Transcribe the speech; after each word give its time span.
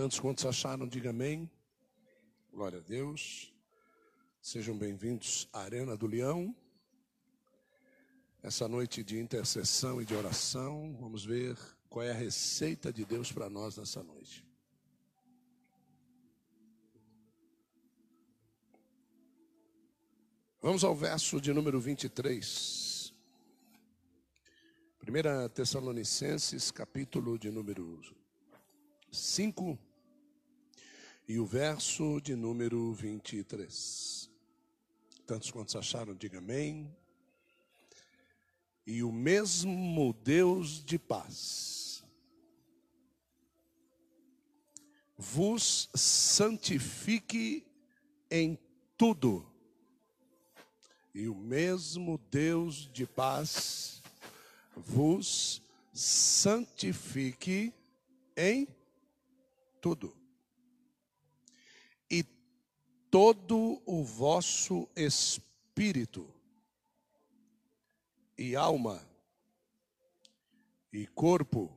Tantos 0.00 0.18
quantos 0.18 0.46
acharam, 0.46 0.88
diga 0.88 1.10
amém. 1.10 1.50
Glória 2.50 2.78
a 2.78 2.80
Deus. 2.80 3.52
Sejam 4.40 4.74
bem-vindos 4.74 5.46
à 5.52 5.60
Arena 5.60 5.94
do 5.94 6.06
Leão. 6.06 6.56
Essa 8.42 8.66
noite 8.66 9.04
de 9.04 9.18
intercessão 9.20 10.00
e 10.00 10.06
de 10.06 10.14
oração, 10.14 10.96
vamos 10.98 11.22
ver 11.22 11.54
qual 11.90 12.02
é 12.02 12.12
a 12.12 12.14
receita 12.14 12.90
de 12.90 13.04
Deus 13.04 13.30
para 13.30 13.50
nós 13.50 13.76
nessa 13.76 14.02
noite. 14.02 14.42
Vamos 20.62 20.82
ao 20.82 20.96
verso 20.96 21.38
de 21.42 21.52
número 21.52 21.78
23. 21.78 23.12
1 25.06 25.48
Tessalonicenses, 25.50 26.70
capítulo 26.70 27.38
de 27.38 27.50
número 27.50 28.00
5 29.12 29.89
e 31.30 31.38
o 31.38 31.46
verso 31.46 32.20
de 32.20 32.34
número 32.34 32.92
23. 32.92 34.28
Tantos 35.24 35.48
quantos 35.52 35.76
acharam, 35.76 36.12
diga 36.12 36.38
amém. 36.38 36.92
E 38.84 39.04
o 39.04 39.12
mesmo 39.12 40.12
Deus 40.24 40.84
de 40.84 40.98
paz 40.98 42.02
vos 45.16 45.88
santifique 45.94 47.64
em 48.28 48.58
tudo 48.98 49.48
e 51.14 51.28
o 51.28 51.34
mesmo 51.36 52.18
Deus 52.28 52.90
de 52.92 53.06
paz 53.06 54.02
vos 54.74 55.62
santifique 55.92 57.72
em 58.36 58.66
tudo. 59.80 60.19
Todo 63.10 63.82
o 63.84 64.04
vosso 64.04 64.88
espírito 64.94 66.32
e 68.38 68.54
alma 68.54 69.04
e 70.92 71.08
corpo. 71.08 71.76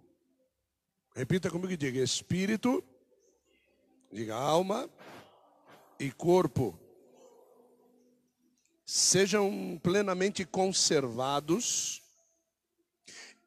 Repita 1.15 1.49
comigo 1.49 1.73
e 1.73 1.77
diga: 1.77 1.99
espírito, 1.99 2.83
diga 4.11 4.35
alma 4.35 4.87
e 5.99 6.11
corpo 6.11 6.79
sejam 8.93 9.79
plenamente 9.81 10.45
conservados, 10.45 12.03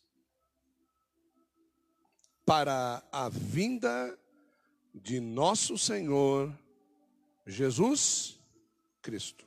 para 2.46 3.06
a 3.12 3.28
vinda 3.28 4.18
de 5.02 5.20
nosso 5.20 5.78
Senhor 5.78 6.52
Jesus 7.46 8.38
Cristo. 9.00 9.46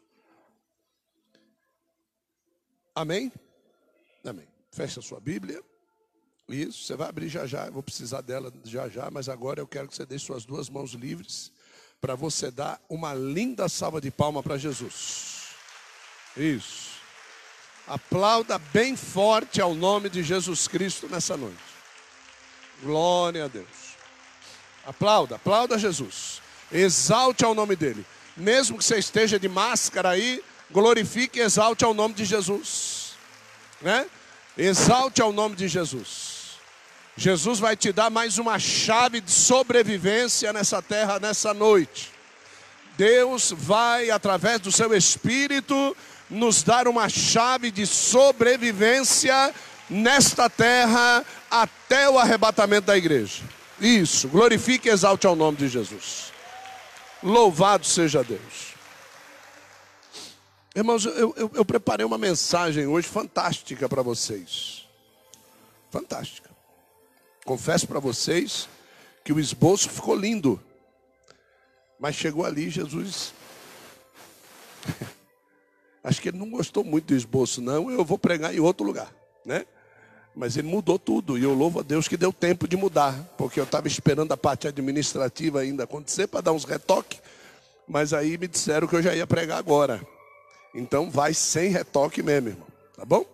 Amém? 2.96 3.32
Amém. 4.26 4.48
Feche 4.72 5.00
a 5.00 5.02
sua 5.02 5.20
Bíblia. 5.20 5.62
Isso, 6.48 6.84
você 6.84 6.96
vai 6.96 7.08
abrir 7.08 7.30
já 7.30 7.46
já, 7.46 7.68
eu 7.68 7.72
vou 7.72 7.84
precisar 7.84 8.22
dela 8.22 8.52
já 8.66 8.90
já, 8.90 9.10
mas 9.10 9.30
agora 9.30 9.62
eu 9.62 9.68
quero 9.68 9.88
que 9.88 9.96
você 9.96 10.06
deixe 10.06 10.26
suas 10.26 10.44
duas 10.44 10.70
mãos 10.70 10.92
livres 10.92 11.52
para 12.02 12.16
você 12.16 12.52
dar 12.52 12.82
uma 12.90 13.14
linda 13.14 13.70
salva 13.70 14.02
de 14.02 14.12
palma 14.12 14.42
para 14.42 14.58
Jesus. 14.58 15.46
Isso. 16.36 16.92
Aplauda 17.88 18.58
bem 18.58 18.96
forte 18.96 19.62
ao 19.62 19.74
nome 19.74 20.10
de 20.10 20.24
Jesus 20.24 20.68
Cristo 20.68 21.08
nessa 21.08 21.38
noite. 21.38 21.58
Glória 22.82 23.46
a 23.46 23.48
Deus. 23.48 23.91
Aplauda, 24.86 25.36
aplauda 25.36 25.78
Jesus. 25.78 26.42
Exalte 26.72 27.44
ao 27.46 27.54
nome 27.54 27.76
dele. 27.76 28.06
Mesmo 28.36 28.78
que 28.78 28.84
você 28.84 28.98
esteja 28.98 29.40
de 29.40 29.50
máscara 29.50 30.10
aí, 30.10 30.42
glorifique 30.72 31.40
e 31.40 31.42
exalte 31.42 31.84
ao 31.84 31.94
nome 31.94 32.14
de 32.14 32.26
Jesus. 32.26 33.14
Né? 33.82 34.06
Exalte 34.58 35.22
ao 35.22 35.32
nome 35.32 35.56
de 35.56 35.68
Jesus. 35.68 36.32
Jesus 37.16 37.60
vai 37.60 37.76
te 37.76 37.92
dar 37.92 38.10
mais 38.10 38.38
uma 38.38 38.58
chave 38.58 39.22
de 39.22 39.32
sobrevivência 39.32 40.54
nessa 40.54 40.82
terra 40.82 41.20
nessa 41.20 41.54
noite. 41.54 42.12
Deus 42.98 43.54
vai, 43.56 44.10
através 44.10 44.60
do 44.60 44.72
seu 44.72 44.94
Espírito, 44.94 45.96
nos 46.30 46.64
dar 46.64 46.88
uma 46.88 47.10
chave 47.10 47.70
de 47.70 47.86
sobrevivência 47.86 49.54
nesta 49.90 50.50
terra 50.50 51.26
até 51.50 52.10
o 52.10 52.18
arrebatamento 52.18 52.88
da 52.88 52.98
igreja. 52.98 53.44
Isso, 53.82 54.28
glorifique 54.30 54.88
e 54.88 54.92
exalte 54.92 55.26
ao 55.26 55.36
nome 55.36 55.58
de 55.58 55.68
Jesus. 55.68 56.32
Louvado 57.24 57.84
seja 57.84 58.24
Deus. 58.24 58.76
Irmãos, 60.76 61.06
eu, 61.06 61.34
eu, 61.36 61.52
eu 61.56 61.66
preparei 61.66 62.06
uma 62.06 62.18
mensagem 62.18 62.86
hoje 62.86 63.08
fantástica 63.08 63.90
para 63.90 64.04
vocês. 64.04 64.88
Fantástica. 65.90 66.50
Confesso 67.44 67.88
para 67.88 68.00
vocês 68.00 68.70
que 69.24 69.34
o 69.34 69.40
esboço 69.40 69.90
ficou 69.90 70.16
lindo. 70.16 70.62
Mas 72.00 72.16
chegou 72.16 72.46
ali, 72.46 72.70
Jesus. 72.70 73.34
Acho 76.04 76.22
que 76.22 76.30
ele 76.30 76.38
não 76.38 76.52
gostou 76.52 76.84
muito 76.84 77.08
do 77.08 77.16
esboço, 77.16 77.62
não. 77.62 77.90
Eu 77.90 78.06
vou 78.06 78.18
pregar 78.18 78.54
em 78.54 78.60
outro 78.60 78.86
lugar, 78.86 79.12
né? 79.44 79.66
Mas 80.36 80.56
ele 80.56 80.68
mudou 80.68 80.98
tudo 80.98 81.38
e 81.38 81.44
eu 81.44 81.54
louvo 81.54 81.80
a 81.80 81.84
Deus 81.84 82.08
que 82.08 82.16
deu 82.16 82.32
tempo 82.32 82.68
de 82.68 82.78
mudar, 82.78 83.14
porque 83.38 83.60
eu 83.60 83.66
estava 83.66 83.88
esperando 83.88 84.32
a 84.32 84.38
parte 84.38 84.68
administrativa 84.68 85.60
ainda 85.60 85.84
acontecer 85.84 86.28
para 86.28 86.42
dar 86.42 86.54
uns 86.54 86.64
retoques, 86.64 87.22
mas 87.88 88.14
aí 88.14 88.38
me 88.38 88.48
disseram 88.48 88.88
que 88.88 88.96
eu 88.96 89.02
já 89.02 89.14
ia 89.14 89.28
pregar 89.28 89.58
agora. 89.58 90.02
Então 90.74 91.12
vai 91.12 91.34
sem 91.34 91.70
retoque 91.70 92.24
mesmo, 92.24 92.50
irmão, 92.50 92.68
tá 92.96 93.04
bom? 93.04 93.26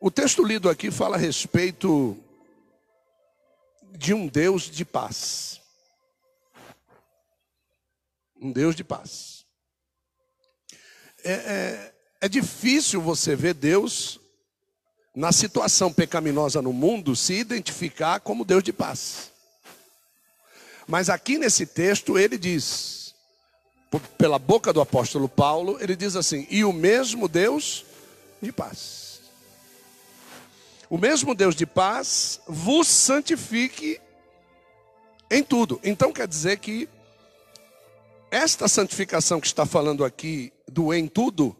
O 0.00 0.12
texto 0.12 0.44
lido 0.44 0.70
aqui 0.70 0.92
fala 0.92 1.16
a 1.16 1.18
respeito 1.18 2.16
de 3.90 4.14
um 4.14 4.28
Deus 4.28 4.62
de 4.62 4.84
paz. 4.84 5.60
Um 8.40 8.52
Deus 8.52 8.76
de 8.76 8.84
paz. 8.84 9.44
É, 11.24 11.32
é, 11.32 11.94
é, 12.20 12.28
difícil 12.28 13.02
você 13.02 13.34
ver 13.34 13.54
Deus, 13.54 14.20
na 15.18 15.32
situação 15.32 15.92
pecaminosa 15.92 16.62
no 16.62 16.72
mundo, 16.72 17.16
se 17.16 17.34
identificar 17.34 18.20
como 18.20 18.44
Deus 18.44 18.62
de 18.62 18.72
paz. 18.72 19.32
Mas 20.86 21.10
aqui 21.10 21.38
nesse 21.38 21.66
texto 21.66 22.16
ele 22.18 22.38
diz, 22.38 23.14
pela 24.16 24.38
boca 24.38 24.72
do 24.72 24.80
apóstolo 24.80 25.28
Paulo, 25.28 25.76
ele 25.80 25.96
diz 25.96 26.16
assim: 26.16 26.46
e 26.48 26.64
o 26.64 26.72
mesmo 26.72 27.28
Deus 27.28 27.84
de 28.40 28.52
paz 28.52 29.08
o 30.90 30.96
mesmo 30.96 31.34
Deus 31.34 31.54
de 31.54 31.66
paz 31.66 32.40
vos 32.46 32.88
santifique 32.88 34.00
em 35.30 35.42
tudo. 35.42 35.78
Então 35.84 36.12
quer 36.12 36.26
dizer 36.26 36.58
que 36.58 36.88
esta 38.30 38.66
santificação 38.68 39.40
que 39.40 39.46
está 39.46 39.66
falando 39.66 40.04
aqui 40.04 40.52
do 40.66 40.92
em 40.92 41.06
tudo, 41.06 41.54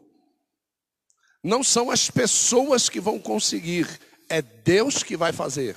não 1.43 1.63
são 1.63 1.91
as 1.91 2.11
pessoas 2.11 2.89
que 2.89 3.01
vão 3.01 3.19
conseguir, 3.19 3.89
é 4.29 4.43
Deus 4.43 5.03
que 5.03 5.17
vai 5.17 5.33
fazer. 5.33 5.77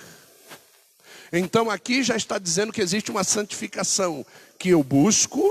Então 1.31 1.69
aqui 1.69 2.03
já 2.03 2.15
está 2.15 2.37
dizendo 2.37 2.73
que 2.73 2.81
existe 2.81 3.09
uma 3.09 3.23
santificação 3.23 4.25
que 4.59 4.69
eu 4.69 4.83
busco, 4.83 5.41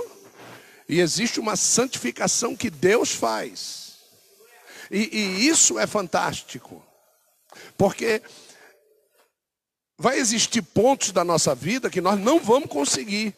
e 0.90 0.98
existe 0.98 1.38
uma 1.38 1.54
santificação 1.54 2.56
que 2.56 2.68
Deus 2.68 3.12
faz. 3.12 3.94
E, 4.90 5.08
e 5.16 5.46
isso 5.46 5.78
é 5.78 5.86
fantástico. 5.86 6.84
Porque 7.78 8.20
vai 9.96 10.18
existir 10.18 10.62
pontos 10.62 11.12
da 11.12 11.22
nossa 11.22 11.54
vida 11.54 11.88
que 11.88 12.00
nós 12.00 12.18
não 12.18 12.40
vamos 12.40 12.68
conseguir 12.68 13.32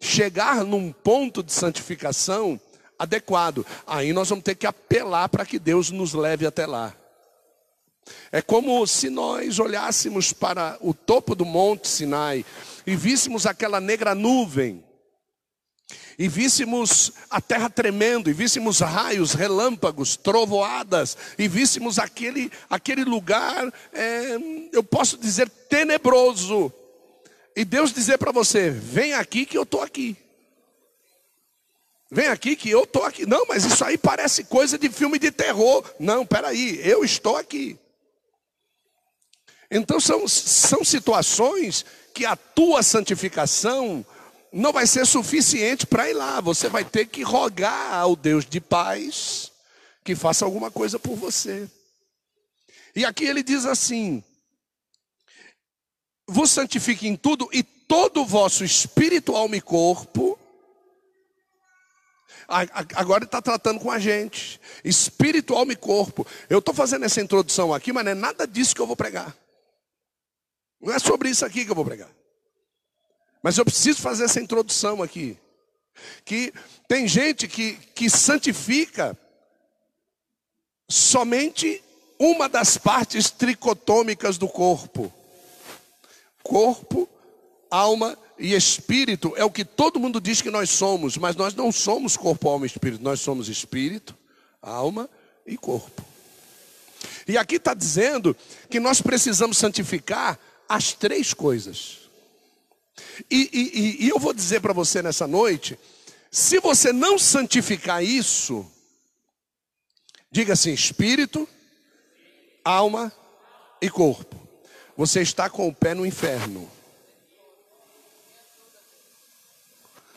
chegar 0.00 0.64
num 0.64 0.90
ponto 0.90 1.42
de 1.42 1.52
santificação 1.52 2.58
adequado. 2.98 3.66
Aí 3.86 4.12
nós 4.12 4.28
vamos 4.28 4.44
ter 4.44 4.54
que 4.54 4.66
apelar 4.66 5.28
para 5.28 5.46
que 5.46 5.58
Deus 5.58 5.90
nos 5.90 6.12
leve 6.14 6.46
até 6.46 6.66
lá. 6.66 6.94
É 8.30 8.40
como 8.40 8.86
se 8.86 9.10
nós 9.10 9.58
olhássemos 9.58 10.32
para 10.32 10.78
o 10.80 10.94
topo 10.94 11.34
do 11.34 11.44
monte 11.44 11.88
Sinai 11.88 12.44
e 12.86 12.94
víssemos 12.94 13.46
aquela 13.46 13.80
negra 13.80 14.14
nuvem 14.14 14.84
e 16.18 16.28
víssemos 16.28 17.12
a 17.28 17.40
terra 17.40 17.68
tremendo, 17.68 18.30
e 18.30 18.32
víssemos 18.32 18.80
raios, 18.80 19.34
relâmpagos, 19.34 20.16
trovoadas, 20.16 21.16
e 21.38 21.46
víssemos 21.46 21.98
aquele, 21.98 22.50
aquele 22.70 23.04
lugar, 23.04 23.72
é, 23.92 24.38
eu 24.72 24.82
posso 24.82 25.18
dizer, 25.18 25.48
tenebroso. 25.48 26.72
E 27.54 27.64
Deus 27.64 27.92
dizer 27.92 28.18
para 28.18 28.32
você: 28.32 28.70
vem 28.70 29.12
aqui 29.12 29.44
que 29.44 29.58
eu 29.58 29.62
estou 29.62 29.82
aqui. 29.82 30.16
Vem 32.10 32.28
aqui 32.28 32.54
que 32.54 32.70
eu 32.70 32.84
estou 32.84 33.02
aqui. 33.04 33.26
Não, 33.26 33.46
mas 33.46 33.64
isso 33.64 33.84
aí 33.84 33.98
parece 33.98 34.44
coisa 34.44 34.78
de 34.78 34.88
filme 34.88 35.18
de 35.18 35.30
terror. 35.30 35.84
Não, 35.98 36.24
peraí, 36.24 36.80
eu 36.86 37.04
estou 37.04 37.36
aqui. 37.36 37.78
Então 39.70 39.98
são, 39.98 40.28
são 40.28 40.84
situações 40.84 41.84
que 42.14 42.24
a 42.24 42.36
tua 42.36 42.82
santificação 42.82 44.06
não 44.52 44.72
vai 44.72 44.86
ser 44.86 45.04
suficiente 45.06 45.86
para 45.86 46.08
ir 46.08 46.14
lá. 46.14 46.40
Você 46.40 46.68
vai 46.68 46.84
ter 46.84 47.06
que 47.06 47.22
rogar 47.22 47.94
ao 47.94 48.14
Deus 48.14 48.46
de 48.46 48.60
paz 48.60 49.50
que 50.04 50.14
faça 50.14 50.44
alguma 50.44 50.70
coisa 50.70 50.98
por 50.98 51.16
você. 51.16 51.68
E 52.94 53.04
aqui 53.04 53.24
ele 53.24 53.42
diz 53.42 53.66
assim: 53.66 54.22
vos 56.26 56.50
santifique 56.50 57.08
em 57.08 57.16
tudo 57.16 57.48
e 57.52 57.62
todo 57.62 58.22
o 58.22 58.26
vosso 58.26 58.64
espírito, 58.64 59.34
alma 59.34 59.56
e 59.56 59.60
corpo. 59.60 60.35
Agora 62.48 63.24
está 63.24 63.42
tratando 63.42 63.80
com 63.80 63.90
a 63.90 63.98
gente, 63.98 64.60
espírito, 64.84 65.54
alma 65.54 65.72
e 65.72 65.76
corpo. 65.76 66.26
Eu 66.48 66.60
estou 66.60 66.74
fazendo 66.74 67.04
essa 67.04 67.20
introdução 67.20 67.74
aqui, 67.74 67.92
mas 67.92 68.04
não 68.04 68.12
é 68.12 68.14
nada 68.14 68.46
disso 68.46 68.74
que 68.74 68.80
eu 68.80 68.86
vou 68.86 68.96
pregar. 68.96 69.36
Não 70.80 70.92
é 70.92 70.98
sobre 70.98 71.28
isso 71.28 71.44
aqui 71.44 71.64
que 71.64 71.70
eu 71.70 71.74
vou 71.74 71.84
pregar. 71.84 72.10
Mas 73.42 73.58
eu 73.58 73.64
preciso 73.64 74.00
fazer 74.00 74.24
essa 74.24 74.40
introdução 74.40 75.02
aqui. 75.02 75.36
Que 76.24 76.52
tem 76.86 77.08
gente 77.08 77.48
que, 77.48 77.74
que 77.94 78.08
santifica 78.08 79.18
somente 80.88 81.82
uma 82.18 82.48
das 82.48 82.78
partes 82.78 83.30
tricotômicas 83.30 84.38
do 84.38 84.48
corpo. 84.48 85.12
Corpo, 86.42 87.08
alma 87.70 88.16
e 88.38 88.54
espírito 88.54 89.32
é 89.36 89.44
o 89.44 89.50
que 89.50 89.64
todo 89.64 90.00
mundo 90.00 90.20
diz 90.20 90.42
que 90.42 90.50
nós 90.50 90.70
somos, 90.70 91.16
mas 91.16 91.36
nós 91.36 91.54
não 91.54 91.72
somos 91.72 92.16
corpo, 92.16 92.48
alma 92.48 92.66
e 92.66 92.68
espírito, 92.68 93.02
nós 93.02 93.20
somos 93.20 93.48
espírito, 93.48 94.16
alma 94.60 95.08
e 95.46 95.56
corpo. 95.56 96.04
E 97.26 97.36
aqui 97.36 97.56
está 97.56 97.74
dizendo 97.74 98.36
que 98.68 98.78
nós 98.78 99.00
precisamos 99.00 99.56
santificar 99.56 100.38
as 100.68 100.92
três 100.92 101.32
coisas. 101.32 102.10
E, 103.30 103.50
e, 103.52 104.04
e 104.04 104.08
eu 104.08 104.18
vou 104.18 104.32
dizer 104.32 104.60
para 104.60 104.72
você 104.72 105.02
nessa 105.02 105.26
noite: 105.26 105.78
se 106.30 106.60
você 106.60 106.92
não 106.92 107.18
santificar 107.18 108.02
isso, 108.02 108.66
diga 110.30 110.52
assim: 110.52 110.72
espírito, 110.72 111.48
alma 112.64 113.12
e 113.80 113.88
corpo. 113.90 114.36
Você 114.96 115.20
está 115.20 115.50
com 115.50 115.68
o 115.68 115.74
pé 115.74 115.94
no 115.94 116.06
inferno. 116.06 116.70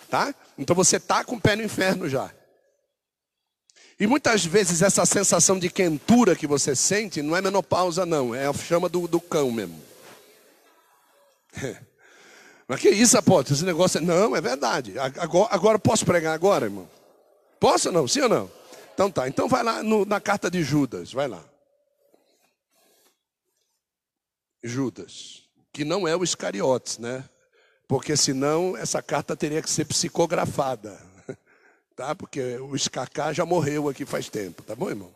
Tá? 0.09 0.33
Então 0.57 0.75
você 0.75 0.97
está 0.97 1.23
com 1.23 1.35
o 1.35 1.41
pé 1.41 1.55
no 1.55 1.63
inferno 1.63 2.09
já. 2.09 2.31
E 3.99 4.07
muitas 4.07 4.45
vezes 4.45 4.81
essa 4.81 5.05
sensação 5.05 5.59
de 5.59 5.69
quentura 5.69 6.35
que 6.35 6.47
você 6.47 6.75
sente 6.75 7.21
não 7.21 7.35
é 7.35 7.41
menopausa, 7.41 8.05
não, 8.05 8.33
é 8.33 8.47
a 8.47 8.53
chama 8.53 8.87
do, 8.89 9.07
do 9.07 9.19
cão 9.19 9.51
mesmo. 9.51 9.79
Mas 12.67 12.79
que 12.79 12.89
isso, 12.89 13.17
apóstolo? 13.17 13.55
Esse 13.55 13.65
negócio 13.65 13.97
é... 13.97 14.01
Não, 14.01 14.35
é 14.35 14.41
verdade. 14.41 14.93
Agora, 14.99 15.47
agora 15.51 15.79
posso 15.79 16.05
pregar 16.05 16.33
agora, 16.33 16.65
irmão? 16.67 16.87
Posso 17.59 17.89
ou 17.89 17.93
não? 17.93 18.07
Sim 18.07 18.21
ou 18.21 18.29
não? 18.29 18.51
Então 18.93 19.09
tá. 19.11 19.27
Então 19.27 19.47
vai 19.49 19.63
lá 19.63 19.81
no, 19.83 20.05
na 20.05 20.21
carta 20.21 20.49
de 20.51 20.63
Judas. 20.63 21.11
Vai 21.11 21.27
lá. 21.27 21.43
Judas. 24.63 25.43
Que 25.73 25.83
não 25.83 26.07
é 26.07 26.15
o 26.15 26.23
Iscariotes, 26.23 26.99
né? 26.99 27.27
Porque 27.89 28.15
senão 28.15 28.77
essa 28.77 29.01
carta 29.01 29.35
teria 29.35 29.61
que 29.61 29.69
ser 29.69 29.83
psicografada. 29.85 30.97
Tá? 31.93 32.15
Porque 32.15 32.55
o 32.59 32.77
Iscacá 32.77 33.33
já 33.33 33.45
morreu 33.45 33.89
aqui 33.89 34.05
faz 34.05 34.29
tempo. 34.29 34.63
Tá 34.63 34.73
bom, 34.73 34.89
irmão? 34.89 35.13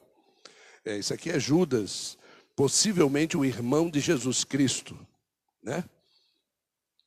É, 0.83 0.97
isso 0.97 1.13
aqui 1.13 1.29
é 1.29 1.39
Judas. 1.39 2.17
Possivelmente 2.57 3.37
o 3.37 3.45
irmão 3.45 3.89
de 3.89 4.01
Jesus 4.01 4.43
Cristo. 4.43 4.99
Né? 5.63 5.85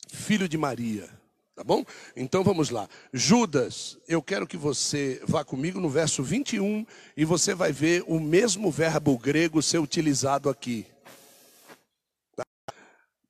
filho 0.08 0.48
de 0.48 0.56
Maria. 0.56 1.10
Tá 1.54 1.62
bom? 1.62 1.84
Então 2.14 2.42
vamos 2.42 2.70
lá. 2.70 2.88
Judas, 3.12 3.98
eu 4.08 4.22
quero 4.22 4.46
que 4.46 4.56
você 4.56 5.20
vá 5.26 5.44
comigo 5.44 5.78
no 5.78 5.90
verso 5.90 6.22
21 6.22 6.86
e 7.16 7.24
você 7.24 7.54
vai 7.54 7.70
ver 7.72 8.02
o 8.06 8.18
mesmo 8.18 8.70
verbo 8.70 9.18
grego 9.18 9.62
ser 9.62 9.78
utilizado 9.78 10.48
aqui. 10.48 10.86
Tá? 12.34 12.44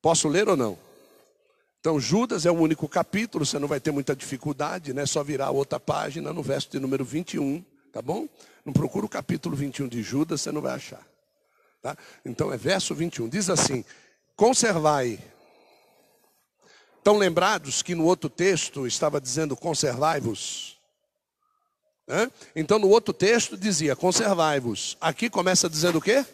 Posso 0.00 0.28
ler 0.28 0.48
ou 0.48 0.56
não? 0.56 0.85
Então, 1.86 2.00
Judas 2.00 2.44
é 2.44 2.50
o 2.50 2.54
único 2.54 2.88
capítulo, 2.88 3.46
você 3.46 3.60
não 3.60 3.68
vai 3.68 3.78
ter 3.78 3.92
muita 3.92 4.16
dificuldade, 4.16 4.92
né? 4.92 5.06
Só 5.06 5.22
virar 5.22 5.52
outra 5.52 5.78
página 5.78 6.32
no 6.32 6.42
verso 6.42 6.68
de 6.68 6.80
número 6.80 7.04
21, 7.04 7.64
tá 7.92 8.02
bom? 8.02 8.28
Não 8.64 8.72
procura 8.72 9.06
o 9.06 9.08
capítulo 9.08 9.54
21 9.54 9.86
de 9.86 10.02
Judas, 10.02 10.40
você 10.40 10.50
não 10.50 10.60
vai 10.60 10.74
achar. 10.74 11.06
Tá? 11.80 11.96
Então 12.24 12.52
é 12.52 12.56
verso 12.56 12.92
21, 12.92 13.28
diz 13.28 13.48
assim: 13.48 13.84
Conservai 14.34 15.20
Estão 16.98 17.16
lembrados 17.16 17.82
que 17.84 17.94
no 17.94 18.04
outro 18.04 18.28
texto 18.28 18.84
estava 18.84 19.20
dizendo 19.20 19.56
conservai-vos? 19.56 20.80
Então 22.56 22.80
no 22.80 22.88
outro 22.88 23.14
texto 23.14 23.56
dizia 23.56 23.94
conservai-vos. 23.94 24.96
Aqui 25.00 25.30
começa 25.30 25.70
dizendo 25.70 25.98
o 25.98 26.02
quê? 26.02 26.26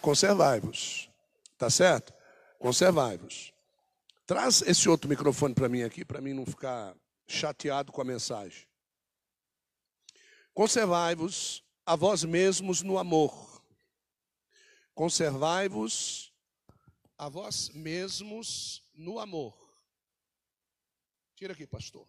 Conservai-vos. 0.00 1.10
Tá 1.58 1.68
certo? 1.68 2.14
Conservai-vos. 2.58 3.52
Traz 4.32 4.62
esse 4.62 4.88
outro 4.88 5.10
microfone 5.10 5.54
para 5.54 5.68
mim 5.68 5.82
aqui, 5.82 6.06
para 6.06 6.18
mim 6.18 6.32
não 6.32 6.46
ficar 6.46 6.96
chateado 7.28 7.92
com 7.92 8.00
a 8.00 8.04
mensagem. 8.04 8.66
Conservai-vos 10.54 11.62
a 11.84 11.94
vós 11.94 12.24
mesmos 12.24 12.80
no 12.80 12.96
amor. 12.96 13.62
Conservai-vos 14.94 16.32
a 17.18 17.28
vós 17.28 17.68
mesmos 17.74 18.82
no 18.94 19.18
amor. 19.18 19.54
Tira 21.36 21.52
aqui, 21.52 21.66
pastor. 21.66 22.08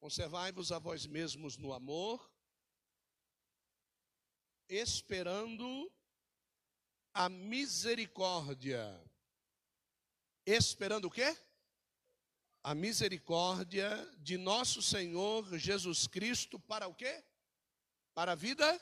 Conservai-vos 0.00 0.72
a 0.72 0.80
vós 0.80 1.06
mesmos 1.06 1.56
no 1.56 1.72
amor, 1.72 2.28
esperando 4.68 5.88
a 7.14 7.28
misericórdia. 7.28 9.00
Esperando 10.46 11.06
o 11.06 11.10
quê? 11.10 11.36
A 12.62 12.74
misericórdia 12.74 13.88
de 14.18 14.36
nosso 14.36 14.82
Senhor 14.82 15.56
Jesus 15.58 16.06
Cristo 16.06 16.58
para 16.58 16.88
o 16.88 16.94
quê? 16.94 17.24
Para 18.14 18.32
a 18.32 18.34
vida 18.34 18.80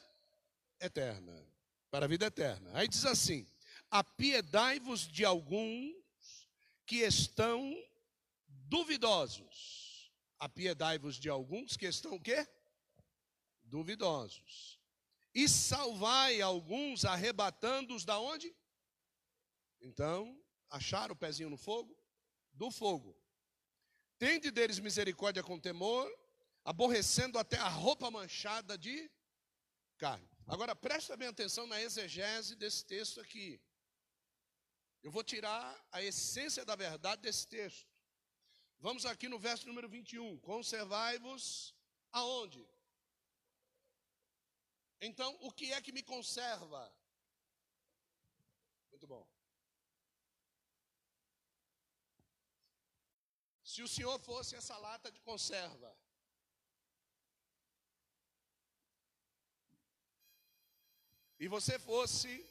eterna. 0.81 1.47
Para 1.91 2.07
a 2.07 2.09
vida 2.09 2.27
eterna. 2.27 2.71
Aí 2.75 2.89
diz 2.89 3.05
assim: 3.05 3.47
apiedai-vos 3.91 5.07
de 5.07 5.25
algum 5.25 5.95
que 6.87 6.97
estão 6.97 7.73
duvidosos. 8.47 10.11
Apiedai-vos 10.39 11.17
de 11.17 11.29
alguns 11.29 11.77
que 11.77 11.87
estão 11.87 12.15
o 12.15 12.21
quê? 12.21 12.47
Duvidosos. 13.63 14.79
E 15.35 15.49
salvai 15.49 16.41
alguns 16.41 17.05
arrebatando-os 17.05 18.05
da 18.05 18.19
onde? 18.19 18.55
Então, 19.81 20.41
acharam 20.71 21.13
o 21.13 21.17
pezinho 21.17 21.51
no 21.51 21.57
fogo? 21.57 21.97
Do 22.53 22.71
fogo. 22.71 23.17
Tende 24.19 24.51
deles 24.51 24.79
misericórdia 24.79 25.43
com 25.43 25.61
temor, 25.61 26.11
aborrecendo 26.65 27.39
até 27.39 27.57
a 27.59 27.69
roupa 27.69 28.11
manchada 28.11 28.77
de 28.77 29.11
carne. 29.97 30.29
Agora 30.47 30.75
presta 30.75 31.17
bem 31.17 31.29
atenção 31.29 31.67
na 31.67 31.81
exegese 31.81 32.57
desse 32.57 32.85
texto 32.85 33.21
aqui. 33.21 33.61
Eu 35.03 35.11
vou 35.11 35.23
tirar 35.23 35.87
a 35.93 36.03
essência 36.03 36.65
da 36.65 36.75
verdade 36.75 37.23
desse 37.23 37.47
texto. 37.47 37.87
Vamos 38.81 39.05
aqui 39.05 39.29
no 39.29 39.39
verso 39.39 39.67
número 39.67 39.89
21. 39.89 40.39
Conservai-vos 40.39 41.75
aonde? 42.11 42.67
Então, 45.01 45.37
o 45.43 45.53
que 45.53 45.73
é 45.73 45.81
que 45.81 45.93
me 45.93 46.03
conserva? 46.03 46.93
Muito 48.91 49.07
bom. 49.07 49.28
Se 53.79 53.83
o 53.85 53.87
Senhor 53.87 54.19
fosse 54.19 54.57
essa 54.57 54.77
lata 54.77 55.09
de 55.09 55.21
conserva, 55.21 55.97
e 61.39 61.47
você 61.47 61.79
fosse 61.79 62.45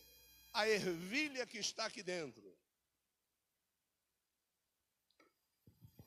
a 0.54 0.70
ervilha 0.70 1.46
que 1.46 1.58
está 1.58 1.86
aqui 1.86 2.02
dentro. 2.02 2.58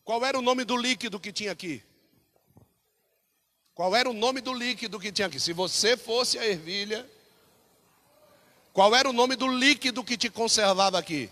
Qual 0.03 0.25
era 0.25 0.39
o 0.39 0.41
nome 0.41 0.65
do 0.65 0.75
líquido 0.75 1.21
que 1.21 1.31
tinha 1.31 1.53
aqui? 1.53 1.85
Qual 3.75 3.95
era 3.95 4.09
o 4.09 4.15
nome 4.15 4.41
do 4.41 4.55
líquido 4.55 4.99
que 4.99 5.13
tinha 5.13 5.29
aqui? 5.29 5.39
Se 5.39 5.53
você 5.53 5.99
fosse 5.99 6.39
a 6.39 6.47
ervilha, 6.47 7.07
qual 8.73 8.97
era 8.97 9.07
o 9.07 9.13
nome 9.13 9.37
do 9.37 9.49
líquido 9.49 10.03
que 10.03 10.17
te 10.17 10.31
conservava 10.31 10.99
aqui? 10.99 11.31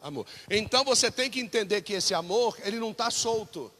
Amor. 0.00 0.26
Então 0.48 0.84
você 0.84 1.10
tem 1.10 1.30
que 1.30 1.40
entender 1.40 1.82
que 1.82 1.94
esse 1.94 2.14
amor, 2.14 2.56
ele 2.62 2.78
não 2.78 2.92
está 2.92 3.10
solto. 3.10 3.72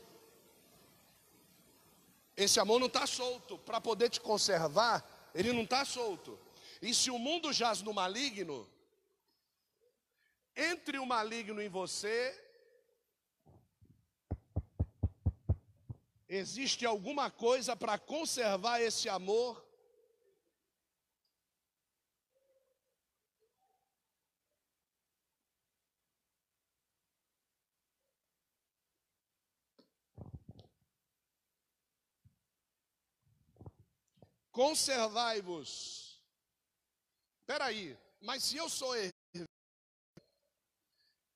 Esse 2.37 2.59
amor 2.59 2.81
não 2.81 2.87
está 2.87 3.07
solto. 3.07 3.59
Para 3.59 3.81
poder 3.81 4.11
te 4.11 4.21
conservar, 4.21 5.05
ele 5.35 5.53
não 5.53 5.63
está 5.63 5.85
solto. 5.85 6.39
E 6.81 6.93
se 6.95 7.11
o 7.11 7.19
mundo 7.19 7.53
jaz 7.53 7.83
no 7.83 7.93
maligno, 7.93 8.69
entre 10.57 10.99
o 10.99 11.07
maligno 11.07 11.63
em 11.63 11.69
você, 11.69 12.37
existe 16.29 16.85
alguma 16.85 17.31
coisa 17.31 17.77
para 17.77 17.97
conservar 17.99 18.81
esse 18.81 19.09
amor 19.09 19.68
conservai-vos. 34.59 36.21
Espera 37.43 37.67
aí, 37.67 37.97
mas 38.21 38.43
se 38.43 38.57
eu 38.57 38.69
sou 38.69 38.93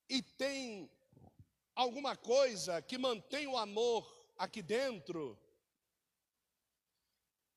e 0.08 0.20
tem 0.36 0.90
alguma 1.72 2.16
coisa 2.16 2.82
que 2.82 2.98
mantém 2.98 3.46
o 3.46 3.56
amor 3.56 4.02
aqui 4.36 4.60
dentro, 4.60 5.38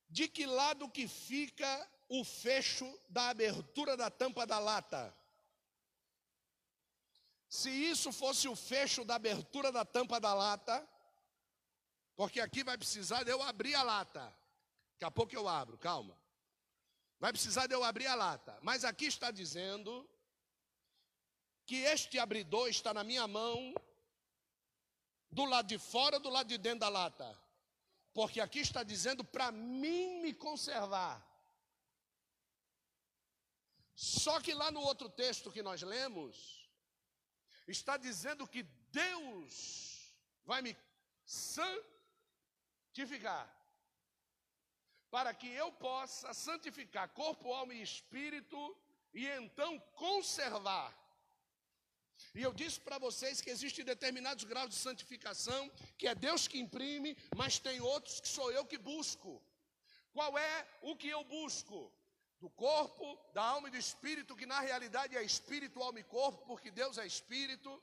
de 0.08 0.28
que 0.28 0.46
lado 0.46 0.88
que 0.88 1.08
fica 1.08 1.92
o 2.10 2.24
fecho 2.24 2.88
da 3.10 3.30
abertura 3.30 3.98
da 3.98 4.12
tampa 4.12 4.46
da 4.46 4.60
lata? 4.60 5.18
Se 7.50 7.72
isso 7.72 8.12
fosse 8.12 8.48
o 8.48 8.56
fecho 8.56 9.04
da 9.04 9.16
abertura 9.16 9.72
da 9.72 9.84
tampa 9.84 10.20
da 10.20 10.32
lata, 10.32 10.88
porque 12.16 12.40
aqui 12.40 12.64
vai 12.64 12.78
precisar 12.78 13.24
de 13.24 13.32
eu 13.32 13.42
abrir 13.42 13.74
a 13.74 13.82
lata. 13.82 14.45
Daqui 14.96 15.06
a 15.06 15.12
pouco 15.12 15.36
eu 15.36 15.48
abro, 15.48 15.78
calma. 15.78 16.18
Vai 17.20 17.32
precisar 17.34 17.68
de 17.68 17.76
eu 17.76 17.84
abrir 17.84 18.08
a 18.08 18.16
lata. 18.16 18.58
Mas 18.62 18.86
aqui 18.86 19.06
está 19.06 19.30
dizendo 19.30 20.10
que 21.66 21.76
este 21.76 22.18
abridor 22.18 22.70
está 22.70 22.94
na 22.94 23.04
minha 23.04 23.28
mão, 23.28 23.76
do 25.30 25.44
lado 25.44 25.68
de 25.68 25.78
fora, 25.78 26.18
do 26.18 26.30
lado 26.30 26.48
de 26.48 26.58
dentro 26.58 26.80
da 26.80 26.90
lata. 26.90 27.38
Porque 28.14 28.40
aqui 28.40 28.60
está 28.60 28.84
dizendo 28.84 29.22
para 29.24 29.52
mim 29.52 30.22
me 30.22 30.34
conservar. 30.34 31.22
Só 33.94 34.40
que 34.40 34.54
lá 34.54 34.72
no 34.72 34.80
outro 34.80 35.10
texto 35.10 35.52
que 35.52 35.62
nós 35.62 35.82
lemos, 35.82 36.70
está 37.68 37.98
dizendo 37.98 38.48
que 38.48 38.64
Deus 38.92 40.16
vai 40.46 40.62
me 40.62 40.78
santificar 41.26 42.06
para 45.16 45.34
que 45.34 45.48
eu 45.48 45.72
possa 45.72 46.34
santificar 46.34 47.08
corpo, 47.08 47.54
alma 47.54 47.74
e 47.74 47.82
espírito 47.82 48.60
e 49.14 49.26
então 49.26 49.80
conservar. 49.94 50.94
E 52.38 52.42
eu 52.42 52.52
disse 52.52 52.82
para 52.82 52.98
vocês 52.98 53.40
que 53.40 53.50
existem 53.50 53.86
determinados 53.86 54.44
graus 54.44 54.72
de 54.72 54.76
santificação, 54.76 55.72
que 55.98 56.06
é 56.06 56.14
Deus 56.14 56.50
que 56.50 56.60
imprime, 56.60 57.18
mas 57.34 57.58
tem 57.58 57.80
outros 57.80 58.20
que 58.20 58.28
sou 58.28 58.52
eu 58.52 58.66
que 58.66 58.78
busco. 58.78 59.42
Qual 60.12 60.38
é 60.38 60.68
o 60.82 60.98
que 60.98 61.08
eu 61.08 61.24
busco? 61.24 61.90
Do 62.42 62.50
corpo, 62.50 63.18
da 63.34 63.42
alma 63.42 63.70
e 63.70 63.72
do 63.72 63.78
espírito, 63.78 64.36
que 64.36 64.46
na 64.46 64.60
realidade 64.60 65.16
é 65.16 65.24
espírito, 65.24 65.82
alma 65.82 66.02
e 66.02 66.04
corpo, 66.04 66.46
porque 66.46 66.70
Deus 66.70 66.98
é 66.98 67.08
espírito. 67.08 67.82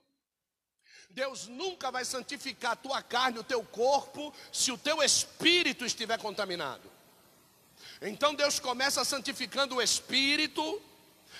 Deus 1.09 1.47
nunca 1.47 1.91
vai 1.91 2.05
santificar 2.05 2.73
a 2.73 2.77
tua 2.77 3.03
carne, 3.03 3.39
o 3.39 3.45
teu 3.45 3.65
corpo, 3.65 4.35
se 4.53 4.71
o 4.71 4.77
teu 4.77 5.03
espírito 5.03 5.87
estiver 5.87 6.19
contaminado. 6.21 6.92
Então 8.05 8.35
Deus 8.35 8.59
começa 8.59 9.05
santificando 9.05 9.77
o 9.77 9.83
espírito, 9.83 10.83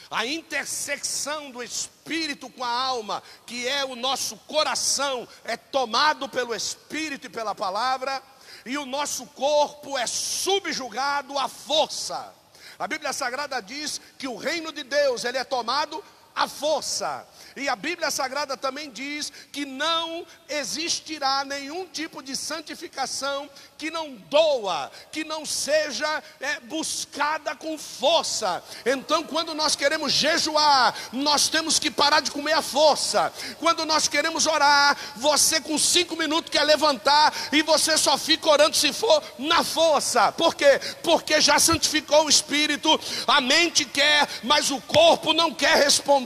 a 0.09 0.25
intersecção 0.25 1.51
do 1.51 1.61
espírito 1.61 2.49
com 2.49 2.63
a 2.63 2.71
alma, 2.71 3.21
que 3.45 3.67
é 3.67 3.85
o 3.85 3.97
nosso 3.97 4.37
coração, 4.37 5.27
é 5.45 5.57
tomado 5.57 6.29
pelo 6.29 6.55
espírito 6.55 7.27
e 7.27 7.31
pela 7.31 7.53
palavra, 7.53 8.23
e 8.65 8.79
o 8.79 8.87
nosso 8.87 9.27
corpo 9.27 9.99
é 9.99 10.07
subjugado 10.07 11.37
à 11.37 11.49
força. 11.49 12.33
A 12.79 12.87
Bíblia 12.87 13.13
Sagrada 13.13 13.61
diz 13.61 14.01
que 14.17 14.29
o 14.29 14.37
reino 14.37 14.71
de 14.71 14.85
Deus, 14.85 15.25
ele 15.25 15.39
é 15.39 15.45
tomado 15.45 16.03
à 16.35 16.49
força. 16.49 17.27
E 17.55 17.69
a 17.69 17.77
Bíblia 17.77 18.11
Sagrada 18.11 18.57
também 18.57 18.91
diz 18.91 19.31
que 19.53 19.67
não 19.67 20.27
existirá 20.49 21.45
nenhum 21.45 21.87
tipo 21.87 22.23
de 22.23 22.35
santificação 22.35 23.49
que 23.77 23.91
não 23.91 24.15
doa, 24.31 24.91
que 25.11 25.25
não 25.25 25.45
seja 25.45 26.23
é, 26.41 26.61
buscada 26.61 27.55
com 27.55 27.77
força. 27.77 28.63
Então, 28.87 29.25
quando 29.25 29.55
nós 29.55 29.75
queremos 29.75 30.13
jejuar, 30.13 30.95
nós 31.13 31.49
temos 31.49 31.79
que 31.79 31.91
parar 31.91 32.21
de 32.21 32.31
comer 32.31 32.53
a 32.53 32.63
força. 32.63 33.33
Quando 33.59 33.85
nós 33.85 34.09
queremos 34.09 34.47
orar, 34.47 34.97
você 35.17 35.61
com 35.61 35.77
cinco 35.77 36.17
minutos 36.17 36.51
quer 36.51 36.63
levantar 36.63 37.35
e 37.53 37.63
você 37.63 37.99
só 37.99 38.17
fica 38.17 38.49
orando 38.49 38.77
se 38.77 38.93
for 38.93 39.23
na 39.39 39.65
força. 39.65 40.33
Por 40.33 40.55
quê? 40.55 40.81
Porque 41.03 41.41
já 41.41 41.59
santificou 41.59 42.27
o 42.27 42.31
espírito, 42.31 42.99
a 43.27 43.41
mente 43.41 43.85
quer, 43.85 44.29
mas 44.43 44.71
o 44.71 44.81
corpo 44.83 45.33
não 45.33 45.53
quer 45.53 45.77
responder. 45.77 46.22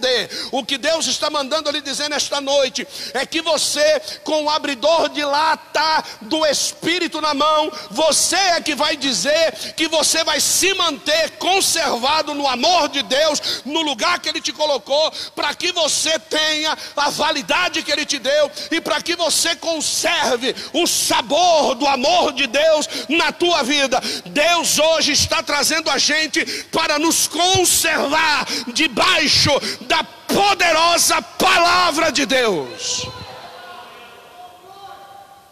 O 0.53 0.65
que 0.65 0.79
Deus 0.79 1.07
está 1.07 1.31
mandando 1.31 1.71
lhe 1.71 1.81
dizer 1.81 2.09
nesta 2.09 2.41
noite 2.41 2.87
é 3.15 3.25
que 3.25 3.41
você, 3.41 4.01
com 4.23 4.45
o 4.45 4.51
abridor 4.51 5.09
de 5.09 5.25
lata 5.25 6.05
do 6.23 6.45
espírito 6.47 7.21
na 7.21 7.35
mão, 7.35 7.47
mão, 7.47 7.73
você 7.91 8.37
é 8.37 8.61
que 8.61 8.75
vai 8.75 8.97
dizer 8.97 9.53
que 9.77 9.89
você 9.89 10.25
vai 10.25 10.41
se 10.41 10.75
manter 10.75 11.31
conservado 11.39 12.35
no 12.35 12.47
amor 12.47 12.89
de 12.89 13.03
Deus, 13.03 13.63
no 13.65 13.83
lugar 13.83 14.19
que 14.19 14.29
Ele 14.29 14.41
te 14.41 14.53
colocou, 14.53 15.13
para 15.35 15.55
que 15.55 15.73
você 15.73 16.19
tenha 16.19 16.77
a 16.97 17.11
validade 17.11 17.83
que 17.83 17.93
Ele 17.93 18.05
te 18.05 18.19
deu 18.19 18.51
e 18.71 18.81
para 18.81 19.01
que 19.01 19.15
você 19.15 19.55
conserve 19.55 20.55
o 20.73 20.87
sabor 20.87 21.75
do 21.75 21.87
amor 21.87 22.33
de 22.33 22.47
Deus 22.47 22.89
na 23.09 23.33
tua 23.33 23.63
vida. 23.63 24.01
Deus 24.27 24.79
hoje 24.79 25.13
está 25.13 25.43
trazendo 25.43 25.91
a 25.91 25.99
gente 25.99 26.45
para 26.73 26.99
nos 26.99 27.27
conservar 27.27 28.47
debaixo 28.73 29.51
da 29.87 30.05
poderosa 30.05 31.23
palavra 31.23 32.11
de 32.11 32.27
Deus. 32.27 33.07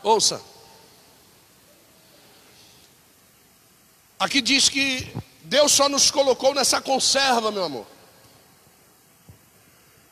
Ouça. 0.02 0.40
Aqui 4.18 4.40
diz 4.40 4.68
que 4.68 5.14
Deus 5.42 5.72
só 5.72 5.88
nos 5.88 6.10
colocou 6.10 6.54
nessa 6.54 6.80
conserva, 6.80 7.50
meu 7.50 7.64
amor. 7.64 7.86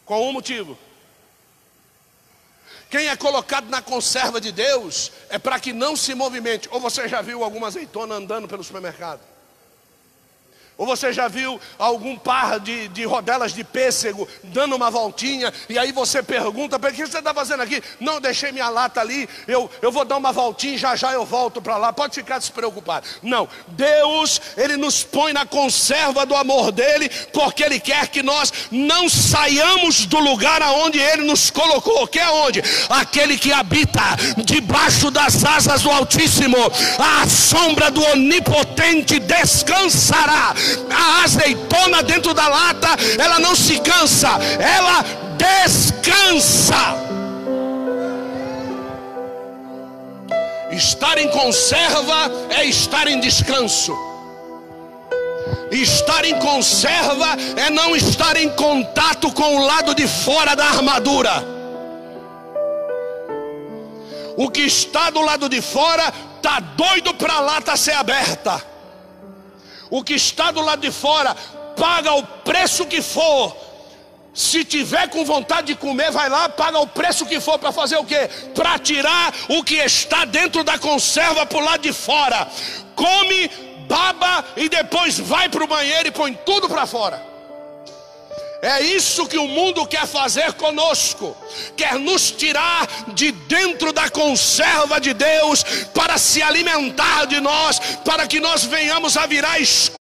Qual 0.04 0.22
um 0.22 0.32
motivo? 0.32 0.78
Quem 2.90 3.08
é 3.08 3.16
colocado 3.16 3.70
na 3.70 3.80
conserva 3.80 4.38
de 4.38 4.52
Deus 4.52 5.10
é 5.30 5.38
para 5.38 5.58
que 5.58 5.72
não 5.72 5.96
se 5.96 6.14
movimente. 6.14 6.68
Ou 6.70 6.78
você 6.78 7.08
já 7.08 7.22
viu 7.22 7.42
alguma 7.42 7.68
azeitona 7.68 8.16
andando 8.16 8.46
pelo 8.46 8.62
supermercado? 8.62 9.31
Ou 10.82 10.86
você 10.86 11.12
já 11.12 11.28
viu 11.28 11.60
algum 11.78 12.18
par 12.18 12.58
de, 12.58 12.88
de 12.88 13.04
rodelas 13.04 13.54
de 13.54 13.62
pêssego 13.62 14.26
dando 14.42 14.74
uma 14.74 14.90
voltinha, 14.90 15.54
e 15.68 15.78
aí 15.78 15.92
você 15.92 16.24
pergunta: 16.24 16.76
o 16.76 16.80
que 16.80 17.06
você 17.06 17.18
está 17.18 17.32
fazendo 17.32 17.62
aqui? 17.62 17.80
Não, 18.00 18.20
deixei 18.20 18.50
minha 18.50 18.68
lata 18.68 19.00
ali, 19.00 19.28
eu, 19.46 19.70
eu 19.80 19.92
vou 19.92 20.04
dar 20.04 20.16
uma 20.16 20.32
voltinha, 20.32 20.76
já 20.76 20.96
já 20.96 21.12
eu 21.12 21.24
volto 21.24 21.62
para 21.62 21.76
lá. 21.76 21.92
Pode 21.92 22.16
ficar 22.16 22.40
despreocupado. 22.40 23.06
Não, 23.22 23.48
Deus, 23.68 24.40
Ele 24.56 24.76
nos 24.76 25.04
põe 25.04 25.32
na 25.32 25.46
conserva 25.46 26.26
do 26.26 26.34
amor 26.34 26.72
dEle, 26.72 27.08
porque 27.32 27.62
Ele 27.62 27.78
quer 27.78 28.08
que 28.08 28.20
nós 28.20 28.52
não 28.68 29.08
saiamos 29.08 30.04
do 30.06 30.18
lugar 30.18 30.62
aonde 30.62 30.98
Ele 30.98 31.22
nos 31.22 31.48
colocou, 31.48 32.08
que 32.08 32.18
é 32.18 32.28
onde? 32.28 32.60
Aquele 32.88 33.38
que 33.38 33.52
habita 33.52 34.02
debaixo 34.44 35.12
das 35.12 35.44
asas 35.44 35.82
do 35.82 35.92
Altíssimo, 35.92 36.58
a 36.98 37.28
sombra 37.28 37.88
do 37.88 38.02
Onipotente 38.02 39.20
descansará 39.20 40.56
a 40.90 41.24
azeitona 41.24 42.02
dentro 42.02 42.34
da 42.34 42.48
lata, 42.48 42.88
ela 43.18 43.38
não 43.38 43.54
se 43.54 43.78
cansa, 43.80 44.28
ela 44.58 45.04
descansa. 45.36 47.02
Estar 50.70 51.18
em 51.18 51.28
conserva 51.28 52.30
é 52.50 52.64
estar 52.64 53.06
em 53.06 53.20
descanso. 53.20 53.94
Estar 55.70 56.24
em 56.24 56.38
conserva 56.38 57.36
é 57.56 57.70
não 57.70 57.94
estar 57.94 58.36
em 58.36 58.48
contato 58.50 59.30
com 59.32 59.56
o 59.56 59.64
lado 59.66 59.94
de 59.94 60.06
fora 60.06 60.54
da 60.54 60.64
armadura. 60.64 61.44
O 64.36 64.50
que 64.50 64.62
está 64.62 65.10
do 65.10 65.20
lado 65.20 65.48
de 65.48 65.60
fora 65.60 66.12
está 66.36 66.58
doido 66.58 67.14
para 67.14 67.34
a 67.34 67.40
lata 67.40 67.76
ser 67.76 67.92
aberta. 67.92 68.71
O 69.92 70.02
que 70.02 70.14
está 70.14 70.50
do 70.50 70.62
lado 70.62 70.80
de 70.80 70.90
fora 70.90 71.36
paga 71.76 72.14
o 72.14 72.22
preço 72.22 72.86
que 72.86 73.02
for. 73.02 73.54
Se 74.32 74.64
tiver 74.64 75.10
com 75.10 75.22
vontade 75.22 75.66
de 75.66 75.74
comer, 75.74 76.10
vai 76.10 76.30
lá, 76.30 76.48
paga 76.48 76.78
o 76.78 76.86
preço 76.86 77.26
que 77.26 77.38
for 77.38 77.58
para 77.58 77.72
fazer 77.72 77.96
o 77.96 78.04
quê? 78.06 78.26
Para 78.54 78.78
tirar 78.78 79.34
o 79.50 79.62
que 79.62 79.74
está 79.74 80.24
dentro 80.24 80.64
da 80.64 80.78
conserva 80.78 81.44
para 81.44 81.58
o 81.58 81.60
lado 81.62 81.82
de 81.82 81.92
fora. 81.92 82.48
Come, 82.96 83.50
baba 83.86 84.42
e 84.56 84.66
depois 84.66 85.18
vai 85.18 85.50
para 85.50 85.62
o 85.62 85.66
banheiro 85.68 86.08
e 86.08 86.10
põe 86.10 86.32
tudo 86.32 86.70
para 86.70 86.86
fora. 86.86 87.31
É 88.64 88.80
isso 88.80 89.26
que 89.26 89.36
o 89.36 89.48
mundo 89.48 89.84
quer 89.84 90.06
fazer 90.06 90.52
conosco, 90.52 91.36
quer 91.76 91.98
nos 91.98 92.30
tirar 92.30 92.86
de 93.08 93.32
dentro 93.32 93.92
da 93.92 94.08
conserva 94.08 95.00
de 95.00 95.12
Deus 95.12 95.64
para 95.92 96.16
se 96.16 96.40
alimentar 96.40 97.26
de 97.26 97.40
nós, 97.40 97.80
para 98.04 98.24
que 98.24 98.38
nós 98.38 98.62
venhamos 98.62 99.16
a 99.16 99.26
virar 99.26 99.58
escuro 99.58 99.96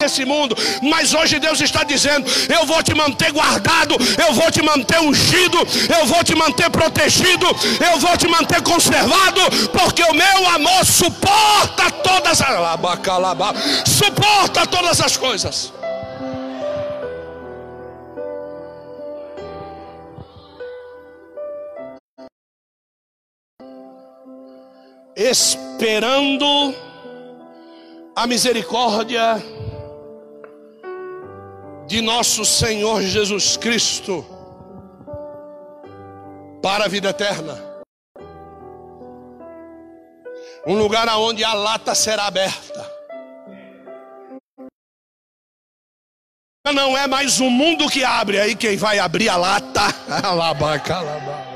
nesse 0.00 0.24
mundo, 0.24 0.56
mas 0.82 1.12
hoje 1.12 1.40
Deus 1.40 1.60
está 1.60 1.82
dizendo: 1.82 2.30
Eu 2.48 2.64
vou 2.64 2.80
te 2.80 2.94
manter 2.94 3.32
guardado, 3.32 3.96
eu 4.24 4.34
vou 4.34 4.48
te 4.52 4.62
manter 4.62 5.00
ungido, 5.00 5.58
eu 5.98 6.06
vou 6.06 6.22
te 6.22 6.36
manter 6.36 6.70
protegido, 6.70 7.46
eu 7.92 7.98
vou 7.98 8.16
te 8.16 8.28
manter 8.28 8.62
conservado, 8.62 9.40
porque 9.72 10.04
o 10.04 10.14
meu 10.14 10.48
amor 10.48 10.86
suporta 10.86 11.90
todas 11.90 12.40
as 12.40 12.48
suporta 13.84 14.64
todas 14.64 15.00
as 15.00 15.16
coisas. 15.16 15.79
Esperando 25.20 26.74
a 28.16 28.26
misericórdia 28.26 29.36
de 31.86 32.00
nosso 32.00 32.42
Senhor 32.42 33.02
Jesus 33.02 33.58
Cristo 33.58 34.24
para 36.62 36.86
a 36.86 36.88
vida 36.88 37.10
eterna. 37.10 37.62
Um 40.66 40.78
lugar 40.78 41.06
aonde 41.06 41.44
a 41.44 41.52
lata 41.52 41.94
será 41.94 42.26
aberta. 42.26 42.90
Não 46.72 46.96
é 46.96 47.06
mais 47.06 47.40
o 47.40 47.50
mundo 47.50 47.90
que 47.90 48.02
abre, 48.02 48.40
aí 48.40 48.54
quem 48.54 48.76
vai 48.76 48.98
abrir 48.98 49.28
a 49.28 49.36
lata, 49.36 49.82
alabaca, 50.24 50.96
alabaca. 50.96 51.49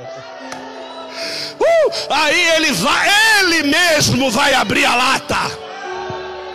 Uh, 1.60 1.92
aí 2.10 2.48
ele 2.56 2.72
vai, 2.72 3.10
ele 3.40 3.62
mesmo 3.64 4.30
vai 4.30 4.54
abrir 4.54 4.84
a 4.84 4.94
lata. 4.94 5.64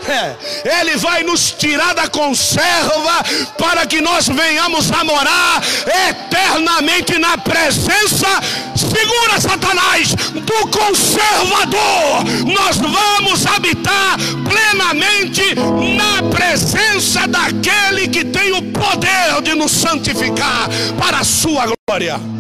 É, 0.08 0.80
ele 0.80 0.96
vai 0.98 1.24
nos 1.24 1.52
tirar 1.52 1.94
da 1.94 2.08
conserva 2.08 3.24
para 3.58 3.86
que 3.86 4.02
nós 4.02 4.28
venhamos 4.28 4.92
a 4.92 5.04
morar 5.04 5.62
eternamente 6.10 7.18
na 7.20 7.38
presença. 7.38 8.28
Segura 8.76 9.40
Satanás 9.40 10.16
do 10.16 10.68
conservador. 10.70 12.24
Nós 12.46 12.78
vamos 12.78 13.46
habitar 13.46 14.18
plenamente 14.48 15.54
na 15.96 16.24
presença 16.30 17.28
daquele 17.28 18.08
que 18.08 18.26
tem 18.26 18.54
o 18.54 18.64
poder 18.72 19.42
de 19.44 19.54
nos 19.54 19.72
santificar 19.72 20.70
para 20.98 21.20
a 21.20 21.24
sua 21.24 21.66
glória. 21.88 22.39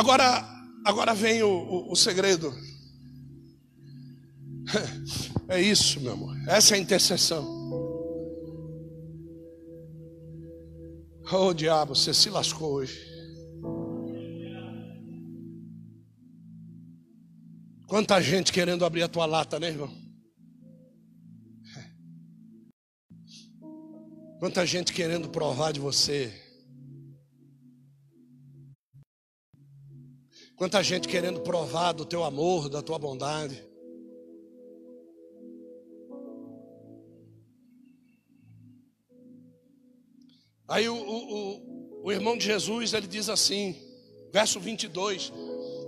Agora, 0.00 0.42
agora 0.82 1.14
vem 1.14 1.42
o, 1.42 1.50
o, 1.50 1.92
o 1.92 1.96
segredo. 1.96 2.50
É 5.46 5.60
isso, 5.60 6.00
meu 6.00 6.12
amor. 6.12 6.36
Essa 6.46 6.76
é 6.76 6.78
a 6.78 6.80
intercessão. 6.80 7.44
Oh, 11.32 11.52
diabo, 11.52 11.96
você 11.96 12.14
se 12.14 12.30
lascou 12.30 12.74
hoje. 12.74 12.96
Quanta 17.88 18.22
gente 18.22 18.52
querendo 18.52 18.84
abrir 18.84 19.02
a 19.02 19.08
tua 19.08 19.26
lata, 19.26 19.58
né, 19.58 19.70
irmão? 19.70 19.92
Quanta 24.38 24.64
gente 24.64 24.92
querendo 24.92 25.28
provar 25.28 25.72
de 25.72 25.80
você. 25.80 26.39
Quanta 30.60 30.82
gente 30.82 31.08
querendo 31.08 31.40
provar 31.40 31.92
do 31.92 32.04
teu 32.04 32.22
amor, 32.22 32.68
da 32.68 32.82
tua 32.82 32.98
bondade. 32.98 33.66
Aí 40.68 40.86
o, 40.86 40.94
o, 40.94 42.02
o, 42.04 42.12
irmão 42.12 42.36
de 42.36 42.44
Jesus, 42.44 42.92
ele 42.92 43.06
diz 43.06 43.30
assim, 43.30 43.74
verso 44.30 44.60
22, 44.60 45.32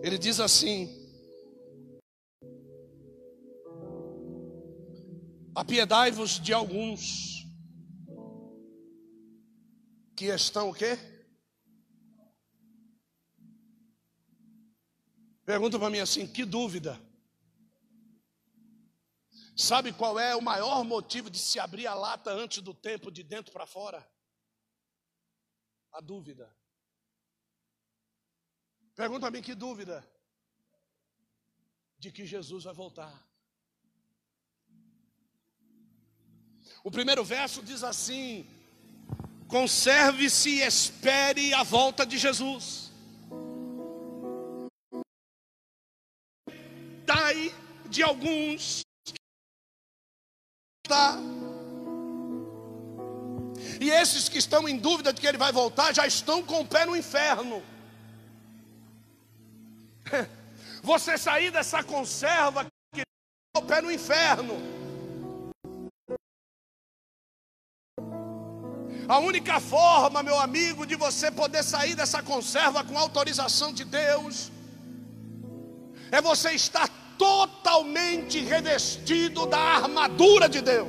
ele 0.02 0.16
diz 0.16 0.40
assim: 0.40 0.88
Apiedai-vos 5.54 6.40
de 6.40 6.54
alguns 6.54 7.46
que 10.16 10.28
estão 10.28 10.70
o 10.70 10.74
quê? 10.74 11.11
Pergunta 15.44 15.78
para 15.78 15.90
mim 15.90 15.98
assim: 15.98 16.26
que 16.26 16.44
dúvida? 16.44 17.00
Sabe 19.56 19.92
qual 19.92 20.18
é 20.18 20.34
o 20.34 20.40
maior 20.40 20.82
motivo 20.84 21.28
de 21.28 21.38
se 21.38 21.58
abrir 21.58 21.86
a 21.86 21.94
lata 21.94 22.30
antes 22.30 22.62
do 22.62 22.72
tempo, 22.72 23.10
de 23.10 23.22
dentro 23.22 23.52
para 23.52 23.66
fora? 23.66 24.08
A 25.92 26.00
dúvida. 26.00 26.54
Pergunta 28.94 29.20
para 29.20 29.30
mim: 29.30 29.42
que 29.42 29.54
dúvida? 29.54 30.08
De 31.98 32.10
que 32.10 32.24
Jesus 32.26 32.64
vai 32.64 32.74
voltar. 32.74 33.28
O 36.84 36.90
primeiro 36.90 37.24
verso 37.24 37.62
diz 37.62 37.82
assim: 37.82 38.48
conserve-se 39.48 40.50
e 40.50 40.62
espere 40.62 41.52
a 41.52 41.62
volta 41.62 42.06
de 42.06 42.16
Jesus. 42.16 42.91
Dai 47.04 47.54
de 47.86 48.02
alguns. 48.02 48.82
Tá? 50.88 51.16
E 53.80 53.90
esses 53.90 54.28
que 54.28 54.38
estão 54.38 54.68
em 54.68 54.76
dúvida 54.78 55.12
de 55.12 55.20
que 55.20 55.26
ele 55.26 55.38
vai 55.38 55.52
voltar 55.52 55.92
já 55.92 56.06
estão 56.06 56.42
com 56.42 56.60
o 56.60 56.66
pé 56.66 56.86
no 56.86 56.96
inferno. 56.96 57.62
Você 60.82 61.16
sair 61.16 61.50
dessa 61.50 61.82
conserva 61.82 62.66
que 62.94 63.02
o 63.56 63.62
pé 63.62 63.80
no 63.80 63.90
inferno. 63.90 64.60
A 69.08 69.18
única 69.18 69.60
forma, 69.60 70.22
meu 70.22 70.38
amigo, 70.38 70.86
de 70.86 70.94
você 70.94 71.30
poder 71.30 71.62
sair 71.62 71.94
dessa 71.94 72.22
conserva 72.22 72.84
com 72.84 72.96
autorização 72.96 73.72
de 73.72 73.84
Deus 73.84 74.50
é 76.12 76.20
você 76.20 76.50
estar 76.52 76.88
totalmente 77.16 78.38
revestido 78.38 79.46
da 79.46 79.58
armadura 79.58 80.46
de 80.46 80.60
Deus. 80.60 80.88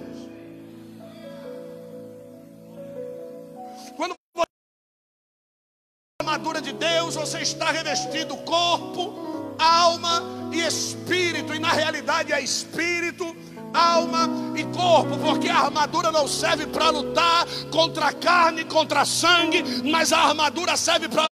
Quando 3.95 4.15
você 4.35 4.43
a 6.19 6.23
armadura 6.23 6.61
de 6.61 6.73
Deus, 6.73 7.15
você 7.15 7.39
está 7.39 7.71
revestido 7.71 8.35
corpo, 8.37 9.55
alma 9.57 10.49
e 10.51 10.59
espírito, 10.59 11.55
e 11.55 11.59
na 11.59 11.71
realidade 11.71 12.33
é 12.33 12.41
espírito, 12.41 13.25
alma 13.73 14.29
e 14.57 14.65
corpo, 14.75 15.17
porque 15.19 15.47
a 15.47 15.59
armadura 15.59 16.11
não 16.11 16.27
serve 16.27 16.67
para 16.67 16.89
lutar 16.89 17.47
contra 17.71 18.07
a 18.07 18.13
carne, 18.13 18.65
contra 18.65 19.05
sangue, 19.05 19.63
mas 19.89 20.11
a 20.11 20.19
armadura 20.19 20.75
serve 20.75 21.07
para 21.07 21.32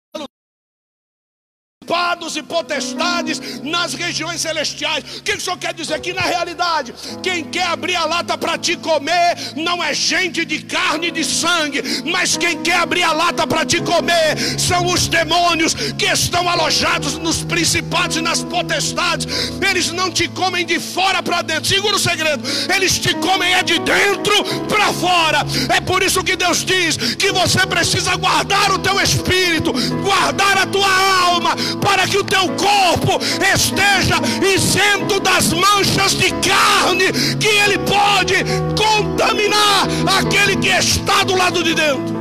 principados 2.17 2.35
e 2.35 2.43
potestades 2.43 3.61
nas 3.63 3.93
regiões 3.93 4.41
celestiais. 4.41 5.03
O 5.17 5.23
que 5.23 5.33
o 5.33 5.41
senhor 5.41 5.57
quer 5.57 5.73
dizer? 5.73 5.99
Que 5.99 6.13
na 6.13 6.21
realidade, 6.21 6.93
quem 7.21 7.43
quer 7.43 7.67
abrir 7.67 7.95
a 7.95 8.05
lata 8.05 8.37
para 8.37 8.57
te 8.57 8.75
comer 8.75 9.37
não 9.55 9.83
é 9.83 9.93
gente 9.93 10.43
de 10.43 10.59
carne 10.63 11.07
e 11.07 11.11
de 11.11 11.23
sangue, 11.23 11.81
mas 12.05 12.35
quem 12.35 12.61
quer 12.61 12.77
abrir 12.77 13.03
a 13.03 13.11
lata 13.11 13.45
para 13.45 13.65
te 13.65 13.79
comer 13.81 14.37
são 14.59 14.85
os 14.87 15.07
demônios 15.07 15.73
que 15.73 16.05
estão 16.05 16.49
alojados 16.49 17.17
nos 17.17 17.43
principados 17.43 18.17
e 18.17 18.21
nas 18.21 18.43
potestades. 18.43 19.27
Eles 19.69 19.91
não 19.91 20.11
te 20.11 20.27
comem 20.29 20.65
de 20.65 20.79
fora 20.79 21.21
para 21.21 21.41
dentro. 21.41 21.65
Segura 21.65 21.95
o 21.95 21.99
segredo. 21.99 22.43
Eles 22.73 22.97
te 22.97 23.13
comem 23.15 23.53
é 23.53 23.63
de 23.63 23.79
dentro 23.79 24.43
para 24.67 24.91
fora. 24.93 25.45
É 25.75 25.81
por 25.81 26.01
isso 26.01 26.23
que 26.23 26.35
Deus 26.35 26.63
diz 26.65 26.97
que 26.97 27.31
você 27.31 27.65
precisa 27.65 28.15
guardar 28.15 28.71
o 28.71 28.79
teu 28.79 28.99
espírito, 29.01 29.71
guardar 30.03 30.57
a 30.57 30.65
tua 30.65 30.87
alma, 31.23 31.55
para 31.81 32.06
que 32.07 32.17
o 32.17 32.23
teu 32.23 32.47
corpo 32.55 33.19
esteja 33.53 34.15
isento 34.45 35.19
das 35.19 35.51
manchas 35.53 36.13
de 36.13 36.29
carne 36.31 37.11
que 37.39 37.47
ele 37.47 37.77
pode 37.79 38.35
contaminar 38.75 39.87
aquele 40.19 40.57
que 40.57 40.69
está 40.69 41.23
do 41.23 41.35
lado 41.35 41.63
de 41.63 41.73
dentro. 41.73 42.17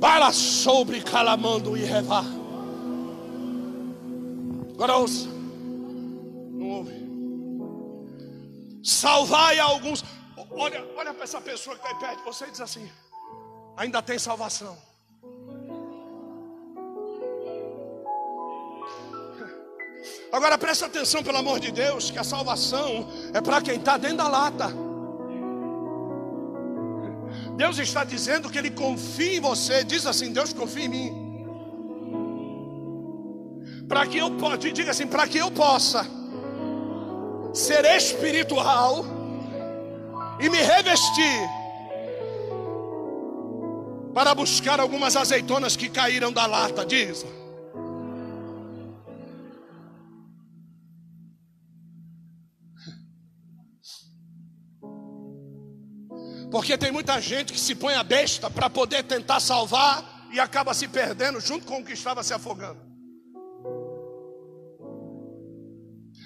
Para 0.00 0.32
sobre 0.32 1.00
calamando 1.00 1.76
e 1.76 1.84
revar. 1.84 2.24
Agora 4.74 4.96
ouça. 4.96 5.28
Não 6.50 6.68
ouve. 6.68 6.92
Salvai 8.82 9.60
alguns. 9.60 10.04
Olha, 10.50 10.84
olha 10.96 11.14
para 11.14 11.22
essa 11.22 11.40
pessoa 11.40 11.76
que 11.76 11.86
está 11.86 11.94
aí 11.94 12.00
perto 12.00 12.18
de 12.18 12.24
você 12.24 12.46
e 12.46 12.50
diz 12.50 12.60
assim: 12.60 12.90
ainda 13.76 14.02
tem 14.02 14.18
salvação. 14.18 14.76
Agora 20.32 20.56
presta 20.56 20.86
atenção, 20.86 21.22
pelo 21.22 21.36
amor 21.38 21.60
de 21.60 21.70
Deus, 21.70 22.10
que 22.10 22.18
a 22.18 22.24
salvação 22.24 23.06
é 23.34 23.40
para 23.40 23.60
quem 23.60 23.76
está 23.76 23.98
dentro 23.98 24.18
da 24.18 24.28
lata. 24.28 24.72
Deus 27.54 27.78
está 27.78 28.02
dizendo 28.02 28.48
que 28.48 28.56
Ele 28.56 28.70
confia 28.70 29.36
em 29.36 29.40
você. 29.40 29.84
Diz 29.84 30.06
assim: 30.06 30.32
Deus 30.32 30.52
confia 30.54 30.86
em 30.86 30.88
mim. 30.88 31.22
Para 33.86 34.06
que 34.06 34.18
eu 34.18 34.30
possa, 34.38 34.56
diga 34.56 34.90
assim, 34.90 35.06
para 35.06 35.28
que 35.28 35.36
eu 35.36 35.50
possa 35.50 36.06
ser 37.52 37.84
espiritual 37.84 39.04
e 40.40 40.48
me 40.48 40.58
revestir 40.58 41.61
para 44.12 44.34
buscar 44.34 44.78
algumas 44.78 45.16
azeitonas 45.16 45.76
que 45.76 45.88
caíram 45.88 46.32
da 46.32 46.46
lata, 46.46 46.84
diz. 46.84 47.24
Porque 56.50 56.76
tem 56.76 56.92
muita 56.92 57.18
gente 57.18 57.52
que 57.52 57.58
se 57.58 57.74
põe 57.74 57.94
a 57.94 58.02
besta 58.02 58.50
para 58.50 58.68
poder 58.68 59.04
tentar 59.04 59.40
salvar 59.40 60.28
e 60.30 60.38
acaba 60.38 60.74
se 60.74 60.86
perdendo 60.86 61.40
junto 61.40 61.64
com 61.64 61.80
o 61.80 61.84
que 61.84 61.94
estava 61.94 62.22
se 62.22 62.34
afogando. 62.34 62.78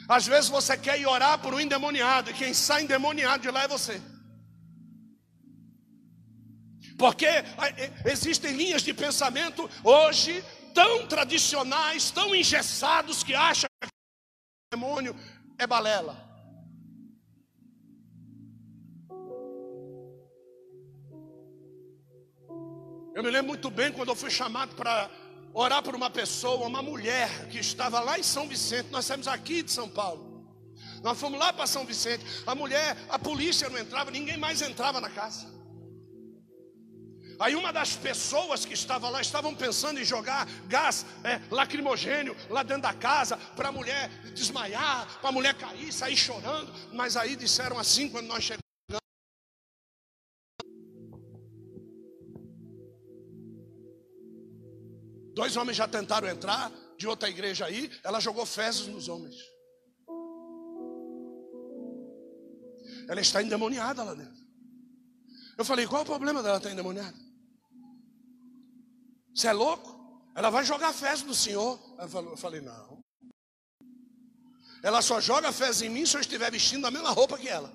Às 0.08 0.26
vezes 0.26 0.50
você 0.50 0.76
quer 0.76 1.00
ir 1.00 1.06
orar 1.06 1.38
por 1.38 1.54
um 1.54 1.60
endemoniado, 1.60 2.30
e 2.30 2.34
quem 2.34 2.52
sai 2.54 2.82
endemoniado 2.82 3.42
de 3.42 3.50
lá 3.50 3.64
é 3.64 3.68
você. 3.68 4.00
Porque 6.96 7.26
existem 8.04 8.52
linhas 8.56 8.82
de 8.82 8.94
pensamento 8.94 9.68
hoje 9.84 10.42
tão 10.74 11.06
tradicionais, 11.06 12.10
tão 12.10 12.34
engessados, 12.34 13.22
que 13.22 13.34
acham 13.34 13.68
que 13.80 13.86
o 13.86 14.76
demônio 14.76 15.16
é 15.58 15.66
balela. 15.66 16.24
Eu 23.14 23.22
me 23.22 23.30
lembro 23.30 23.48
muito 23.48 23.70
bem 23.70 23.90
quando 23.90 24.10
eu 24.10 24.14
fui 24.14 24.30
chamado 24.30 24.74
para 24.74 25.10
orar 25.54 25.82
por 25.82 25.94
uma 25.94 26.10
pessoa, 26.10 26.66
uma 26.66 26.82
mulher 26.82 27.48
que 27.48 27.58
estava 27.58 28.00
lá 28.00 28.18
em 28.18 28.22
São 28.22 28.46
Vicente. 28.46 28.90
Nós 28.90 29.06
saímos 29.06 29.26
aqui 29.26 29.62
de 29.62 29.70
São 29.70 29.88
Paulo. 29.88 30.44
Nós 31.02 31.18
fomos 31.18 31.38
lá 31.38 31.50
para 31.50 31.66
São 31.66 31.86
Vicente. 31.86 32.22
A 32.46 32.54
mulher, 32.54 32.94
a 33.08 33.18
polícia 33.18 33.70
não 33.70 33.78
entrava, 33.78 34.10
ninguém 34.10 34.36
mais 34.36 34.60
entrava 34.60 35.00
na 35.00 35.08
casa. 35.08 35.55
Aí 37.38 37.54
uma 37.54 37.72
das 37.72 37.94
pessoas 37.96 38.64
que 38.64 38.74
estava 38.74 39.08
lá 39.08 39.20
estavam 39.20 39.54
pensando 39.54 40.00
em 40.00 40.04
jogar 40.04 40.48
gás 40.66 41.04
é, 41.22 41.40
lacrimogênio 41.50 42.34
lá 42.48 42.62
dentro 42.62 42.82
da 42.82 42.94
casa 42.94 43.36
para 43.36 43.68
a 43.68 43.72
mulher 43.72 44.08
desmaiar, 44.34 45.18
para 45.20 45.28
a 45.28 45.32
mulher 45.32 45.54
cair, 45.54 45.92
sair 45.92 46.16
chorando. 46.16 46.72
Mas 46.92 47.16
aí 47.16 47.36
disseram 47.36 47.78
assim 47.78 48.08
quando 48.08 48.26
nós 48.26 48.42
chegamos. 48.42 48.62
Dois 55.34 55.54
homens 55.56 55.76
já 55.76 55.86
tentaram 55.86 56.26
entrar 56.26 56.72
de 56.96 57.06
outra 57.06 57.28
igreja 57.28 57.66
aí, 57.66 57.90
ela 58.02 58.20
jogou 58.20 58.46
fezes 58.46 58.86
nos 58.86 59.06
homens. 59.06 59.36
Ela 63.06 63.20
está 63.20 63.42
endemoniada 63.42 64.02
lá 64.02 64.14
dentro. 64.14 64.46
Eu 65.58 65.64
falei, 65.64 65.86
qual 65.86 66.00
é 66.00 66.04
o 66.04 66.06
problema 66.06 66.42
dela 66.42 66.56
estar 66.56 66.70
endemoniada? 66.70 67.25
Você 69.36 69.48
é 69.48 69.52
louco? 69.52 69.94
Ela 70.34 70.48
vai 70.48 70.64
jogar 70.64 70.94
fezes 70.94 71.22
no 71.22 71.34
Senhor. 71.34 71.78
Eu 71.98 72.36
falei, 72.38 72.62
não. 72.62 73.04
Ela 74.82 75.02
só 75.02 75.20
joga 75.20 75.52
fezes 75.52 75.82
em 75.82 75.90
mim 75.90 76.06
se 76.06 76.16
eu 76.16 76.22
estiver 76.22 76.50
vestindo 76.50 76.86
a 76.86 76.90
mesma 76.90 77.10
roupa 77.10 77.36
que 77.36 77.46
ela. 77.46 77.70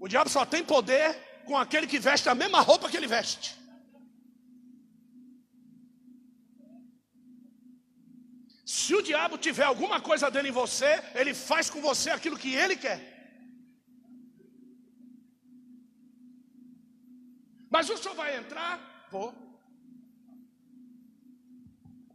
O 0.00 0.08
diabo 0.08 0.28
só 0.28 0.44
tem 0.44 0.64
poder 0.64 1.14
com 1.44 1.56
aquele 1.56 1.86
que 1.86 2.00
veste 2.00 2.28
a 2.28 2.34
mesma 2.34 2.60
roupa 2.60 2.90
que 2.90 2.96
ele 2.96 3.06
veste. 3.06 3.56
Se 8.66 8.92
o 8.94 9.02
diabo 9.02 9.38
tiver 9.38 9.64
alguma 9.64 10.00
coisa 10.00 10.28
dele 10.30 10.48
em 10.48 10.52
você, 10.52 11.00
ele 11.14 11.32
faz 11.32 11.70
com 11.70 11.80
você 11.80 12.10
aquilo 12.10 12.36
que 12.36 12.54
ele 12.54 12.76
quer. 12.76 13.09
Mas 17.70 17.88
o 17.88 17.96
senhor 17.96 18.16
vai 18.16 18.36
entrar? 18.36 19.08
Vou. 19.12 19.30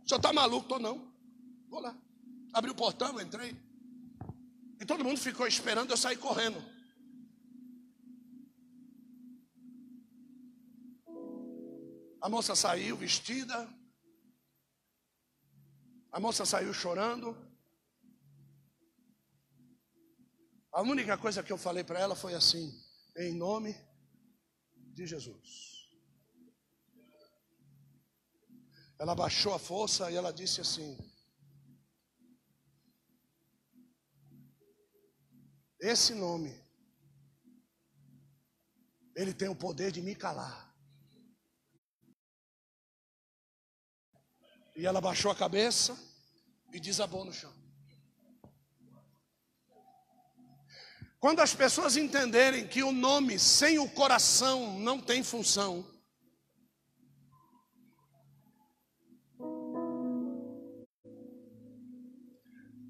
O 0.03 0.07
senhor 0.07 0.19
está 0.19 0.33
maluco? 0.33 0.63
Estou 0.63 0.79
não. 0.79 1.09
Vou 1.69 1.79
lá. 1.79 1.97
Abri 2.53 2.69
o 2.69 2.75
portão, 2.75 3.19
entrei. 3.21 3.55
E 4.79 4.85
todo 4.85 5.03
mundo 5.03 5.17
ficou 5.17 5.47
esperando 5.47 5.91
eu 5.91 5.97
sair 5.97 6.17
correndo. 6.17 6.61
A 12.21 12.27
moça 12.27 12.53
saiu 12.55 12.97
vestida. 12.97 13.69
A 16.11 16.19
moça 16.19 16.45
saiu 16.45 16.73
chorando. 16.73 17.37
A 20.71 20.81
única 20.81 21.17
coisa 21.17 21.41
que 21.41 21.53
eu 21.53 21.57
falei 21.57 21.83
para 21.83 21.99
ela 21.99 22.15
foi 22.15 22.33
assim: 22.33 22.69
em 23.15 23.33
nome 23.33 23.73
de 24.95 25.05
Jesus. 25.05 25.89
Ela 28.97 29.13
baixou 29.13 29.53
a 29.53 29.59
força 29.59 30.09
e 30.09 30.15
ela 30.15 30.31
disse 30.31 30.61
assim: 30.61 30.97
Esse 35.77 36.15
nome, 36.15 36.53
ele 39.15 39.33
tem 39.33 39.49
o 39.49 39.55
poder 39.55 39.91
de 39.91 40.01
me 40.01 40.15
calar. 40.15 40.73
E 44.77 44.85
ela 44.85 45.01
baixou 45.01 45.29
a 45.29 45.35
cabeça 45.35 45.97
e 46.73 46.79
desabou 46.79 47.25
no 47.25 47.33
chão. 47.33 47.64
Quando 51.25 51.39
as 51.39 51.55
pessoas 51.55 51.97
entenderem 51.97 52.67
que 52.67 52.83
o 52.83 52.91
nome 52.91 53.39
sem 53.39 53.79
o 53.79 53.89
coração 53.89 54.79
não 54.79 55.01
tem 55.01 55.23
função, 55.23 55.83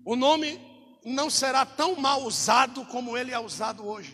o 0.04 0.18
nome 0.18 0.60
não 1.06 1.30
será 1.30 1.66
tão 1.66 1.96
mal 1.96 2.24
usado 2.24 2.86
como 2.88 3.18
ele 3.18 3.32
é 3.32 3.40
usado 3.40 3.88
hoje. 3.88 4.14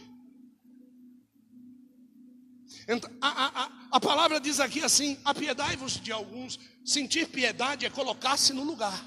Então, 2.87 3.09
a, 3.19 3.63
a, 3.63 3.71
a, 3.93 3.99
palavra 3.99 4.39
diz 4.39 4.59
aqui 4.59 4.83
assim: 4.83 5.19
apiedai-vos 5.25 5.99
de 5.99 6.11
alguns. 6.11 6.59
Sentir 6.85 7.27
piedade 7.27 7.87
é 7.87 7.89
colocar-se 7.89 8.53
no 8.53 8.63
lugar. 8.63 9.03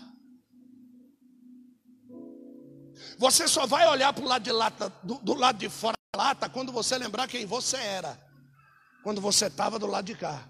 Você 3.25 3.49
só 3.49 3.67
vai 3.67 3.89
olhar 3.89 4.13
para 4.13 4.23
o 4.23 4.29
lado 4.29 4.43
de 4.43 4.53
lata, 4.53 4.93
do, 5.03 5.15
do 5.15 5.33
lado 5.33 5.57
de 5.57 5.71
fora 5.71 5.97
da 6.15 6.25
lata 6.25 6.47
quando 6.47 6.71
você 6.71 6.99
lembrar 6.99 7.27
quem 7.27 7.47
você 7.47 7.79
era, 7.79 8.21
quando 9.03 9.19
você 9.19 9.47
estava 9.47 9.79
do 9.79 9.87
lado 9.87 10.05
de 10.05 10.15
cá. 10.15 10.47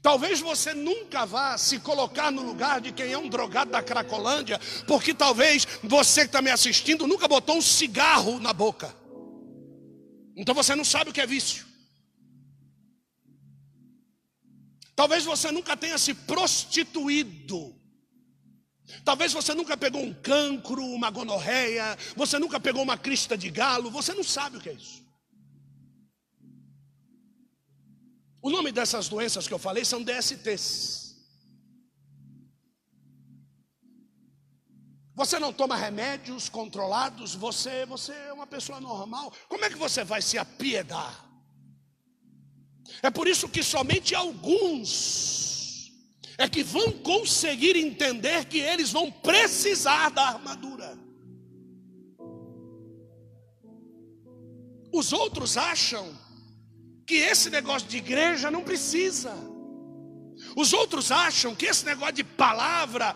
Talvez 0.00 0.38
você 0.38 0.72
nunca 0.72 1.26
vá 1.26 1.58
se 1.58 1.80
colocar 1.80 2.30
no 2.30 2.42
lugar 2.42 2.80
de 2.80 2.92
quem 2.92 3.10
é 3.10 3.18
um 3.18 3.28
drogado 3.28 3.72
da 3.72 3.82
Cracolândia, 3.82 4.60
porque 4.86 5.12
talvez 5.12 5.66
você 5.82 6.20
que 6.20 6.26
está 6.26 6.40
me 6.40 6.52
assistindo 6.52 7.08
nunca 7.08 7.26
botou 7.26 7.56
um 7.56 7.62
cigarro 7.62 8.38
na 8.38 8.52
boca. 8.52 8.94
Então 10.36 10.54
você 10.54 10.76
não 10.76 10.84
sabe 10.84 11.10
o 11.10 11.12
que 11.12 11.20
é 11.20 11.26
vício. 11.26 11.66
Talvez 14.94 15.24
você 15.24 15.50
nunca 15.50 15.76
tenha 15.76 15.98
se 15.98 16.14
prostituído. 16.14 17.83
Talvez 19.04 19.32
você 19.32 19.54
nunca 19.54 19.76
pegou 19.76 20.02
um 20.02 20.12
cancro, 20.12 20.84
uma 20.84 21.10
gonorreia, 21.10 21.96
você 22.14 22.38
nunca 22.38 22.60
pegou 22.60 22.82
uma 22.82 22.98
crista 22.98 23.36
de 23.36 23.50
galo, 23.50 23.90
você 23.90 24.12
não 24.12 24.24
sabe 24.24 24.58
o 24.58 24.60
que 24.60 24.68
é 24.68 24.74
isso. 24.74 25.02
O 28.42 28.50
nome 28.50 28.70
dessas 28.70 29.08
doenças 29.08 29.48
que 29.48 29.54
eu 29.54 29.58
falei 29.58 29.84
são 29.86 30.02
DSTs. 30.02 31.04
Você 35.14 35.38
não 35.38 35.52
toma 35.52 35.76
remédios 35.76 36.48
controlados, 36.48 37.34
você, 37.34 37.86
você 37.86 38.12
é 38.12 38.32
uma 38.32 38.46
pessoa 38.46 38.80
normal. 38.80 39.32
Como 39.48 39.64
é 39.64 39.70
que 39.70 39.76
você 39.76 40.04
vai 40.04 40.20
se 40.20 40.36
apiedar? 40.36 41.24
É 43.00 43.10
por 43.10 43.26
isso 43.26 43.48
que 43.48 43.62
somente 43.62 44.14
alguns 44.14 45.53
é 46.38 46.48
que 46.48 46.62
vão 46.62 46.92
conseguir 46.92 47.76
entender 47.76 48.44
que 48.46 48.58
eles 48.58 48.90
vão 48.90 49.10
precisar 49.10 50.10
da 50.10 50.22
armadura. 50.22 50.98
Os 54.92 55.12
outros 55.12 55.56
acham 55.56 56.16
que 57.06 57.16
esse 57.16 57.50
negócio 57.50 57.88
de 57.88 57.96
igreja 57.96 58.50
não 58.50 58.62
precisa. 58.62 59.34
Os 60.56 60.72
outros 60.72 61.10
acham 61.10 61.54
que 61.54 61.66
esse 61.66 61.84
negócio 61.84 62.14
de 62.14 62.24
palavra 62.24 63.14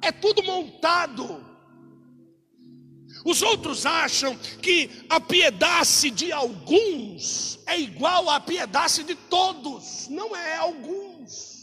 é 0.00 0.10
tudo 0.12 0.42
montado. 0.42 1.44
Os 3.24 3.42
outros 3.42 3.84
acham 3.84 4.36
que 4.36 5.04
a 5.08 5.18
piedade 5.18 6.10
de 6.10 6.30
alguns 6.30 7.58
é 7.66 7.78
igual 7.78 8.30
à 8.30 8.38
piedade 8.38 9.02
de 9.02 9.16
todos. 9.16 10.06
Não 10.08 10.34
é 10.34 10.56
alguns. 10.56 11.55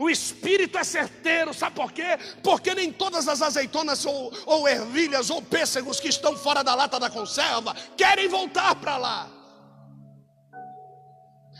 O 0.00 0.08
espírito 0.08 0.78
é 0.78 0.82
certeiro, 0.82 1.52
sabe 1.52 1.76
por 1.76 1.92
quê? 1.92 2.18
Porque 2.42 2.74
nem 2.74 2.90
todas 2.90 3.28
as 3.28 3.42
azeitonas 3.42 4.06
ou, 4.06 4.32
ou 4.46 4.66
ervilhas 4.66 5.28
ou 5.28 5.42
pêssegos 5.42 6.00
que 6.00 6.08
estão 6.08 6.34
fora 6.34 6.64
da 6.64 6.74
lata 6.74 6.98
da 6.98 7.10
conserva 7.10 7.76
querem 7.98 8.26
voltar 8.26 8.74
para 8.76 8.96
lá. 8.96 9.28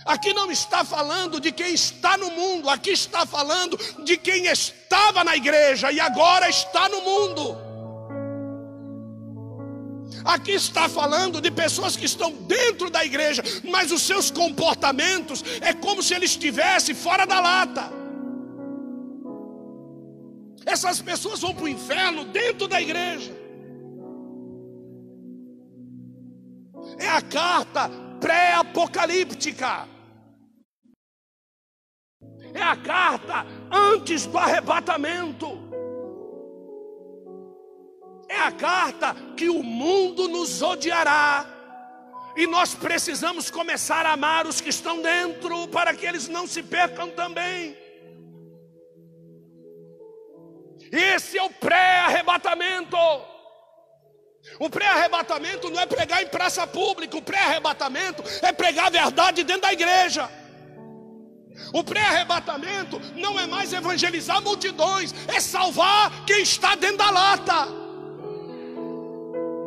Aqui 0.06 0.32
não 0.32 0.50
está 0.50 0.82
falando 0.82 1.38
de 1.38 1.52
quem 1.52 1.74
está 1.74 2.16
no 2.16 2.30
mundo, 2.30 2.70
aqui 2.70 2.92
está 2.92 3.26
falando 3.26 3.76
de 4.02 4.16
quem 4.16 4.46
estava 4.46 5.22
na 5.22 5.36
igreja 5.36 5.92
e 5.92 6.00
agora 6.00 6.48
está 6.48 6.88
no 6.88 7.02
mundo. 7.02 7.58
Aqui 10.24 10.52
está 10.52 10.88
falando 10.88 11.42
de 11.42 11.50
pessoas 11.50 11.94
que 11.94 12.06
estão 12.06 12.32
dentro 12.32 12.88
da 12.88 13.04
igreja, 13.04 13.42
mas 13.64 13.92
os 13.92 14.00
seus 14.00 14.30
comportamentos 14.30 15.44
é 15.60 15.74
como 15.74 16.02
se 16.02 16.14
ele 16.14 16.24
estivesse 16.24 16.94
fora 16.94 17.26
da 17.26 17.38
lata. 17.38 17.99
Essas 20.70 21.02
pessoas 21.02 21.40
vão 21.40 21.52
para 21.52 21.64
o 21.64 21.68
inferno 21.68 22.24
dentro 22.26 22.68
da 22.68 22.80
igreja. 22.80 23.32
É 26.96 27.08
a 27.08 27.20
carta 27.20 27.90
pré-apocalíptica. 28.20 29.88
É 32.54 32.62
a 32.62 32.76
carta 32.76 33.44
antes 33.70 34.26
do 34.26 34.38
arrebatamento. 34.38 35.58
É 38.28 38.38
a 38.38 38.52
carta 38.52 39.16
que 39.36 39.48
o 39.48 39.64
mundo 39.64 40.28
nos 40.28 40.62
odiará. 40.62 41.46
E 42.36 42.46
nós 42.46 42.76
precisamos 42.76 43.50
começar 43.50 44.06
a 44.06 44.12
amar 44.12 44.46
os 44.46 44.60
que 44.60 44.68
estão 44.68 45.02
dentro, 45.02 45.66
para 45.66 45.92
que 45.94 46.06
eles 46.06 46.28
não 46.28 46.46
se 46.46 46.62
percam 46.62 47.10
também. 47.10 47.76
Esse 50.90 51.38
é 51.38 51.42
o 51.42 51.50
pré-arrebatamento. 51.50 52.96
O 54.58 54.68
pré-arrebatamento 54.68 55.70
não 55.70 55.80
é 55.80 55.86
pregar 55.86 56.22
em 56.22 56.26
praça 56.26 56.66
pública, 56.66 57.16
o 57.16 57.22
pré-arrebatamento 57.22 58.22
é 58.42 58.52
pregar 58.52 58.86
a 58.86 58.90
verdade 58.90 59.44
dentro 59.44 59.62
da 59.62 59.72
igreja. 59.72 60.28
O 61.72 61.84
pré-arrebatamento 61.84 63.00
não 63.14 63.38
é 63.38 63.46
mais 63.46 63.72
evangelizar 63.72 64.42
multidões, 64.42 65.14
é 65.28 65.40
salvar 65.40 66.24
quem 66.24 66.42
está 66.42 66.74
dentro 66.74 66.98
da 66.98 67.10
lata. 67.10 67.68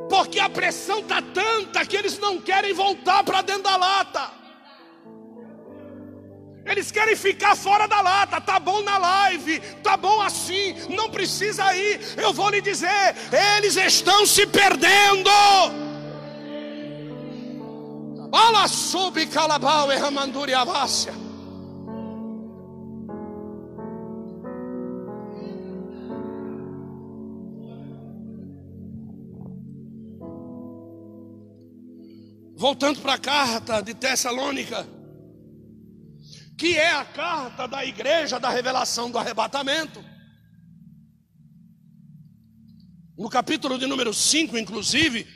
Porque 0.09 0.39
a 0.39 0.49
pressão 0.49 0.99
está 0.99 1.21
tanta 1.21 1.85
que 1.85 1.95
eles 1.95 2.19
não 2.19 2.41
querem 2.41 2.73
voltar 2.73 3.23
para 3.23 3.41
dentro 3.41 3.63
da 3.63 3.77
lata. 3.77 4.42
Eles 6.65 6.91
querem 6.91 7.15
ficar 7.15 7.55
fora 7.55 7.87
da 7.87 7.99
lata, 8.01 8.39
tá 8.39 8.57
bom 8.59 8.81
na 8.81 8.97
live, 8.97 9.59
tá 9.83 9.97
bom 9.97 10.21
assim, 10.21 10.73
não 10.89 11.09
precisa 11.09 11.75
ir. 11.75 11.99
Eu 12.17 12.33
vou 12.33 12.49
lhe 12.49 12.61
dizer, 12.61 13.15
eles 13.57 13.75
estão 13.75 14.25
se 14.25 14.45
perdendo. 14.47 15.29
Ala 18.31 18.67
sub 18.67 19.25
calabau 19.27 19.91
e 19.91 19.95
ramanduri 19.97 20.53
avácia. 20.53 21.13
Voltando 32.55 33.01
para 33.01 33.15
a 33.15 33.17
carta 33.17 33.81
de 33.81 33.93
Tessalônica, 33.93 34.87
que 36.57 36.77
é 36.77 36.91
a 36.91 37.05
carta 37.05 37.67
da 37.67 37.85
igreja 37.85 38.39
da 38.39 38.49
revelação 38.49 39.09
do 39.09 39.17
arrebatamento. 39.17 40.03
No 43.17 43.29
capítulo 43.29 43.77
de 43.77 43.85
número 43.85 44.13
5, 44.13 44.57
inclusive, 44.57 45.27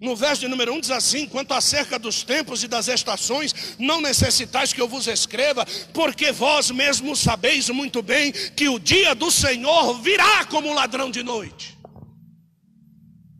no 0.00 0.14
verso 0.14 0.42
de 0.42 0.48
número 0.48 0.72
1 0.74 0.80
diz 0.80 0.90
assim: 0.90 1.26
Quanto 1.26 1.54
acerca 1.54 1.98
dos 1.98 2.22
tempos 2.22 2.62
e 2.62 2.68
das 2.68 2.88
estações, 2.88 3.76
não 3.78 4.00
necessitais 4.00 4.72
que 4.72 4.80
eu 4.80 4.88
vos 4.88 5.06
escreva, 5.06 5.66
porque 5.92 6.30
vós 6.30 6.70
mesmos 6.70 7.20
sabeis 7.20 7.68
muito 7.70 8.02
bem 8.02 8.32
que 8.32 8.68
o 8.68 8.78
dia 8.78 9.14
do 9.14 9.30
Senhor 9.30 10.00
virá 10.00 10.44
como 10.44 10.68
um 10.68 10.74
ladrão 10.74 11.10
de 11.10 11.22
noite. 11.22 11.78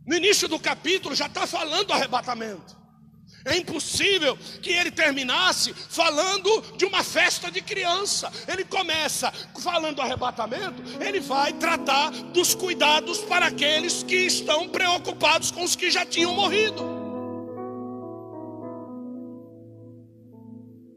No 0.05 0.15
início 0.15 0.47
do 0.47 0.59
capítulo 0.59 1.15
já 1.15 1.25
está 1.25 1.47
falando 1.47 1.87
do 1.87 1.93
arrebatamento. 1.93 2.74
É 3.45 3.55
impossível 3.55 4.35
que 4.59 4.71
ele 4.71 4.89
terminasse 4.89 5.71
falando 5.71 6.63
de 6.75 6.83
uma 6.83 7.03
festa 7.03 7.51
de 7.51 7.61
criança. 7.61 8.31
Ele 8.47 8.65
começa 8.65 9.31
falando 9.61 9.97
do 9.97 10.01
arrebatamento, 10.01 10.81
ele 10.99 11.19
vai 11.19 11.53
tratar 11.53 12.09
dos 12.09 12.55
cuidados 12.55 13.19
para 13.19 13.45
aqueles 13.45 14.01
que 14.01 14.15
estão 14.15 14.67
preocupados 14.67 15.51
com 15.51 15.63
os 15.63 15.75
que 15.75 15.91
já 15.91 16.03
tinham 16.03 16.33
morrido. 16.33 16.83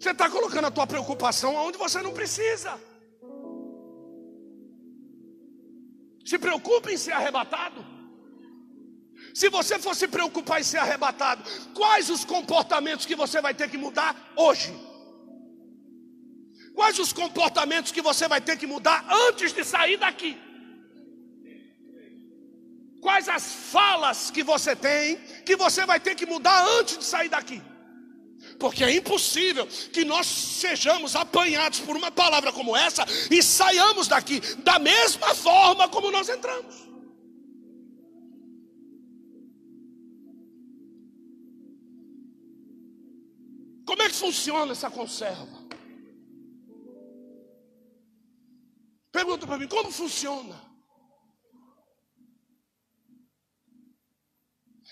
Você 0.00 0.12
está 0.12 0.30
colocando 0.30 0.68
a 0.68 0.70
tua 0.70 0.86
preocupação 0.86 1.54
onde 1.54 1.76
você 1.76 2.00
não 2.00 2.14
precisa. 2.14 2.80
Se 6.24 6.38
preocupe 6.38 6.92
em 6.92 6.96
ser 6.96 7.12
arrebatado. 7.12 7.97
Se 9.34 9.48
você 9.48 9.78
for 9.78 9.94
se 9.94 10.08
preocupar 10.08 10.60
em 10.60 10.64
ser 10.64 10.78
arrebatado, 10.78 11.42
quais 11.74 12.10
os 12.10 12.24
comportamentos 12.24 13.06
que 13.06 13.14
você 13.14 13.40
vai 13.40 13.54
ter 13.54 13.68
que 13.70 13.76
mudar 13.76 14.32
hoje? 14.36 14.74
Quais 16.74 16.98
os 16.98 17.12
comportamentos 17.12 17.92
que 17.92 18.00
você 18.00 18.28
vai 18.28 18.40
ter 18.40 18.56
que 18.56 18.66
mudar 18.66 19.04
antes 19.10 19.52
de 19.52 19.64
sair 19.64 19.96
daqui? 19.96 20.38
Quais 23.00 23.28
as 23.28 23.52
falas 23.72 24.30
que 24.30 24.42
você 24.42 24.74
tem 24.74 25.16
que 25.44 25.56
você 25.56 25.86
vai 25.86 26.00
ter 26.00 26.14
que 26.14 26.26
mudar 26.26 26.64
antes 26.78 26.98
de 26.98 27.04
sair 27.04 27.28
daqui? 27.28 27.62
Porque 28.58 28.82
é 28.84 28.94
impossível 28.94 29.66
que 29.92 30.04
nós 30.04 30.26
sejamos 30.26 31.14
apanhados 31.14 31.80
por 31.80 31.96
uma 31.96 32.10
palavra 32.10 32.52
como 32.52 32.76
essa 32.76 33.04
e 33.30 33.42
saiamos 33.42 34.08
daqui 34.08 34.40
da 34.58 34.78
mesma 34.78 35.34
forma 35.34 35.88
como 35.88 36.10
nós 36.10 36.28
entramos. 36.28 36.87
Funciona 44.18 44.72
essa 44.72 44.90
conserva? 44.90 45.58
Pergunta 49.10 49.46
para 49.46 49.58
mim, 49.58 49.68
como 49.68 49.90
funciona? 49.90 50.68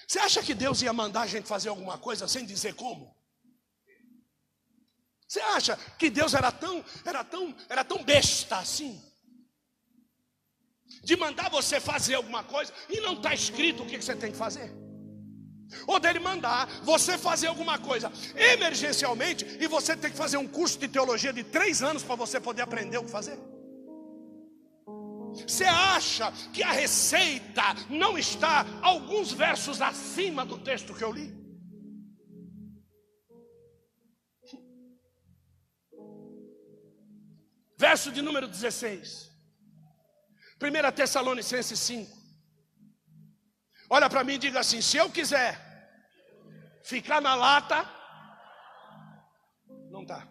Você 0.07 0.19
acha 0.19 0.43
que 0.43 0.55
Deus 0.55 0.83
ia 0.83 0.93
mandar 0.93 1.23
a 1.23 1.27
gente 1.27 1.49
fazer 1.49 1.69
alguma 1.69 1.99
coisa 1.99 2.29
sem 2.29 2.47
dizer 2.47 2.75
como? 2.75 3.15
Você 5.27 5.41
acha 5.41 5.77
que 5.99 6.09
Deus 6.09 6.35
era 6.35 6.53
tão, 6.53 6.85
era 7.05 7.25
tão, 7.25 7.55
era 7.69 7.85
tão 7.85 8.05
besta 8.05 8.59
assim? 8.59 9.03
De 11.03 11.17
mandar 11.17 11.51
você 11.51 11.81
fazer 11.81 12.15
alguma 12.15 12.45
coisa 12.45 12.73
e 12.89 13.01
não 13.01 13.15
está 13.15 13.35
escrito 13.35 13.83
o 13.83 13.87
que 13.87 14.01
você 14.01 14.15
tem 14.15 14.31
que 14.31 14.39
fazer? 14.39 14.86
Ou 15.87 15.99
dele 15.99 16.19
mandar 16.19 16.67
você 16.83 17.19
fazer 17.19 17.49
alguma 17.49 17.79
coisa 17.79 18.13
emergencialmente 18.35 19.45
e 19.61 19.67
você 19.67 19.97
tem 19.97 20.11
que 20.11 20.17
fazer 20.17 20.37
um 20.37 20.47
curso 20.47 20.79
de 20.79 20.89
teologia 20.89 21.33
de 21.33 21.43
três 21.43 21.83
anos 21.83 22.03
para 22.03 22.15
você 22.15 22.39
poder 22.41 22.63
aprender 22.63 22.99
o 22.99 23.05
que 23.05 23.11
fazer. 23.11 23.39
Você 25.47 25.65
acha 25.65 26.33
que 26.53 26.63
a 26.63 26.73
receita 26.73 27.63
não 27.91 28.17
está 28.17 28.65
alguns 28.81 29.33
versos 29.33 29.83
acima 29.83 30.45
do 30.45 30.59
texto 30.59 30.95
que 30.95 31.05
eu 31.05 31.13
li? 31.13 31.35
Verso 37.77 38.11
de 38.11 38.23
número 38.23 38.49
16. 38.49 39.31
1 40.63 40.93
Tessalonicenses 40.93 41.79
5. 41.79 42.16
Olha 43.89 44.09
para 44.11 44.25
mim 44.25 44.35
e 44.35 44.39
diga 44.39 44.61
assim: 44.61 44.81
se 44.81 44.97
eu 44.97 45.11
quiser 45.11 45.59
ficar 46.85 47.21
na 47.21 47.35
lata, 47.35 47.85
Não 49.91 50.03
está. 50.03 50.29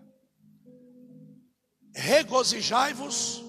Regozijai-vos. 1.96 3.44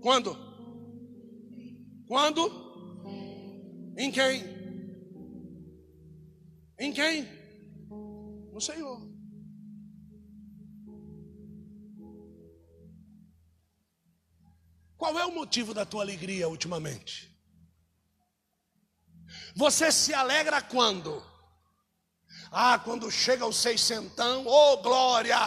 Quando? 0.00 0.36
Quando? 2.06 2.42
Em 3.96 4.12
quem? 4.12 4.44
Em 6.78 6.92
quem? 6.92 7.26
No 8.52 8.60
Senhor. 8.60 9.00
Qual 14.96 15.18
é 15.18 15.26
o 15.26 15.34
motivo 15.34 15.74
da 15.74 15.84
tua 15.84 16.02
alegria 16.02 16.48
ultimamente? 16.48 17.35
Você 19.56 19.90
se 19.90 20.12
alegra 20.12 20.60
quando? 20.60 21.24
Ah, 22.52 22.78
quando 22.78 23.10
chega 23.10 23.46
o 23.46 23.54
seiscentão, 23.54 24.46
oh 24.46 24.76
glória! 24.82 25.38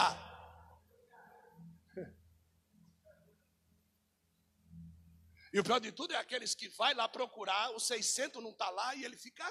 E 5.52 5.60
o 5.60 5.64
pior 5.64 5.78
de 5.78 5.92
tudo 5.92 6.12
é 6.12 6.16
aqueles 6.16 6.56
que 6.56 6.68
vai 6.70 6.92
lá 6.92 7.08
procurar, 7.08 7.70
o 7.70 7.78
600 7.78 8.42
não 8.42 8.50
está 8.50 8.68
lá 8.70 8.96
e 8.96 9.04
ele 9.04 9.16
fica 9.16 9.44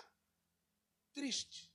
triste. 1.14 1.72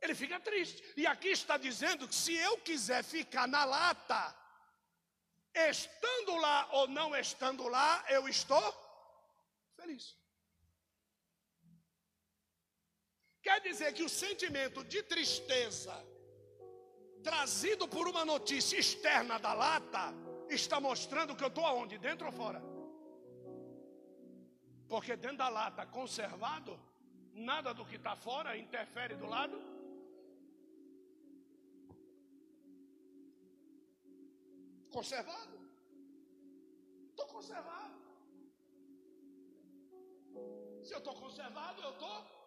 Ele 0.00 0.14
fica 0.14 0.40
triste. 0.40 0.82
E 0.96 1.06
aqui 1.06 1.28
está 1.28 1.58
dizendo 1.58 2.08
que 2.08 2.14
se 2.14 2.34
eu 2.34 2.56
quiser 2.62 3.04
ficar 3.04 3.46
na 3.46 3.66
lata, 3.66 4.34
estando 5.54 6.36
lá 6.36 6.68
ou 6.72 6.88
não 6.88 7.14
estando 7.14 7.68
lá, 7.68 8.02
eu 8.08 8.26
estou 8.26 8.66
feliz. 9.76 10.16
Quer 13.48 13.60
dizer 13.62 13.90
que 13.96 14.02
o 14.02 14.10
sentimento 14.10 14.80
de 14.92 15.02
tristeza, 15.02 15.94
trazido 17.28 17.88
por 17.88 18.06
uma 18.06 18.22
notícia 18.32 18.78
externa 18.78 19.38
da 19.38 19.54
lata, 19.54 20.02
está 20.50 20.78
mostrando 20.78 21.34
que 21.34 21.42
eu 21.42 21.48
estou 21.48 21.64
aonde? 21.64 21.96
Dentro 21.96 22.26
ou 22.26 22.32
fora? 22.40 22.60
Porque 24.86 25.16
dentro 25.16 25.38
da 25.38 25.48
lata, 25.48 25.86
conservado, 25.86 26.78
nada 27.32 27.72
do 27.72 27.86
que 27.86 27.96
está 27.96 28.14
fora 28.14 28.54
interfere 28.54 29.16
do 29.16 29.26
lado. 29.26 29.58
Conservado. 34.90 35.58
Estou 37.12 37.26
conservado. 37.28 37.98
Se 40.82 40.92
eu 40.92 40.98
estou 40.98 41.14
conservado, 41.14 41.80
eu 41.80 41.92
estou. 41.92 42.37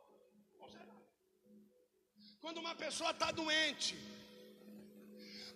Quando 2.41 2.57
uma 2.57 2.73
pessoa 2.73 3.11
está 3.11 3.29
doente, 3.31 3.95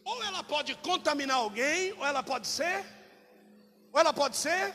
ou 0.04 0.24
ela 0.24 0.44
pode 0.44 0.76
contaminar 0.90 1.38
alguém, 1.38 1.94
ou 1.94 2.06
ela 2.06 2.22
pode 2.22 2.48
ser, 2.48 2.86
ou 3.92 4.00
ela 4.00 4.14
pode 4.14 4.38
ser. 4.38 4.74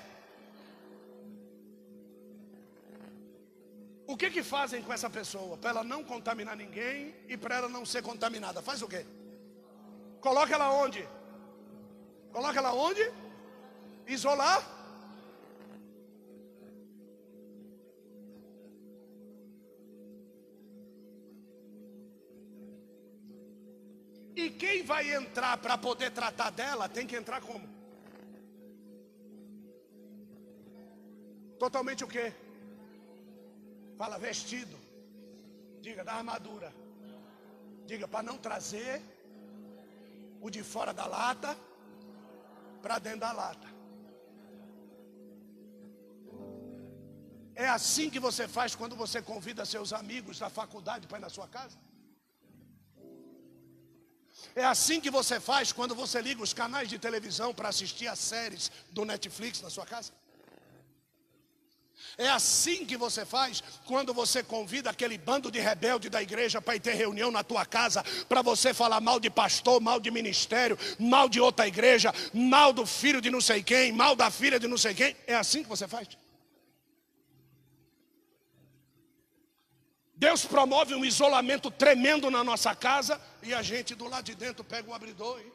O 4.09 4.17
que 4.17 4.29
que 4.29 4.43
fazem 4.43 4.83
com 4.83 4.93
essa 4.93 5.09
pessoa? 5.09 5.57
Para 5.57 5.71
ela 5.71 5.85
não 5.85 6.03
contaminar 6.03 6.57
ninguém 6.57 7.15
e 7.29 7.37
para 7.37 7.55
ela 7.59 7.69
não 7.69 7.87
ser 7.87 8.03
contaminada. 8.03 8.61
Faz 8.61 8.83
o 8.83 8.89
quê? 8.89 9.07
Coloca 10.21 10.53
ela 10.53 10.73
onde? 10.73 11.09
Coloca 12.33 12.59
ela 12.59 12.73
onde? 12.73 13.05
Isolar? 14.09 14.80
Quem 24.61 24.83
vai 24.93 25.05
entrar 25.21 25.55
para 25.65 25.77
poder 25.87 26.11
tratar 26.21 26.51
dela 26.61 26.87
tem 26.97 27.07
que 27.11 27.17
entrar 27.21 27.41
como? 27.49 27.67
Totalmente 31.65 32.05
o 32.07 32.11
quê? 32.15 32.27
Fala 34.01 34.19
vestido. 34.29 34.77
Diga 35.87 36.05
da 36.09 36.15
armadura. 36.21 36.71
Diga 37.91 38.07
para 38.13 38.23
não 38.29 38.37
trazer 38.47 38.95
o 40.47 40.51
de 40.51 40.63
fora 40.73 40.93
da 41.01 41.07
lata 41.07 41.53
para 42.83 42.99
dentro 42.99 43.21
da 43.21 43.33
lata. 43.33 43.69
É 47.55 47.69
assim 47.79 48.09
que 48.09 48.21
você 48.29 48.45
faz 48.57 48.75
quando 48.81 48.97
você 49.05 49.21
convida 49.23 49.71
seus 49.75 49.93
amigos 50.03 50.39
da 50.39 50.51
faculdade 50.61 51.07
para 51.07 51.19
ir 51.19 51.27
na 51.29 51.33
sua 51.39 51.49
casa? 51.49 51.79
É 54.55 54.65
assim 54.65 55.01
que 55.01 55.11
você 55.11 55.39
faz 55.39 55.73
quando 55.73 55.95
você 55.95 56.21
liga 56.21 56.43
os 56.43 56.53
canais 56.53 56.89
de 56.89 56.99
televisão 56.99 57.55
para 57.55 57.69
assistir 57.69 58.09
as 58.09 58.19
séries 58.19 58.71
do 58.91 59.05
Netflix 59.05 59.61
na 59.61 59.71
sua 59.71 59.87
casa? 59.87 60.13
É 62.19 62.29
assim 62.29 62.85
que 62.85 62.97
você 62.97 63.25
faz 63.25 63.63
quando 63.87 64.13
você 64.13 64.43
convida 64.43 64.91
aquele 64.91 65.17
bando 65.17 65.51
de 65.51 65.59
rebelde 65.59 66.09
da 66.09 66.23
igreja 66.23 66.61
para 66.61 66.77
ir 66.77 66.81
ter 66.81 66.95
reunião 66.95 67.31
na 67.31 67.43
tua 67.43 67.65
casa, 67.65 68.05
para 68.29 68.43
você 68.43 68.75
falar 68.75 69.01
mal 69.01 69.21
de 69.21 69.31
pastor, 69.31 69.81
mal 69.81 70.01
de 70.01 70.11
ministério, 70.11 70.79
mal 70.99 71.29
de 71.29 71.41
outra 71.41 71.67
igreja, 71.67 72.13
mal 72.35 72.73
do 72.73 72.85
filho 72.85 73.21
de 73.21 73.31
não 73.31 73.41
sei 73.41 73.63
quem, 73.63 73.93
mal 73.93 74.17
da 74.17 74.31
filha 74.31 74.59
de 74.59 74.67
não 74.69 74.77
sei 74.77 74.95
quem. 74.95 75.17
É 75.27 75.35
assim 75.35 75.63
que 75.63 75.69
você 75.69 75.87
faz? 75.87 76.09
Deus 80.21 80.45
promove 80.45 80.95
um 80.95 81.03
isolamento 81.03 81.71
tremendo 81.71 82.31
na 82.31 82.45
nossa 82.45 82.77
casa 82.77 83.19
e 83.43 83.55
a 83.55 83.63
gente 83.63 83.95
do 83.95 84.07
lado 84.07 84.27
de 84.27 84.35
dentro 84.35 84.63
pega 84.63 84.91
o 84.91 84.93
abridor 84.93 85.41
e 85.41 85.51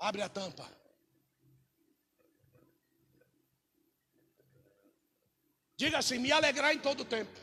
abre 0.00 0.20
a 0.20 0.28
tampa. 0.28 0.68
Diga 5.76 5.98
assim: 5.98 6.18
me 6.18 6.32
alegrar 6.32 6.74
em 6.74 6.80
todo 6.80 7.04
tempo. 7.04 7.38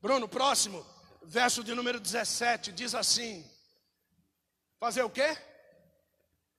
Bruno, 0.00 0.28
próximo, 0.28 0.86
verso 1.24 1.64
de 1.64 1.74
número 1.74 1.98
17, 1.98 2.70
diz 2.70 2.94
assim: 2.94 3.44
fazer 4.78 5.02
o 5.02 5.10
quê? 5.10 5.36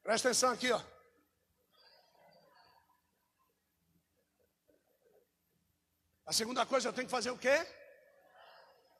Presta 0.04 0.28
atenção 0.28 0.52
aqui, 0.52 0.70
ó. 0.70 0.93
A 6.26 6.32
segunda 6.32 6.66
coisa, 6.66 6.88
eu 6.88 6.94
tenho 6.94 7.08
que 7.08 7.12
fazer 7.12 7.32
o 7.32 7.38
quê? 7.38 7.66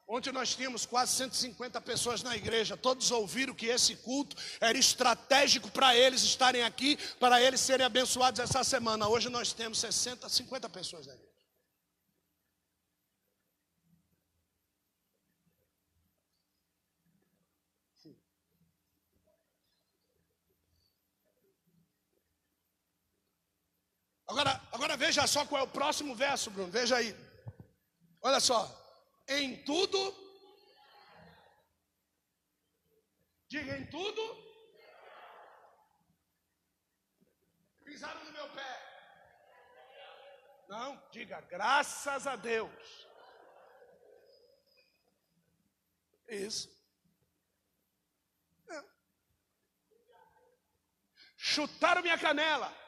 Ontem 0.06 0.30
nós 0.32 0.54
tínhamos 0.54 0.84
quase 0.84 1.12
150 1.12 1.80
pessoas 1.80 2.22
na 2.22 2.36
igreja, 2.36 2.76
todos 2.76 3.10
ouviram 3.10 3.54
que 3.54 3.66
esse 3.66 3.96
culto 3.96 4.36
era 4.60 4.76
estratégico 4.76 5.70
para 5.70 5.96
eles 5.96 6.22
estarem 6.22 6.62
aqui, 6.62 6.98
para 7.18 7.40
eles 7.40 7.60
serem 7.60 7.86
abençoados 7.86 8.38
essa 8.38 8.62
semana. 8.62 9.08
Hoje 9.08 9.30
nós 9.30 9.54
temos 9.54 9.78
60, 9.78 10.28
50 10.28 10.68
pessoas 10.68 11.06
na 11.06 11.14
igreja. 11.14 11.33
Agora, 24.26 24.60
agora 24.72 24.96
veja 24.96 25.26
só 25.26 25.46
qual 25.46 25.60
é 25.60 25.64
o 25.64 25.70
próximo 25.70 26.14
verso, 26.14 26.50
Bruno. 26.50 26.70
Veja 26.70 26.96
aí. 26.96 27.14
Olha 28.22 28.40
só. 28.40 28.60
Em 29.28 29.62
tudo. 29.64 29.98
Diga 33.48 33.76
em 33.76 33.86
tudo. 33.86 34.22
Pisaram 37.84 38.24
no 38.24 38.32
meu 38.32 38.48
pé. 38.50 38.84
Não, 40.68 41.00
diga 41.12 41.40
graças 41.42 42.26
a 42.26 42.34
Deus. 42.34 43.06
Isso. 46.28 46.68
É. 48.70 48.82
Chutaram 51.36 52.02
minha 52.02 52.18
canela. 52.18 52.83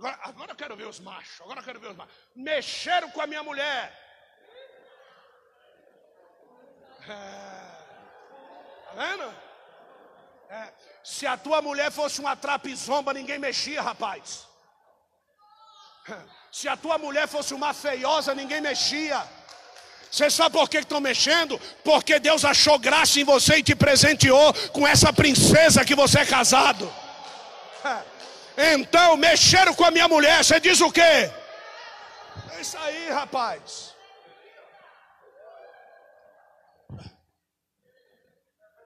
Agora, 0.00 0.18
agora 0.22 0.52
eu 0.52 0.56
quero 0.56 0.76
ver 0.76 0.86
os 0.86 0.98
machos. 0.98 1.38
Agora 1.42 1.60
eu 1.60 1.64
quero 1.64 1.78
ver 1.78 1.90
os 1.90 1.96
machos. 1.96 2.14
Mexeram 2.34 3.10
com 3.10 3.20
a 3.20 3.26
minha 3.26 3.42
mulher. 3.42 3.82
É, 7.06 7.14
tá 8.86 8.92
vendo? 8.96 9.34
É, 10.48 10.72
se 11.04 11.26
a 11.26 11.36
tua 11.36 11.60
mulher 11.60 11.92
fosse 11.92 12.18
uma 12.18 12.34
trapizomba, 12.34 13.12
ninguém 13.12 13.38
mexia, 13.38 13.82
rapaz. 13.82 14.46
É, 16.08 16.18
se 16.50 16.66
a 16.66 16.78
tua 16.78 16.96
mulher 16.96 17.28
fosse 17.28 17.52
uma 17.52 17.74
feiosa, 17.74 18.34
ninguém 18.34 18.62
mexia. 18.62 19.22
Você 20.10 20.30
sabe 20.30 20.54
por 20.54 20.70
que 20.70 20.78
estão 20.78 20.98
mexendo? 20.98 21.58
Porque 21.84 22.18
Deus 22.18 22.42
achou 22.42 22.78
graça 22.78 23.20
em 23.20 23.24
você 23.24 23.56
e 23.56 23.62
te 23.62 23.74
presenteou 23.74 24.54
com 24.72 24.86
essa 24.86 25.12
princesa 25.12 25.84
que 25.84 25.94
você 25.94 26.20
é 26.20 26.24
casado. 26.24 26.90
Então, 28.62 29.16
mexeram 29.16 29.74
com 29.74 29.84
a 29.84 29.90
minha 29.90 30.06
mulher, 30.06 30.44
você 30.44 30.60
diz 30.60 30.82
o 30.82 30.92
quê? 30.92 31.30
É 32.52 32.60
isso 32.60 32.76
aí, 32.76 33.08
rapaz. 33.08 33.94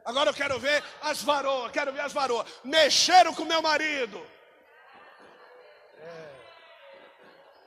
Agora 0.05 0.31
eu 0.31 0.35
quero 0.35 0.61
ver 0.61 0.85
as 1.03 1.23
varoas, 1.23 1.73
quero 1.73 1.93
ver 1.93 2.03
as 2.03 2.13
varoas. 2.13 2.47
Mexeram 2.63 3.35
com 3.35 3.45
meu 3.45 3.61
marido. 3.61 4.25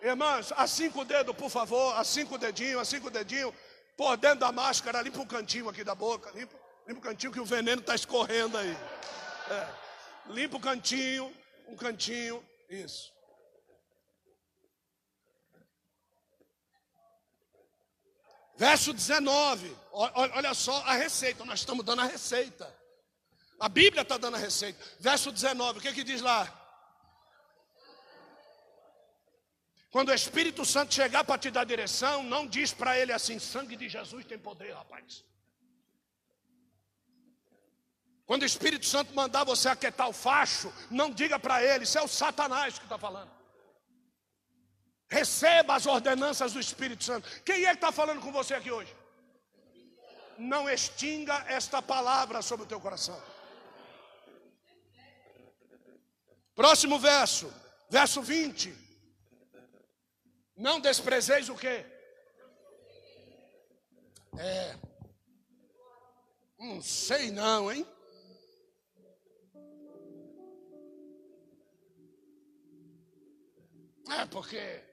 É. 0.02 0.08
Irmãs, 0.08 0.54
assim 0.56 0.90
com 0.90 1.02
o 1.02 1.06
dedo, 1.06 1.34
por 1.34 1.50
favor, 1.50 1.94
assim 2.00 2.26
com 2.26 2.36
o 2.36 2.38
dedinho, 2.38 2.80
assim 2.80 3.02
com 3.02 3.08
o 3.08 3.12
dedinho, 3.12 3.54
por 3.98 4.16
dentro 4.16 4.40
da 4.40 4.52
máscara, 4.52 5.02
limpa 5.02 5.20
o 5.20 5.28
cantinho 5.28 5.68
aqui 5.68 5.84
da 5.84 5.96
boca, 5.96 6.32
limpa, 6.34 6.56
limpa 6.88 7.00
o 7.00 7.04
cantinho 7.04 7.34
que 7.34 7.40
o 7.40 7.46
veneno 7.46 7.82
está 7.82 7.96
escorrendo 7.96 8.58
aí. 8.58 8.78
É. 9.50 9.68
Limpa 10.28 10.56
o 10.56 10.62
cantinho, 10.62 11.36
um 11.68 11.76
cantinho, 11.76 12.44
isso. 12.70 13.14
Verso 18.56 18.92
19, 18.92 19.76
olha 19.92 20.54
só 20.56 20.76
a 20.84 20.94
receita, 20.94 21.46
nós 21.46 21.60
estamos 21.60 21.86
dando 21.86 22.02
a 22.02 22.06
receita. 22.06 22.76
A 23.60 23.70
Bíblia 23.70 24.02
está 24.02 24.18
dando 24.18 24.36
a 24.36 24.40
receita. 24.40 24.84
Verso 25.00 25.32
19, 25.32 25.78
o 25.78 25.82
que, 25.82 25.94
que 25.94 26.04
diz 26.04 26.22
lá? 26.22 26.52
Quando 29.92 30.10
o 30.10 30.14
Espírito 30.14 30.66
Santo 30.66 30.94
chegar 30.94 31.24
para 31.24 31.38
te 31.38 31.52
dar 31.52 31.66
direção, 31.66 32.24
não 32.24 32.48
diz 32.48 32.74
para 32.74 32.98
ele 33.00 33.14
assim: 33.14 33.40
sangue 33.40 33.76
de 33.76 33.88
Jesus 33.88 34.26
tem 34.26 34.38
poder, 34.38 34.74
rapaz. 34.74 35.24
Quando 38.28 38.42
o 38.42 38.46
Espírito 38.46 38.86
Santo 38.86 39.16
mandar 39.16 39.46
você 39.46 39.70
aquietar 39.70 40.10
o 40.10 40.14
facho, 40.14 40.72
não 40.92 41.10
diga 41.10 41.40
para 41.40 41.64
ele, 41.64 41.86
isso 41.86 41.98
é 41.98 42.02
o 42.02 42.10
Satanás 42.10 42.78
que 42.78 42.84
está 42.84 42.98
falando. 42.98 43.32
Receba 45.10 45.76
as 45.76 45.86
ordenanças 45.86 46.52
do 46.52 46.60
Espírito 46.60 47.06
Santo. 47.06 47.26
Quem 47.44 47.64
é 47.64 47.70
que 47.70 47.76
está 47.76 47.90
falando 47.90 48.20
com 48.20 48.30
você 48.30 48.54
aqui 48.54 48.70
hoje? 48.70 48.94
Não 50.38 50.70
extinga 50.70 51.46
esta 51.48 51.82
palavra 51.82 52.42
sobre 52.42 52.66
o 52.66 52.68
teu 52.68 52.82
coração. 52.82 53.18
Próximo 56.54 57.00
verso, 57.00 57.52
verso 57.90 58.22
20. 58.22 58.76
Não 60.58 60.82
desprezeis 60.82 61.48
o 61.48 61.56
quê? 61.56 61.86
É. 64.38 64.76
Não 66.60 66.82
sei 66.82 67.32
não, 67.32 67.72
hein? 67.72 67.88
É 74.10 74.26
porque 74.26 74.84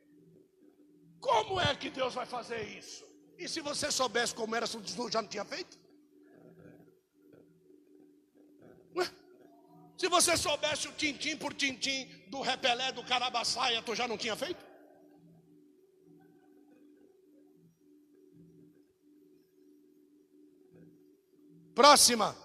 como 1.21 1.61
é 1.61 1.75
que 1.75 1.91
Deus 1.91 2.15
vai 2.15 2.27
fazer 2.27 2.63
isso? 2.79 3.05
E 3.39 3.49
se 3.49 3.61
você 3.61 3.91
soubesse 3.91 4.35
como 4.35 4.55
era, 4.55 4.67
já 4.67 5.23
não 5.23 5.29
tinha 5.29 5.45
feito? 5.45 5.85
Se 9.97 10.09
você 10.09 10.37
soubesse 10.37 10.89
o 10.89 10.93
tintim 10.93 11.37
por 11.37 11.55
tintim 11.55 12.07
do 12.29 12.41
repelé 12.41 12.91
do 12.93 13.05
carabaçaia, 13.05 13.81
tu 13.83 13.95
já 13.95 14.09
não 14.09 14.19
tinha 14.19 14.37
feito? 14.37 14.65
Próxima, 21.75 22.37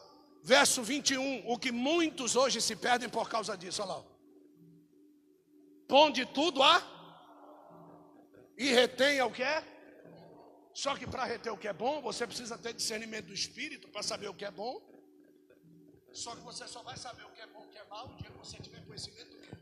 verso 0.44 0.84
21. 0.84 1.50
O 1.52 1.58
que 1.58 1.72
muitos 1.72 2.36
hoje 2.36 2.62
se 2.62 2.76
perdem 2.76 3.10
por 3.10 3.30
causa 3.30 3.58
disso, 3.58 3.82
olha 3.82 3.94
lá. 3.94 4.09
Ponde 5.92 6.24
tudo 6.24 6.62
a 6.62 6.76
e 8.56 8.72
retenha 8.72 9.26
o 9.26 9.32
que 9.32 9.42
é. 9.42 9.64
Só 10.72 10.96
que 10.96 11.08
para 11.08 11.24
reter 11.24 11.52
o 11.52 11.58
que 11.58 11.68
é 11.68 11.74
bom, 11.74 12.00
você 12.00 12.28
precisa 12.28 12.58
ter 12.58 12.74
discernimento 12.74 13.26
do 13.26 13.34
espírito 13.34 13.88
para 13.90 14.04
saber 14.04 14.28
o 14.30 14.34
que 14.36 14.46
é 14.46 14.52
bom. 14.52 14.80
Só 16.14 16.36
que 16.36 16.42
você 16.42 16.68
só 16.68 16.84
vai 16.84 16.96
saber 16.96 17.26
o 17.26 17.32
que 17.32 17.42
é 17.42 17.48
bom 17.48 17.64
e 17.64 17.68
o 17.68 17.72
que 17.72 17.78
é 17.80 17.86
mal 17.86 18.08
o 18.08 18.16
dia 18.18 18.30
que 18.30 18.38
você 18.38 18.58
tiver 18.58 18.86
conhecimento 18.86 19.30
do 19.32 19.38
que 19.42 19.48
é. 19.48 19.58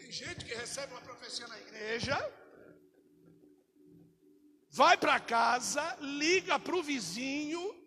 Tem 0.00 0.12
gente 0.12 0.44
que 0.44 0.54
recebe 0.54 0.92
uma 0.92 1.02
profecia 1.02 1.48
na 1.48 1.58
igreja, 1.58 2.16
vai 4.70 4.96
para 4.96 5.18
casa, 5.18 5.96
liga 6.00 6.56
para 6.58 6.76
o 6.76 6.82
vizinho 6.82 7.77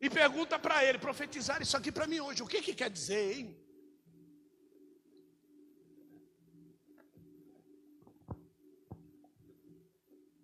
e 0.00 0.08
pergunta 0.08 0.58
para 0.58 0.84
ele: 0.84 0.98
profetizar 0.98 1.60
isso 1.60 1.76
aqui 1.76 1.90
para 1.90 2.06
mim 2.06 2.20
hoje, 2.20 2.42
o 2.42 2.46
que, 2.46 2.62
que 2.62 2.74
quer 2.74 2.90
dizer, 2.90 3.38
hein? 3.38 3.56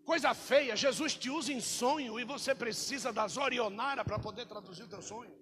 Coisa 0.05 0.35
feia, 0.35 0.77
Jesus 0.77 1.15
te 1.15 1.31
usa 1.31 1.51
em 1.53 1.61
sonho 1.61 2.21
e 2.21 2.25
você 2.25 2.55
precisa 2.55 3.11
das 3.11 3.39
orionara 3.39 4.05
para 4.05 4.19
poder 4.19 4.45
traduzir 4.47 4.83
o 4.83 4.89
teu 4.89 5.01
sonho. 5.01 5.35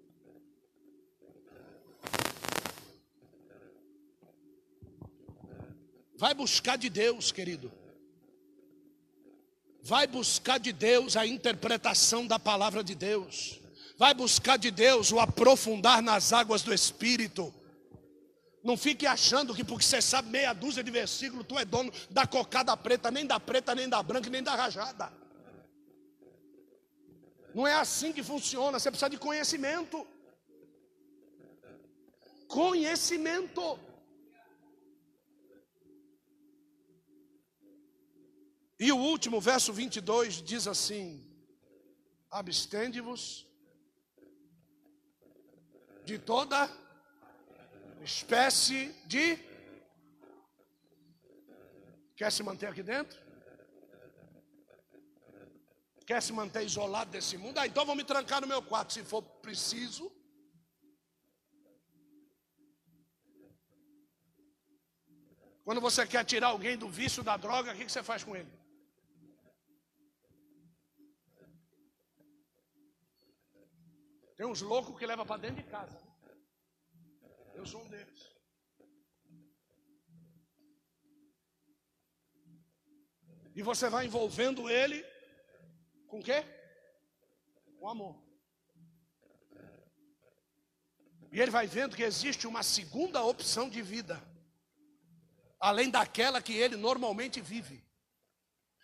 Vai 6.15 6.33
buscar 6.33 6.77
de 6.77 6.89
Deus, 6.89 7.31
querido. 7.33 7.69
Vai 9.81 10.07
buscar 10.07 10.57
de 10.57 10.71
Deus 10.71 11.17
a 11.17 11.27
interpretação 11.27 12.25
da 12.25 12.39
palavra 12.39 12.81
de 12.81 12.95
Deus. 12.95 13.62
Vai 13.97 14.13
buscar 14.13 14.57
de 14.57 14.71
Deus 14.71 15.11
o 15.11 15.19
aprofundar 15.19 16.01
nas 16.01 16.33
águas 16.33 16.63
do 16.63 16.73
Espírito. 16.73 17.53
Não 18.63 18.77
fique 18.77 19.05
achando 19.05 19.53
que 19.53 19.63
porque 19.63 19.85
você 19.85 20.01
sabe 20.01 20.29
meia 20.29 20.53
dúzia 20.53 20.83
de 20.83 20.89
versículos, 20.89 21.45
tu 21.45 21.59
é 21.59 21.65
dono 21.65 21.91
da 22.09 22.25
cocada 22.25 22.75
preta, 22.77 23.11
nem 23.11 23.25
da 23.25 23.39
preta, 23.39 23.75
nem 23.75 23.89
da 23.89 24.01
branca, 24.01 24.29
nem 24.29 24.41
da 24.41 24.55
rajada. 24.55 25.11
Não 27.53 27.67
é 27.67 27.73
assim 27.75 28.11
que 28.11 28.23
funciona, 28.23 28.79
você 28.79 28.89
precisa 28.89 29.09
de 29.09 29.17
conhecimento. 29.17 30.07
Conhecimento. 32.47 33.79
E 38.79 38.91
o 38.91 38.97
último, 38.97 39.39
verso 39.39 39.71
22, 39.71 40.41
diz 40.41 40.67
assim: 40.67 41.23
Abstende-vos 42.31 43.45
de 46.05 46.17
toda 46.19 46.69
espécie 48.03 48.89
de. 49.05 49.37
Quer 52.15 52.31
se 52.31 52.43
manter 52.43 52.67
aqui 52.67 52.83
dentro? 52.83 53.17
Quer 56.05 56.21
se 56.21 56.33
manter 56.33 56.63
isolado 56.63 57.11
desse 57.11 57.37
mundo? 57.37 57.57
Ah, 57.57 57.67
então 57.67 57.85
vou 57.85 57.95
me 57.95 58.03
trancar 58.03 58.41
no 58.41 58.47
meu 58.47 58.61
quarto 58.61 58.93
se 58.93 59.03
for 59.03 59.21
preciso. 59.21 60.11
Quando 65.63 65.79
você 65.79 66.05
quer 66.05 66.25
tirar 66.25 66.47
alguém 66.47 66.77
do 66.77 66.89
vício 66.89 67.23
da 67.23 67.37
droga, 67.37 67.71
o 67.71 67.75
que 67.75 67.89
você 67.89 68.03
faz 68.03 68.21
com 68.23 68.35
ele? 68.35 68.51
Tem 74.43 74.51
uns 74.51 74.61
loucos 74.61 74.99
que 74.99 75.05
leva 75.05 75.25
para 75.25 75.39
dentro 75.39 75.63
de 75.63 75.69
casa. 75.69 75.97
Eu 77.55 77.65
sou 77.65 77.81
um 77.81 77.87
deles. 77.87 78.35
E 83.55 83.61
você 83.61 83.89
vai 83.89 84.05
envolvendo 84.05 84.69
ele 84.69 85.01
com 86.09 86.19
o 86.19 86.21
quê? 86.21 86.43
Com 87.79 87.87
amor. 87.87 88.21
E 91.31 91.39
ele 91.39 91.49
vai 91.49 91.65
vendo 91.65 91.95
que 91.95 92.03
existe 92.03 92.45
uma 92.45 92.63
segunda 92.63 93.23
opção 93.23 93.69
de 93.69 93.81
vida, 93.81 94.21
além 95.57 95.89
daquela 95.89 96.41
que 96.41 96.51
ele 96.51 96.75
normalmente 96.75 97.39
vive. 97.39 97.81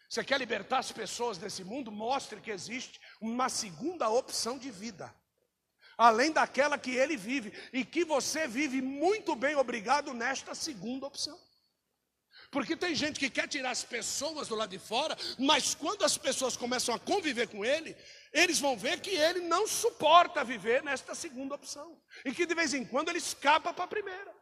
Você 0.10 0.24
quer 0.24 0.40
libertar 0.40 0.80
as 0.80 0.94
pessoas 0.94 1.38
desse 1.38 1.66
mundo? 1.66 1.92
Mostre 1.92 2.40
que 2.40 2.50
existe 2.50 2.98
uma 3.20 3.50
segunda 3.50 4.08
opção 4.08 4.58
de 4.58 4.72
vida 4.72 5.14
além 6.00 6.32
daquela 6.32 6.78
que 6.78 6.96
ele 6.96 7.18
vive, 7.18 7.52
e 7.74 7.84
que 7.84 8.06
você 8.06 8.48
vive 8.48 8.82
muito 8.82 9.36
bem, 9.36 9.56
obrigado, 9.58 10.14
nesta 10.14 10.56
segunda 10.56 11.06
opção. 11.06 11.38
Porque 12.50 12.76
tem 12.76 12.96
gente 12.96 13.20
que 13.20 13.30
quer 13.30 13.50
tirar 13.50 13.72
as 13.72 13.84
pessoas 13.84 14.48
do 14.48 14.56
lado 14.56 14.70
de 14.70 14.80
fora, 14.80 15.16
mas 15.38 15.76
quando 15.76 16.06
as 16.06 16.18
pessoas 16.18 16.56
começam 16.56 16.96
a 16.96 17.00
conviver 17.00 17.50
com 17.50 17.66
ele, 17.66 17.96
eles 18.32 18.60
vão 18.60 18.78
ver 18.78 19.02
que 19.02 19.10
ele 19.10 19.42
não 19.42 19.68
suporta 19.68 20.42
viver 20.42 20.82
nesta 20.82 21.14
segunda 21.14 21.56
opção. 21.56 22.02
E 22.24 22.34
que 22.34 22.46
de 22.46 22.56
vez 22.56 22.74
em 22.74 22.86
quando 22.86 23.10
ele 23.10 23.20
escapa 23.20 23.74
para 23.74 23.84
a 23.84 23.88
primeira. 23.88 24.34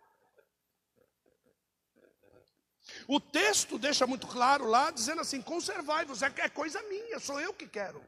O 3.07 3.19
texto 3.19 3.79
deixa 3.79 4.05
muito 4.05 4.27
claro 4.27 4.65
lá, 4.65 4.91
dizendo 4.91 5.21
assim: 5.21 5.41
conservai-vos, 5.41 6.21
é, 6.21 6.31
é 6.37 6.49
coisa 6.49 6.81
minha, 6.83 7.19
sou 7.19 7.41
eu 7.41 7.53
que 7.53 7.67
quero. 7.67 8.01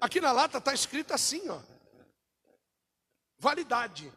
Aqui 0.00 0.20
na 0.20 0.32
lata 0.32 0.58
está 0.58 0.74
escrito 0.74 1.12
assim, 1.12 1.48
ó. 1.48 1.60
Validade. 3.38 4.12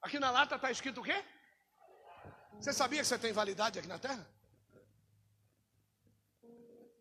Aqui 0.00 0.18
na 0.18 0.30
lata 0.30 0.56
está 0.56 0.70
escrito 0.70 1.00
o 1.00 1.04
quê? 1.04 1.24
Você 2.60 2.72
sabia 2.72 3.00
que 3.00 3.06
você 3.06 3.18
tem 3.18 3.32
validade 3.32 3.78
aqui 3.78 3.88
na 3.88 3.98
terra? 3.98 4.26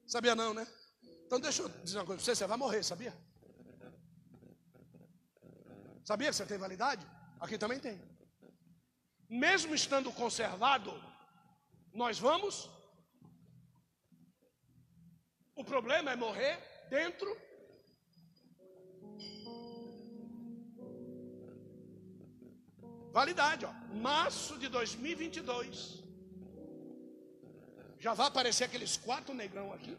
Sabia 0.07 0.35
não, 0.35 0.53
né? 0.53 0.67
Então 1.25 1.39
deixa 1.39 1.61
eu 1.61 1.69
dizer 1.69 1.97
uma 1.97 2.05
coisa 2.05 2.21
para 2.21 2.25
você, 2.25 2.35
você 2.35 2.47
vai 2.47 2.57
morrer, 2.57 2.83
sabia? 2.83 3.13
Sabia 6.05 6.29
que 6.29 6.35
você 6.35 6.45
tem 6.45 6.57
validade? 6.57 7.05
Aqui 7.39 7.57
também 7.57 7.79
tem. 7.79 8.01
Mesmo 9.29 9.73
estando 9.73 10.11
conservado, 10.11 10.91
nós 11.93 12.19
vamos. 12.19 12.69
O 15.55 15.63
problema 15.63 16.11
é 16.11 16.15
morrer 16.15 16.57
dentro. 16.89 17.29
Validade, 23.11 23.65
ó. 23.65 23.71
Março 23.93 24.57
de 24.57 24.67
2022. 24.67 26.03
Já 27.99 28.13
vai 28.13 28.27
aparecer 28.27 28.63
aqueles 28.63 28.97
quatro 28.97 29.35
negrão 29.35 29.71
aqui. 29.71 29.95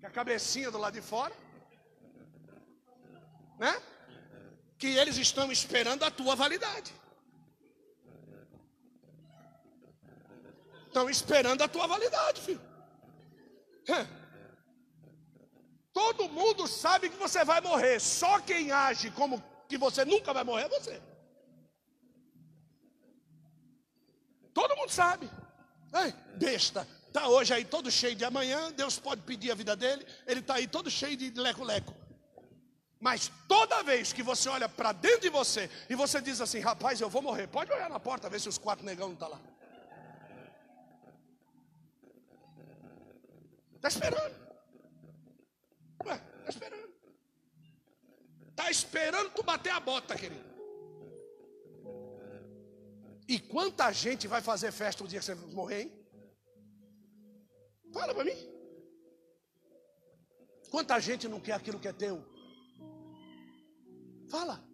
Com 0.00 0.06
a 0.06 0.10
cabecinha 0.10 0.70
do 0.70 0.78
lado 0.78 0.94
de 0.94 1.02
fora. 1.02 1.34
Né? 3.58 3.74
Que 4.78 4.86
eles 4.86 5.16
estão 5.16 5.50
esperando 5.50 6.04
a 6.04 6.10
tua 6.10 6.36
validade. 6.36 6.94
Estão 10.86 11.10
esperando 11.10 11.62
a 11.62 11.66
tua 11.66 11.88
validade, 11.88 12.40
filho. 12.40 12.73
Todo 15.92 16.28
mundo 16.28 16.66
sabe 16.66 17.08
que 17.08 17.16
você 17.16 17.44
vai 17.44 17.60
morrer. 17.60 18.00
Só 18.00 18.40
quem 18.40 18.72
age 18.72 19.10
como 19.12 19.42
que 19.68 19.78
você 19.78 20.04
nunca 20.04 20.32
vai 20.32 20.44
morrer 20.44 20.64
é 20.64 20.68
você. 20.68 21.00
Todo 24.52 24.76
mundo 24.76 24.90
sabe. 24.90 25.30
Ei, 25.92 26.12
besta. 26.36 26.86
Está 27.08 27.28
hoje 27.28 27.54
aí 27.54 27.64
todo 27.64 27.90
cheio 27.92 28.16
de 28.16 28.24
amanhã, 28.24 28.72
Deus 28.72 28.98
pode 28.98 29.22
pedir 29.22 29.52
a 29.52 29.54
vida 29.54 29.76
dele, 29.76 30.04
ele 30.26 30.40
está 30.40 30.54
aí 30.54 30.66
todo 30.66 30.90
cheio 30.90 31.16
de 31.16 31.30
leco-leco. 31.30 31.94
Mas 32.98 33.30
toda 33.46 33.84
vez 33.84 34.12
que 34.12 34.20
você 34.20 34.48
olha 34.48 34.68
para 34.68 34.90
dentro 34.90 35.20
de 35.20 35.28
você 35.28 35.70
e 35.88 35.94
você 35.94 36.20
diz 36.20 36.40
assim, 36.40 36.58
rapaz, 36.58 37.00
eu 37.00 37.08
vou 37.08 37.22
morrer, 37.22 37.46
pode 37.46 37.70
olhar 37.70 37.88
na 37.88 38.00
porta, 38.00 38.28
ver 38.28 38.40
se 38.40 38.48
os 38.48 38.58
quatro 38.58 38.84
negão 38.84 39.08
não 39.08 39.14
estão 39.14 39.30
tá 39.30 39.36
lá. 39.36 39.40
Está 43.84 43.88
esperando. 43.88 44.34
Está 46.00 46.48
esperando. 46.48 46.94
Está 48.48 48.70
esperando 48.70 49.30
tu 49.34 49.42
bater 49.42 49.72
a 49.72 49.78
bota, 49.78 50.16
querido. 50.16 50.42
E 53.28 53.38
quanta 53.38 53.92
gente 53.92 54.26
vai 54.26 54.40
fazer 54.40 54.72
festa 54.72 55.04
o 55.04 55.08
dia 55.08 55.18
que 55.18 55.24
você 55.26 55.34
morrer, 55.34 55.82
hein? 55.82 55.92
Fala 57.92 58.14
para 58.14 58.24
mim. 58.24 58.36
Quanta 60.70 60.98
gente 60.98 61.28
não 61.28 61.38
quer 61.38 61.52
aquilo 61.52 61.78
que 61.78 61.88
é 61.88 61.92
teu? 61.92 62.24
Fala. 64.30 64.64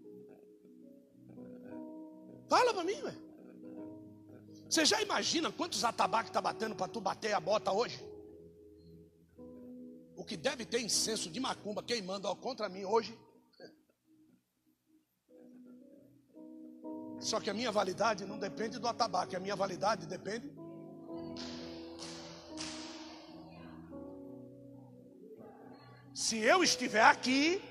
Fala 2.48 2.72
para 2.72 2.84
mim, 2.84 3.00
velho. 3.02 3.30
Você 4.68 4.84
já 4.84 5.02
imagina 5.02 5.50
quantos 5.50 5.82
atabaques 5.82 6.30
está 6.30 6.40
batendo 6.40 6.76
para 6.76 6.86
tu 6.86 7.00
bater 7.00 7.32
a 7.32 7.40
bota 7.40 7.72
hoje? 7.72 8.08
O 10.20 10.24
que 10.24 10.36
deve 10.36 10.66
ter 10.66 10.80
incenso 10.82 11.30
de 11.30 11.40
macumba 11.40 11.82
queimando 11.82 12.28
ó, 12.28 12.34
contra 12.34 12.68
mim 12.68 12.84
hoje. 12.84 13.18
Só 17.18 17.40
que 17.40 17.48
a 17.48 17.54
minha 17.54 17.72
validade 17.72 18.26
não 18.26 18.38
depende 18.38 18.78
do 18.78 18.86
atabaque, 18.86 19.34
a 19.34 19.40
minha 19.40 19.56
validade 19.56 20.06
depende 20.06 20.52
Se 26.12 26.36
eu 26.36 26.62
estiver 26.62 27.02
aqui, 27.02 27.62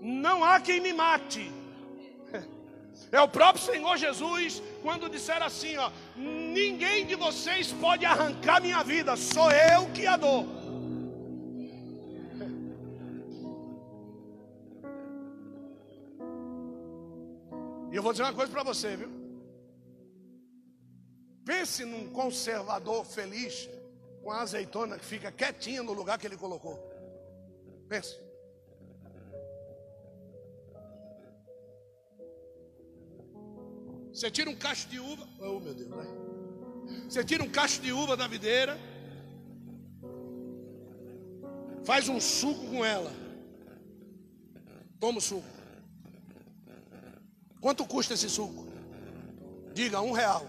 não 0.00 0.44
há 0.44 0.60
quem 0.60 0.80
me 0.80 0.92
mate. 0.92 1.50
É 3.12 3.20
o 3.20 3.28
próprio 3.28 3.64
Senhor 3.64 3.96
Jesus 3.96 4.62
quando 4.82 5.08
disser 5.08 5.40
assim, 5.40 5.76
ó, 5.76 5.90
ninguém 6.16 7.06
de 7.06 7.14
vocês 7.14 7.72
pode 7.72 8.04
arrancar 8.04 8.60
minha 8.60 8.82
vida, 8.82 9.16
sou 9.16 9.50
eu 9.50 9.88
que 9.92 10.06
a 10.06 10.16
dou. 10.16 10.57
Vou 18.08 18.12
dizer 18.14 18.22
uma 18.22 18.32
coisa 18.32 18.50
para 18.50 18.62
você, 18.62 18.96
viu? 18.96 19.10
Pense 21.44 21.84
num 21.84 22.10
conservador 22.10 23.04
feliz 23.04 23.68
com 24.22 24.30
a 24.30 24.40
azeitona 24.40 24.98
que 24.98 25.04
fica 25.04 25.30
quietinha 25.30 25.82
no 25.82 25.92
lugar 25.92 26.18
que 26.18 26.26
ele 26.26 26.36
colocou. 26.38 26.78
Pense. 27.86 28.18
Você 34.10 34.30
tira 34.30 34.48
um 34.48 34.56
cacho 34.56 34.88
de 34.88 34.98
uva. 34.98 35.28
Oh, 35.38 35.60
meu 35.60 35.74
Deus, 35.74 35.90
vai. 35.90 36.06
Você 37.10 37.22
tira 37.22 37.42
um 37.44 37.50
cacho 37.50 37.82
de 37.82 37.92
uva 37.92 38.16
da 38.16 38.26
videira. 38.26 38.78
Faz 41.84 42.08
um 42.08 42.18
suco 42.18 42.70
com 42.70 42.82
ela. 42.82 43.12
Toma 44.98 45.18
o 45.18 45.20
suco. 45.20 45.57
Quanto 47.60 47.84
custa 47.86 48.14
esse 48.14 48.28
suco? 48.28 48.66
Diga, 49.74 50.00
um 50.00 50.12
real. 50.12 50.46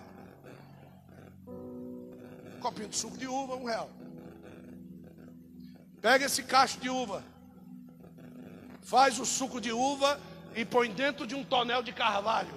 Um 1.47 2.59
copinho 2.59 2.89
de 2.89 2.95
suco 2.95 3.17
de 3.17 3.27
uva, 3.27 3.55
um 3.55 3.65
real. 3.65 3.89
Pega 6.01 6.25
esse 6.25 6.43
cacho 6.43 6.79
de 6.79 6.89
uva, 6.89 7.23
faz 8.81 9.19
o 9.19 9.25
suco 9.25 9.59
de 9.59 9.71
uva 9.71 10.19
e 10.55 10.63
põe 10.63 10.91
dentro 10.91 11.27
de 11.27 11.35
um 11.35 11.43
tonel 11.43 11.83
de 11.83 11.91
carvalho. 11.91 12.53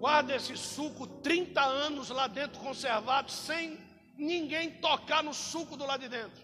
Guarda 0.00 0.34
esse 0.34 0.56
suco 0.56 1.06
30 1.06 1.60
anos 1.60 2.08
lá 2.08 2.26
dentro 2.28 2.60
conservado, 2.60 3.30
sem 3.30 3.78
ninguém 4.16 4.70
tocar 4.80 5.22
no 5.22 5.34
suco 5.34 5.76
do 5.76 5.84
lado 5.84 6.00
de 6.00 6.08
dentro. 6.08 6.42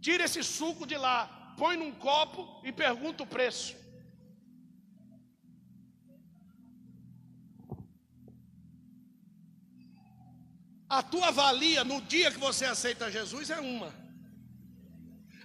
Tira 0.00 0.24
esse 0.24 0.42
suco 0.42 0.86
de 0.86 0.96
lá, 0.96 1.43
põe 1.56 1.76
num 1.76 1.92
copo 1.92 2.60
e 2.62 2.72
pergunta 2.72 3.22
o 3.22 3.26
preço. 3.26 3.76
A 10.88 11.02
tua 11.02 11.30
valia 11.30 11.82
no 11.82 12.00
dia 12.02 12.30
que 12.30 12.38
você 12.38 12.64
aceita 12.64 13.10
Jesus 13.10 13.50
é 13.50 13.58
uma. 13.58 13.92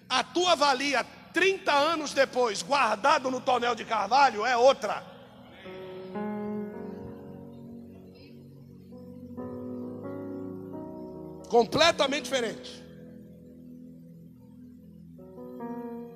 A 0.08 0.24
tua 0.24 0.56
valia 0.56 1.04
30 1.34 1.72
anos 1.72 2.14
depois, 2.14 2.62
guardado 2.62 3.32
no 3.32 3.42
tonel 3.42 3.74
de 3.74 3.86
carvalho, 3.86 4.46
é 4.46 4.56
outra. 4.56 5.04
Completamente 11.48 12.26
diferente. 12.26 12.79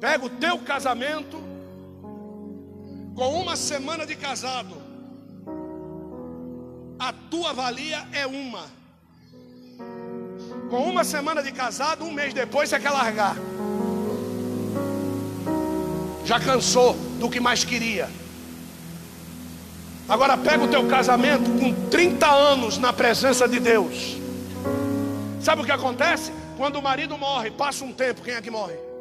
Pega 0.03 0.25
o 0.25 0.29
teu 0.29 0.59
casamento, 0.59 1.41
com 3.15 3.39
uma 3.41 3.55
semana 3.55 4.05
de 4.05 4.17
casado, 4.17 4.75
a 6.99 7.13
tua 7.13 7.53
valia 7.53 8.05
é 8.11 8.27
uma. 8.27 8.65
Com 10.69 10.89
uma 10.89 11.05
semana 11.05 11.41
de 11.41 11.53
casado, 11.53 12.03
um 12.03 12.11
mês 12.11 12.33
depois 12.33 12.67
você 12.67 12.81
quer 12.81 12.89
largar. 12.89 13.37
Já 16.25 16.37
cansou 16.37 16.95
do 17.17 17.29
que 17.29 17.39
mais 17.39 17.63
queria. 17.63 18.09
Agora 20.09 20.35
pega 20.35 20.65
o 20.65 20.67
teu 20.67 20.85
casamento 20.85 21.49
com 21.49 21.89
30 21.89 22.29
anos 22.29 22.77
na 22.77 22.91
presença 22.91 23.47
de 23.47 23.57
Deus. 23.57 24.17
Sabe 25.39 25.61
o 25.61 25.65
que 25.65 25.71
acontece? 25.71 26.33
Quando 26.57 26.75
o 26.75 26.81
marido 26.81 27.17
morre, 27.17 27.51
passa 27.51 27.85
um 27.85 27.93
tempo, 27.93 28.21
quem 28.21 28.33
é 28.33 28.41
que 28.41 28.51
morre? 28.51 28.91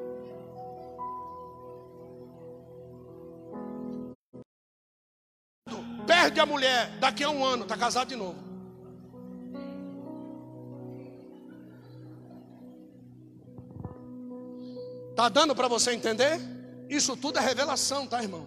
Perde 6.23 6.39
a 6.39 6.47
mulher, 6.47 6.89
daqui 7.01 7.25
a 7.25 7.31
um 7.31 7.45
ano, 7.45 7.65
está 7.65 7.77
casado 7.77 8.07
de 8.07 8.15
novo. 8.15 8.39
Tá 15.17 15.29
dando 15.29 15.53
para 15.53 15.67
você 15.67 15.93
entender? 15.93 16.39
Isso 16.89 17.17
tudo 17.17 17.41
é 17.41 17.43
revelação, 17.43 18.07
tá, 18.07 18.23
irmão? 18.23 18.47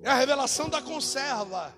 É 0.00 0.10
a 0.10 0.14
revelação 0.14 0.68
da 0.68 0.80
conserva. 0.80 1.74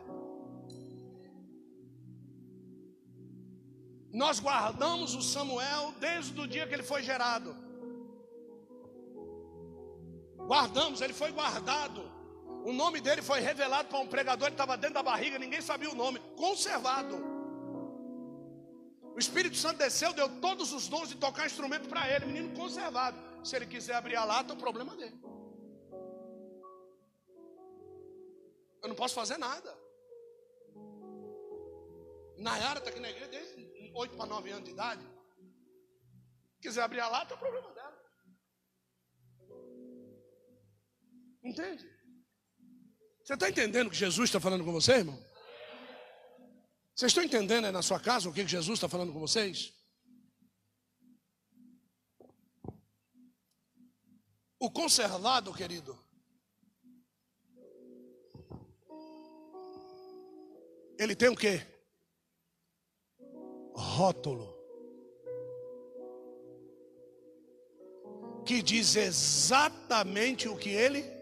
Nós 4.12 4.40
guardamos 4.40 5.14
o 5.14 5.22
Samuel 5.22 5.94
desde 5.98 6.38
o 6.38 6.46
dia 6.46 6.66
que 6.66 6.74
ele 6.74 6.82
foi 6.82 7.02
gerado. 7.02 7.56
Guardamos, 10.36 11.00
ele 11.00 11.14
foi 11.14 11.32
guardado. 11.32 12.11
O 12.64 12.72
nome 12.72 13.00
dele 13.00 13.22
foi 13.22 13.40
revelado 13.40 13.88
para 13.88 13.98
um 13.98 14.06
pregador, 14.06 14.46
ele 14.46 14.54
estava 14.54 14.76
dentro 14.76 14.94
da 14.94 15.02
barriga, 15.02 15.38
ninguém 15.38 15.60
sabia 15.60 15.90
o 15.90 15.94
nome. 15.94 16.20
Conservado. 16.36 17.16
O 19.14 19.18
Espírito 19.18 19.56
Santo 19.56 19.78
desceu, 19.78 20.12
deu 20.12 20.28
todos 20.40 20.72
os 20.72 20.88
dons 20.88 21.08
de 21.08 21.16
tocar 21.16 21.46
instrumento 21.46 21.88
para 21.88 22.08
ele, 22.08 22.26
menino 22.26 22.56
conservado. 22.56 23.16
Se 23.44 23.56
ele 23.56 23.66
quiser 23.66 23.94
abrir 23.94 24.16
a 24.16 24.24
lata, 24.24 24.52
é 24.52 24.56
o 24.56 24.58
problema 24.58 24.96
dele. 24.96 25.20
Eu 28.82 28.88
não 28.88 28.96
posso 28.96 29.14
fazer 29.14 29.36
nada. 29.36 29.76
Nayara 32.38 32.78
está 32.78 32.90
aqui 32.90 33.00
na 33.00 33.10
igreja 33.10 33.28
desde 33.28 33.92
8 33.94 34.16
para 34.16 34.26
9 34.26 34.50
anos 34.50 34.64
de 34.64 34.70
idade. 34.70 35.06
Quiser 36.60 36.82
abrir 36.82 37.00
a 37.00 37.08
lata, 37.08 37.34
é 37.34 37.36
o 37.36 37.40
problema 37.40 37.70
dela. 37.72 38.02
Entende? 41.42 42.01
Você 43.24 43.34
está 43.34 43.48
entendendo 43.48 43.88
que 43.88 43.96
Jesus 43.96 44.28
está 44.28 44.40
falando 44.40 44.64
com 44.64 44.72
você, 44.72 44.94
irmão? 44.94 45.18
Vocês 46.94 47.10
estão 47.10 47.22
entendendo 47.22 47.66
aí 47.66 47.72
na 47.72 47.82
sua 47.82 48.00
casa 48.00 48.28
o 48.28 48.32
que 48.32 48.46
Jesus 48.46 48.76
está 48.78 48.88
falando 48.88 49.12
com 49.12 49.20
vocês? 49.20 49.72
O 54.58 54.70
conservado, 54.70 55.52
querido, 55.54 55.98
ele 60.98 61.14
tem 61.16 61.28
o 61.28 61.36
quê? 61.36 61.64
Rótulo. 63.74 64.52
Que 68.44 68.62
diz 68.62 68.96
exatamente 68.96 70.48
o 70.48 70.56
que 70.56 70.70
ele 70.70 71.21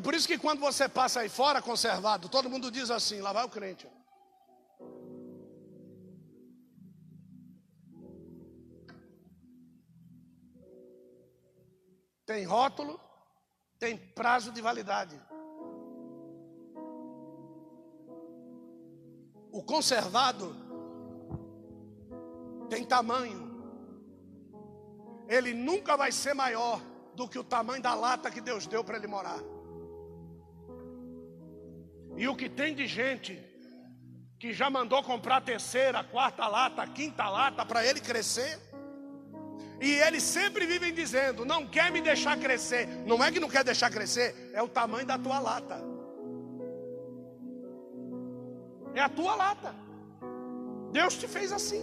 É 0.00 0.02
por 0.02 0.14
isso 0.14 0.26
que 0.26 0.38
quando 0.38 0.60
você 0.60 0.88
passa 0.88 1.20
aí 1.20 1.28
fora 1.28 1.60
conservado, 1.60 2.26
todo 2.26 2.48
mundo 2.48 2.70
diz 2.70 2.90
assim: 2.90 3.20
lá 3.20 3.34
vai 3.34 3.44
o 3.44 3.50
crente. 3.50 3.86
Tem 12.24 12.46
rótulo, 12.46 12.98
tem 13.78 13.98
prazo 13.98 14.50
de 14.50 14.62
validade. 14.62 15.20
O 19.52 19.62
conservado 19.62 20.56
tem 22.70 22.86
tamanho. 22.86 23.50
Ele 25.28 25.52
nunca 25.52 25.94
vai 25.94 26.10
ser 26.10 26.32
maior 26.32 26.80
do 27.14 27.28
que 27.28 27.38
o 27.38 27.44
tamanho 27.44 27.82
da 27.82 27.92
lata 27.92 28.30
que 28.30 28.40
Deus 28.40 28.66
deu 28.66 28.82
para 28.82 28.96
ele 28.96 29.06
morar. 29.06 29.59
E 32.22 32.28
o 32.28 32.36
que 32.36 32.50
tem 32.50 32.74
de 32.74 32.86
gente 32.86 33.32
que 34.38 34.52
já 34.52 34.68
mandou 34.68 35.02
comprar 35.02 35.36
a 35.38 35.40
terceira, 35.40 36.00
a 36.00 36.04
quarta 36.04 36.46
lata, 36.46 36.82
a 36.82 36.86
quinta 36.86 37.26
lata 37.26 37.64
para 37.64 37.80
ele 37.86 37.98
crescer. 37.98 38.60
E 39.80 39.90
eles 40.06 40.22
sempre 40.22 40.66
vivem 40.66 40.92
dizendo: 40.92 41.46
não 41.46 41.66
quer 41.66 41.90
me 41.90 42.02
deixar 42.02 42.36
crescer. 42.36 42.86
Não 43.06 43.24
é 43.24 43.32
que 43.32 43.40
não 43.40 43.48
quer 43.48 43.64
deixar 43.64 43.90
crescer, 43.90 44.50
é 44.52 44.62
o 44.62 44.68
tamanho 44.68 45.06
da 45.06 45.18
tua 45.18 45.38
lata. 45.38 45.82
É 48.94 49.00
a 49.00 49.08
tua 49.08 49.34
lata. 49.34 49.74
Deus 50.92 51.16
te 51.16 51.26
fez 51.26 51.50
assim. 51.52 51.82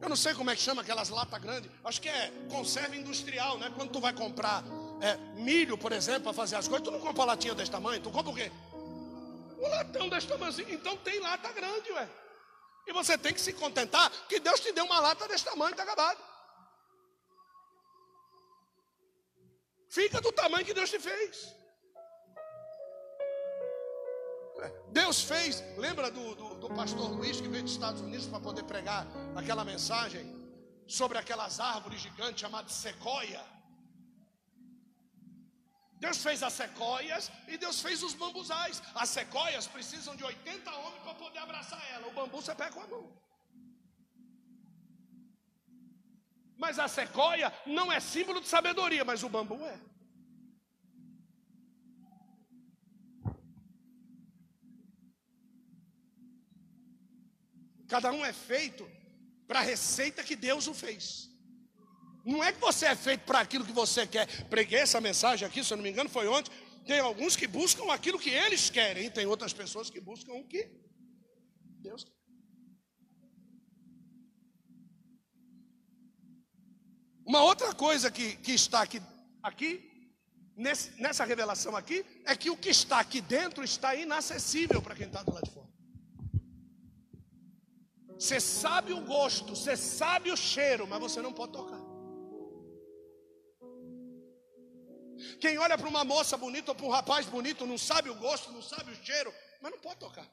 Eu 0.00 0.08
não 0.08 0.16
sei 0.16 0.32
como 0.32 0.50
é 0.50 0.56
que 0.56 0.62
chama 0.62 0.80
aquelas 0.80 1.10
latas 1.10 1.38
grandes. 1.42 1.70
Acho 1.84 2.00
que 2.00 2.08
é 2.08 2.32
conserva 2.48 2.96
industrial, 2.96 3.58
né? 3.58 3.70
Quando 3.76 3.90
tu 3.90 4.00
vai 4.00 4.14
comprar 4.14 4.64
é, 5.04 5.18
milho, 5.34 5.76
por 5.76 5.92
exemplo, 5.92 6.22
para 6.22 6.32
fazer 6.32 6.56
as 6.56 6.66
coisas, 6.66 6.82
tu 6.82 6.90
não 6.90 6.98
compra 6.98 7.20
uma 7.20 7.32
latinha 7.32 7.54
desse 7.54 7.70
tamanho, 7.70 8.02
tu 8.02 8.10
compra 8.10 8.32
o 8.32 8.34
quê? 8.34 8.50
Um 9.58 9.68
latão 9.68 10.08
desse 10.08 10.26
tamanho. 10.26 10.54
Então 10.70 10.96
tem 10.96 11.20
lata 11.20 11.52
grande, 11.52 11.92
ué. 11.92 12.08
E 12.86 12.92
você 12.92 13.18
tem 13.18 13.34
que 13.34 13.40
se 13.40 13.52
contentar 13.52 14.10
que 14.28 14.40
Deus 14.40 14.60
te 14.60 14.72
deu 14.72 14.86
uma 14.86 15.00
lata 15.00 15.28
desse 15.28 15.44
tamanho, 15.44 15.72
está 15.72 15.82
acabado. 15.82 16.18
Fica 19.90 20.22
do 20.22 20.32
tamanho 20.32 20.64
que 20.64 20.72
Deus 20.72 20.88
te 20.88 20.98
fez. 20.98 21.54
Deus 24.88 25.20
fez, 25.20 25.62
lembra 25.76 26.10
do, 26.10 26.34
do, 26.34 26.54
do 26.54 26.68
pastor 26.70 27.10
Luiz 27.10 27.42
que 27.42 27.48
veio 27.48 27.64
dos 27.64 27.72
Estados 27.72 28.00
Unidos 28.00 28.26
para 28.26 28.40
poder 28.40 28.64
pregar 28.64 29.06
aquela 29.36 29.66
mensagem 29.66 30.24
sobre 30.86 31.18
aquelas 31.18 31.60
árvores 31.60 32.00
gigantes 32.00 32.40
chamadas 32.40 32.72
sequoia? 32.72 33.53
Deus 36.04 36.18
fez 36.26 36.42
as 36.42 36.52
sequoias 36.52 37.30
e 37.48 37.56
Deus 37.56 37.80
fez 37.84 38.02
os 38.02 38.14
bambuzais. 38.22 38.82
As 38.94 39.08
sequoias 39.08 39.66
precisam 39.66 40.14
de 40.14 40.24
80 40.24 40.70
homens 40.80 41.02
para 41.02 41.14
poder 41.14 41.38
abraçar 41.38 41.82
ela. 41.92 42.06
O 42.08 42.12
bambu 42.18 42.40
você 42.42 42.54
pega 42.54 42.72
com 42.72 42.82
a 42.82 42.86
mão. 42.86 43.04
Mas 46.56 46.78
a 46.78 46.88
sequoia 46.88 47.52
não 47.66 47.90
é 47.90 47.98
símbolo 48.00 48.40
de 48.40 48.48
sabedoria, 48.48 49.04
mas 49.04 49.22
o 49.22 49.30
bambu 49.30 49.58
é. 49.64 49.78
Cada 57.88 58.10
um 58.12 58.24
é 58.24 58.32
feito 58.32 58.84
para 59.48 59.60
a 59.60 59.62
receita 59.62 60.22
que 60.22 60.36
Deus 60.36 60.66
o 60.66 60.74
fez. 60.74 61.33
Não 62.24 62.42
é 62.42 62.52
que 62.52 62.60
você 62.60 62.86
é 62.86 62.96
feito 62.96 63.20
para 63.24 63.40
aquilo 63.40 63.64
que 63.64 63.72
você 63.72 64.06
quer. 64.06 64.26
Preguei 64.44 64.80
essa 64.80 65.00
mensagem 65.00 65.46
aqui, 65.46 65.62
se 65.62 65.72
eu 65.72 65.76
não 65.76 65.84
me 65.84 65.90
engano, 65.90 66.08
foi 66.08 66.26
ontem. 66.26 66.50
Tem 66.86 67.00
alguns 67.00 67.36
que 67.36 67.46
buscam 67.46 67.92
aquilo 67.92 68.18
que 68.18 68.30
eles 68.30 68.70
querem, 68.70 69.10
tem 69.10 69.26
outras 69.26 69.52
pessoas 69.52 69.90
que 69.90 70.00
buscam 70.00 70.32
o 70.34 70.44
que 70.44 70.70
Deus 71.80 72.04
quer. 72.04 72.14
Uma 77.26 77.42
outra 77.42 77.74
coisa 77.74 78.10
que, 78.10 78.36
que 78.36 78.52
está 78.52 78.82
aqui, 78.82 79.00
aqui 79.42 79.90
nesse, 80.54 80.90
nessa 81.00 81.24
revelação 81.24 81.74
aqui, 81.74 82.04
é 82.24 82.36
que 82.36 82.50
o 82.50 82.56
que 82.56 82.68
está 82.68 83.00
aqui 83.00 83.20
dentro 83.20 83.64
está 83.64 83.94
inacessível 83.94 84.82
para 84.82 84.94
quem 84.94 85.06
está 85.06 85.22
do 85.22 85.32
lado 85.32 85.44
de 85.44 85.50
fora. 85.50 85.68
Você 88.18 88.38
sabe 88.38 88.92
o 88.92 89.00
gosto, 89.00 89.56
você 89.56 89.76
sabe 89.76 90.30
o 90.30 90.36
cheiro, 90.36 90.86
mas 90.86 91.00
você 91.00 91.20
não 91.22 91.32
pode 91.32 91.52
tocar. 91.52 91.73
Quem 95.44 95.58
olha 95.58 95.76
para 95.76 95.90
uma 95.94 96.04
moça 96.04 96.38
bonita 96.38 96.70
ou 96.70 96.74
para 96.74 96.86
um 96.86 96.94
rapaz 96.98 97.26
bonito 97.26 97.66
não 97.66 97.76
sabe 97.76 98.08
o 98.08 98.14
gosto, 98.14 98.50
não 98.50 98.62
sabe 98.62 98.90
o 98.92 99.04
cheiro, 99.04 99.30
mas 99.60 99.72
não 99.72 99.78
pode 99.78 99.98
tocar. 100.00 100.26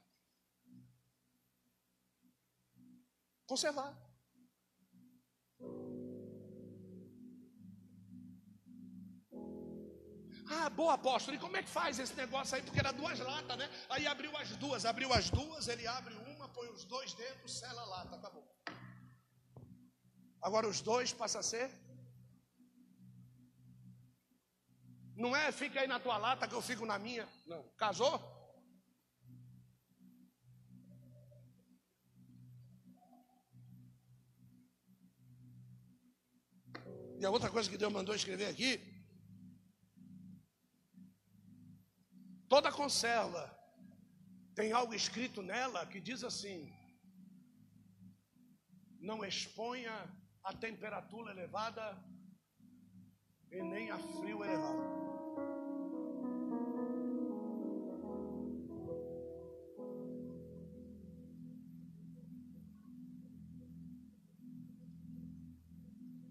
Conservar. 3.45 3.91
Ah, 10.49 10.69
boa 10.69 10.93
apóstolo, 10.93 11.35
e 11.35 11.39
como 11.41 11.57
é 11.57 11.63
que 11.63 11.69
faz 11.69 11.99
esse 11.99 12.13
negócio 12.13 12.55
aí? 12.55 12.63
Porque 12.63 12.79
era 12.79 12.93
duas 12.93 13.19
latas, 13.19 13.57
né? 13.57 13.69
Aí 13.89 14.07
abriu 14.07 14.31
as 14.37 14.55
duas, 14.63 14.85
abriu 14.85 15.11
as 15.11 15.29
duas, 15.29 15.67
ele 15.67 15.85
abre 15.87 16.13
uma, 16.33 16.47
põe 16.47 16.69
os 16.69 16.85
dois 16.85 17.13
dentro, 17.13 17.49
sela 17.49 17.81
a 17.81 17.85
lata, 17.85 18.15
acabou. 18.15 18.47
Agora 20.41 20.69
os 20.69 20.79
dois 20.79 21.11
passa 21.11 21.39
a 21.39 21.43
ser 21.43 21.69
Não 25.15 25.35
é 25.35 25.51
fica 25.51 25.81
aí 25.81 25.87
na 25.87 25.99
tua 25.99 26.17
lata 26.17 26.47
que 26.47 26.53
eu 26.53 26.61
fico 26.61 26.85
na 26.85 26.97
minha. 26.97 27.27
Não. 27.45 27.63
Casou? 27.77 28.19
E 37.19 37.25
a 37.25 37.29
outra 37.29 37.51
coisa 37.51 37.69
que 37.69 37.77
Deus 37.77 37.93
mandou 37.93 38.15
escrever 38.15 38.47
aqui. 38.47 38.71
Toda 42.49 42.71
conserva 42.71 43.43
tem 44.55 44.71
algo 44.71 44.93
escrito 44.93 45.41
nela 45.41 45.85
que 45.85 46.01
diz 46.01 46.23
assim: 46.23 46.73
não 48.99 49.23
exponha 49.23 49.93
a 50.43 50.53
temperatura 50.53 51.31
elevada 51.31 51.83
e 53.51 53.61
nem 53.61 53.91
a 53.91 53.99
frio 53.99 54.43
elevado. 54.43 55.01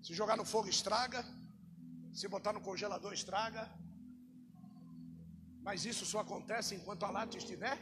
Se 0.03 0.11
Se 0.11 0.15
jogar 0.21 0.37
no 0.37 0.45
fogo, 0.45 0.69
estraga. 0.69 1.21
Se 2.13 2.27
botar 2.27 2.53
no 2.53 2.61
congelador, 2.61 3.13
estraga. 3.13 3.65
Mas 5.67 5.85
isso 5.85 6.05
só 6.05 6.19
acontece 6.19 6.75
enquanto 6.75 7.05
a 7.05 7.11
lata 7.17 7.37
estiver. 7.37 7.79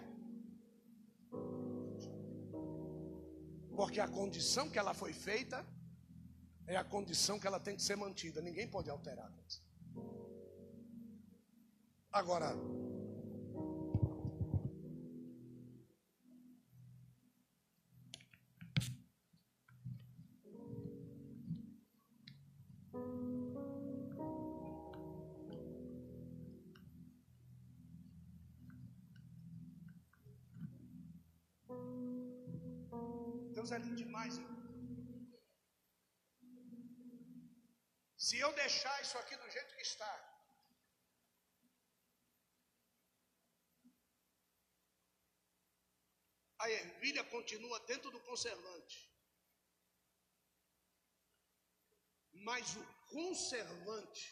Porque 3.79 3.99
a 3.99 4.09
condição 4.09 4.69
que 4.69 4.79
ela 4.79 4.93
foi 4.93 5.13
feita 5.15 5.65
é 6.69 6.77
a 6.77 6.85
condição 6.85 7.41
que 7.41 7.47
ela 7.47 7.59
tem 7.59 7.75
que 7.75 7.83
ser 7.83 7.97
mantida. 7.97 8.43
Ninguém 8.43 8.69
pode 8.69 8.91
alterar. 8.91 9.33
Agora, 12.13 12.55
Se 38.19 38.37
eu 38.37 38.53
deixar 38.53 39.01
isso 39.01 39.17
aqui 39.17 39.37
do 39.37 39.49
jeito 39.49 39.77
que 39.77 39.83
está, 39.83 40.13
a 46.59 46.69
ervilha 46.69 47.23
continua 47.25 47.79
dentro 47.87 48.11
do 48.11 48.19
conservante. 48.21 49.09
Mas 52.33 52.75
o 52.75 52.85
conservante 53.07 54.27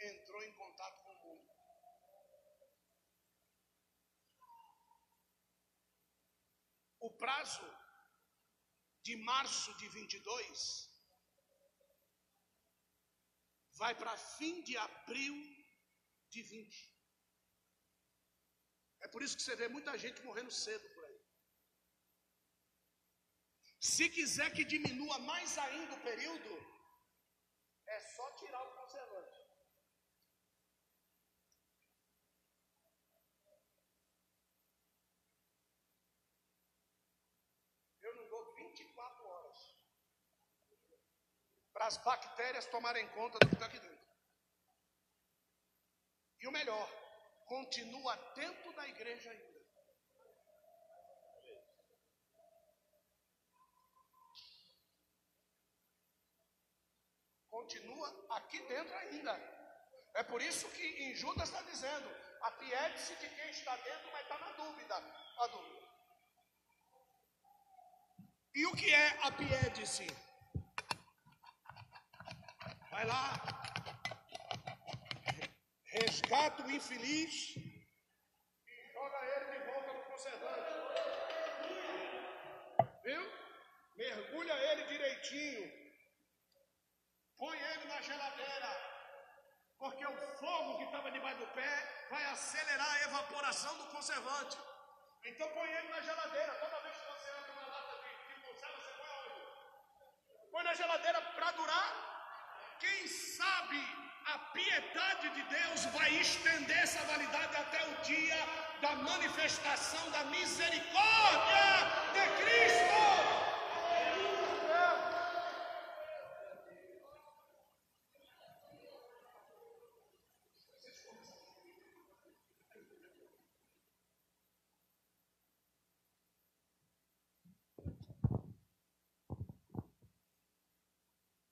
entrou 0.00 0.42
em 0.42 0.52
contato 0.56 1.00
com 1.04 1.12
o 1.12 1.22
mundo. 1.24 1.48
O 6.98 7.10
prazo 7.16 7.62
de 9.02 9.16
março 9.16 9.72
de 9.78 9.88
22 9.88 10.87
vai 13.80 13.94
para 14.00 14.14
fim 14.36 14.54
de 14.68 14.76
abril 14.88 15.36
de 16.32 16.42
20. 16.42 16.98
É 19.04 19.08
por 19.12 19.22
isso 19.22 19.36
que 19.36 19.44
você 19.44 19.56
vê 19.60 19.68
muita 19.76 19.96
gente 20.04 20.24
morrendo 20.28 20.50
cedo 20.50 20.86
por 20.94 21.04
aí. 21.04 21.18
Se 23.80 24.06
quiser 24.16 24.48
que 24.56 24.64
diminua 24.74 25.18
mais 25.30 25.56
ainda 25.66 25.94
o 25.94 26.00
período, 26.08 26.52
é 27.96 28.00
só 28.14 28.26
tirar 28.40 28.62
o 28.68 28.74
conservante. 28.78 29.40
Eu 38.08 38.14
não 38.16 38.28
dou 38.28 38.42
24 38.56 39.24
horas 39.32 39.78
para 41.78 41.86
as 41.86 41.96
bactérias 41.98 42.66
tomarem 42.66 43.06
conta 43.10 43.38
do 43.38 43.48
que 43.48 43.54
está 43.54 43.66
aqui 43.66 43.78
dentro. 43.78 44.04
E 46.40 46.48
o 46.48 46.50
melhor, 46.50 46.88
continua 47.46 48.16
dentro 48.34 48.72
da 48.72 48.88
igreja 48.88 49.30
ainda. 49.30 49.58
Continua 57.48 58.26
aqui 58.30 58.60
dentro 58.62 58.96
ainda. 58.96 59.32
É 60.14 60.24
por 60.24 60.42
isso 60.42 60.68
que 60.70 60.84
em 60.84 61.14
Judas 61.14 61.48
está 61.48 61.62
dizendo: 61.62 62.08
apiede-se 62.40 63.14
de 63.14 63.28
quem 63.28 63.50
está 63.50 63.76
dentro, 63.76 64.10
mas 64.10 64.22
está 64.22 64.36
na 64.36 64.50
dúvida. 64.50 64.96
A 64.96 65.46
dúvida. 65.46 65.88
E 68.52 68.66
o 68.66 68.74
que 68.74 68.92
é 68.92 69.08
apiede-se? 69.28 70.27
Vai 72.98 73.06
lá, 73.06 73.30
resgata 75.84 76.64
o 76.64 76.70
infeliz 76.72 77.34
e 77.56 78.92
joga 78.92 79.18
ele 79.34 79.52
de 79.52 79.58
volta 79.66 79.92
no 79.92 80.02
conservante. 80.06 80.72
Viu? 83.04 83.22
Mergulha 83.94 84.52
ele 84.72 84.82
direitinho. 84.86 85.70
Põe 87.36 87.56
ele 87.56 87.84
na 87.84 88.00
geladeira. 88.00 88.72
Porque 89.78 90.04
o 90.04 90.18
fogo 90.40 90.78
que 90.78 90.84
estava 90.86 91.12
debaixo 91.12 91.38
do 91.38 91.46
pé 91.54 92.06
vai 92.10 92.24
acelerar 92.24 92.92
a 92.94 93.02
evaporação 93.04 93.78
do 93.78 93.86
conservante. 93.92 94.58
Então 95.22 95.48
põe 95.50 95.70
ele 95.70 95.88
na 95.88 96.00
geladeira. 96.00 96.52
Toda 96.54 96.80
vez 96.80 96.98
que 96.98 97.06
você 97.06 97.30
abre 97.30 97.52
uma 97.52 97.66
lata 97.68 97.96
de, 98.02 98.40
conserva, 98.42 98.76
você 98.76 98.92
põe 98.98 99.08
aonde? 99.08 100.50
Põe 100.50 100.64
na 100.64 100.74
geladeira 100.74 101.22
para 101.22 101.52
durar. 101.52 102.17
Quem 102.80 103.06
sabe 103.08 103.80
a 104.26 104.38
piedade 104.52 105.28
de 105.30 105.42
Deus 105.42 105.84
vai 105.86 106.10
estender 106.20 106.78
essa 106.78 107.02
validade 107.04 107.56
até 107.56 107.80
o 107.88 108.02
dia 108.02 108.38
da 108.80 108.94
manifestação 108.96 110.10
da 110.10 110.24
misericórdia 110.24 111.64
de 112.14 112.42
Cristo. 112.42 112.78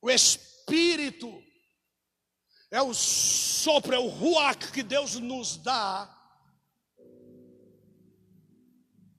O 0.00 0.10
Espírito 0.10 1.42
é 2.76 2.82
o 2.82 2.92
sopro, 2.92 3.94
é 3.94 3.98
o 3.98 4.06
ruach 4.06 4.70
que 4.70 4.82
Deus 4.82 5.14
nos 5.14 5.56
dá. 5.56 6.12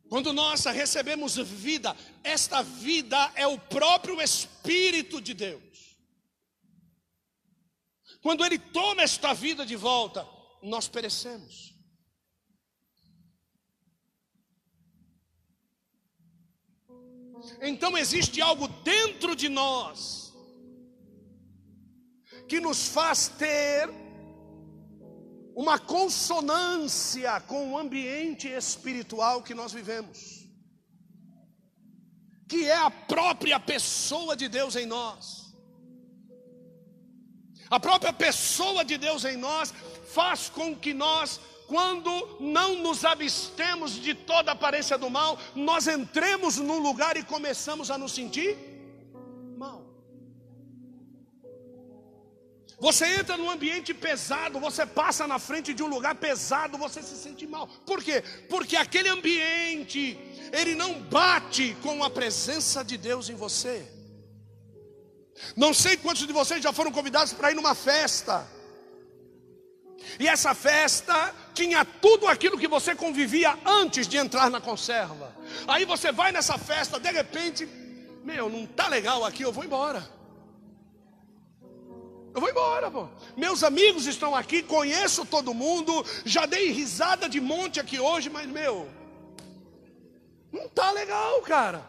Quando 0.08 0.32
nós 0.32 0.64
recebemos 0.66 1.36
vida, 1.38 1.98
esta 2.24 2.62
vida 2.62 3.18
é 3.34 3.48
o 3.48 3.58
próprio 3.58 4.22
Espírito 4.22 5.20
de 5.20 5.34
Deus. 5.34 5.98
Quando 8.22 8.46
Ele 8.46 8.60
toma 8.60 9.02
esta 9.02 9.34
vida 9.34 9.66
de 9.66 9.76
volta, 9.76 10.28
nós 10.62 10.88
perecemos. 10.88 11.74
Então 17.60 17.98
existe 17.98 18.40
algo 18.40 18.68
dentro 18.68 19.36
de 19.36 19.50
nós 19.50 20.27
que 22.48 22.60
nos 22.60 22.88
faz 22.88 23.28
ter 23.28 23.90
uma 25.56 25.78
consonância 25.80 27.42
com 27.42 27.72
o 27.72 27.78
ambiente 27.78 28.48
espiritual 28.48 29.42
que 29.42 29.54
nós 29.54 29.74
vivemos, 29.74 30.48
que 32.48 32.66
é 32.66 32.76
a 32.76 32.92
própria 32.92 33.60
pessoa 33.60 34.36
de 34.36 34.48
Deus 34.48 34.76
em 34.76 34.86
nós. 34.86 35.48
A 37.70 37.80
própria 37.80 38.14
pessoa 38.14 38.86
de 38.86 38.98
Deus 38.98 39.26
em 39.26 39.36
nós 39.36 39.74
faz 40.14 40.48
com 40.48 40.74
que 40.74 40.94
nós, 40.94 41.42
quando 41.68 42.38
não 42.40 42.76
nos 42.76 43.04
abstemos 43.04 43.94
de 43.94 44.14
toda 44.14 44.54
aparência 44.54 44.98
do 44.98 45.10
mal, 45.10 45.38
nós 45.54 45.88
entremos 45.88 46.58
num 46.58 46.80
lugar 46.80 47.18
e 47.18 47.24
começamos 47.24 47.92
a 47.92 47.98
nos 47.98 48.14
sentir 48.14 48.58
Você 52.80 53.06
entra 53.08 53.36
num 53.38 53.50
ambiente 53.50 53.92
pesado, 53.92 54.60
você 54.60 54.86
passa 54.86 55.28
na 55.28 55.40
frente 55.40 55.74
de 55.74 55.82
um 55.82 55.88
lugar 55.88 56.14
pesado, 56.16 56.78
você 56.78 57.02
se 57.02 57.16
sente 57.16 57.48
mal. 57.48 57.68
Por 57.86 58.04
quê? 58.04 58.24
Porque 58.50 58.76
aquele 58.76 59.10
ambiente, 59.10 60.18
ele 60.54 60.76
não 60.76 61.02
bate 61.02 61.76
com 61.82 62.04
a 62.04 62.10
presença 62.10 62.84
de 62.84 62.96
Deus 62.96 63.30
em 63.30 63.36
você. 63.36 63.84
Não 65.56 65.74
sei 65.74 65.98
quantos 65.98 66.28
de 66.28 66.34
vocês 66.34 66.62
já 66.62 66.72
foram 66.72 66.92
convidados 66.92 67.34
para 67.34 67.52
ir 67.52 67.56
numa 67.56 67.74
festa. 67.74 68.48
E 70.20 70.28
essa 70.28 70.54
festa 70.54 71.34
tinha 71.56 71.84
tudo 71.84 72.28
aquilo 72.28 72.60
que 72.60 72.68
você 72.68 72.94
convivia 72.94 73.58
antes 73.66 74.08
de 74.08 74.18
entrar 74.18 74.52
na 74.52 74.62
conserva. 74.62 75.36
Aí 75.68 75.84
você 75.84 76.12
vai 76.12 76.32
nessa 76.32 76.60
festa, 76.60 77.00
de 77.00 77.12
repente, 77.12 77.68
meu, 78.24 78.50
não 78.50 78.68
tá 78.68 78.88
legal 78.88 79.26
aqui, 79.26 79.42
eu 79.42 79.52
vou 79.52 79.64
embora. 79.64 80.17
Eu 82.38 82.42
vou 82.42 82.52
embora, 82.52 82.92
pô. 82.92 83.10
Meus 83.36 83.64
amigos 83.64 84.06
estão 84.06 84.36
aqui, 84.36 84.62
conheço 84.62 85.26
todo 85.26 85.56
mundo, 85.56 86.06
já 86.24 86.46
dei 86.46 86.72
risada 86.72 87.28
de 87.28 87.42
monte 87.42 87.80
aqui 87.80 88.00
hoje, 88.00 88.30
mas 88.30 88.46
meu, 88.48 88.88
não 90.52 90.70
tá 90.70 90.92
legal, 90.92 91.42
cara. 91.42 91.84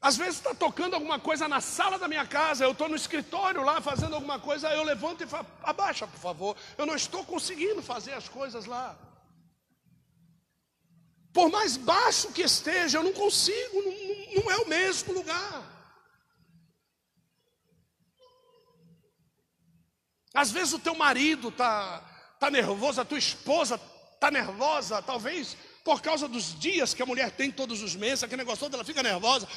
Às 0.00 0.16
vezes 0.16 0.36
está 0.36 0.54
tocando 0.54 0.94
alguma 0.94 1.18
coisa 1.18 1.48
na 1.48 1.60
sala 1.60 1.98
da 1.98 2.06
minha 2.06 2.24
casa, 2.28 2.62
eu 2.64 2.70
estou 2.70 2.88
no 2.88 2.94
escritório 2.94 3.64
lá 3.64 3.80
fazendo 3.80 4.14
alguma 4.14 4.38
coisa, 4.38 4.72
eu 4.72 4.84
levanto 4.84 5.24
e 5.24 5.26
falo, 5.26 5.48
abaixa, 5.64 6.06
por 6.06 6.20
favor, 6.20 6.56
eu 6.78 6.86
não 6.86 6.94
estou 6.94 7.24
conseguindo 7.24 7.82
fazer 7.82 8.12
as 8.12 8.28
coisas 8.28 8.66
lá. 8.66 8.96
Por 11.32 11.50
mais 11.50 11.76
baixo 11.76 12.30
que 12.30 12.42
esteja, 12.42 12.98
eu 12.98 13.02
não 13.02 13.12
consigo, 13.12 13.82
não, 13.82 14.11
não 14.34 14.50
é 14.50 14.56
o 14.58 14.68
mesmo 14.68 15.12
lugar. 15.12 15.72
Às 20.34 20.50
vezes 20.50 20.72
o 20.72 20.78
teu 20.78 20.94
marido 20.94 21.48
está 21.48 22.00
tá 22.40 22.50
nervoso, 22.50 23.00
a 23.00 23.04
tua 23.04 23.18
esposa 23.18 23.80
está 24.14 24.30
nervosa, 24.30 25.02
talvez 25.02 25.56
por 25.84 26.00
causa 26.00 26.28
dos 26.28 26.58
dias 26.58 26.94
que 26.94 27.02
a 27.02 27.06
mulher 27.06 27.30
tem 27.32 27.50
todos 27.50 27.82
os 27.82 27.94
meses, 27.94 28.22
aquele 28.22 28.42
negócio 28.42 28.60
todo, 28.60 28.74
ela 28.74 28.84
fica 28.84 29.02
nervosa. 29.02 29.48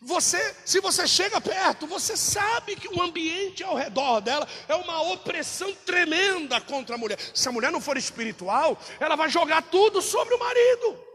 Você, 0.00 0.54
se 0.64 0.80
você 0.80 1.06
chega 1.06 1.40
perto, 1.40 1.86
você 1.86 2.16
sabe 2.16 2.76
que 2.76 2.88
o 2.88 3.00
ambiente 3.00 3.62
ao 3.62 3.74
redor 3.74 4.20
dela 4.20 4.46
é 4.68 4.74
uma 4.74 5.00
opressão 5.00 5.72
tremenda 5.86 6.60
contra 6.60 6.96
a 6.96 6.98
mulher. 6.98 7.18
Se 7.34 7.48
a 7.48 7.52
mulher 7.52 7.72
não 7.72 7.80
for 7.80 7.96
espiritual, 7.96 8.78
ela 9.00 9.16
vai 9.16 9.30
jogar 9.30 9.62
tudo 9.62 10.02
sobre 10.02 10.34
o 10.34 10.38
marido. 10.38 11.05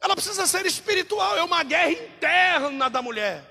Ela 0.00 0.14
precisa 0.14 0.46
ser 0.46 0.64
espiritual, 0.66 1.36
é 1.36 1.42
uma 1.42 1.62
guerra 1.62 1.90
interna 1.90 2.88
da 2.88 3.02
mulher. 3.02 3.44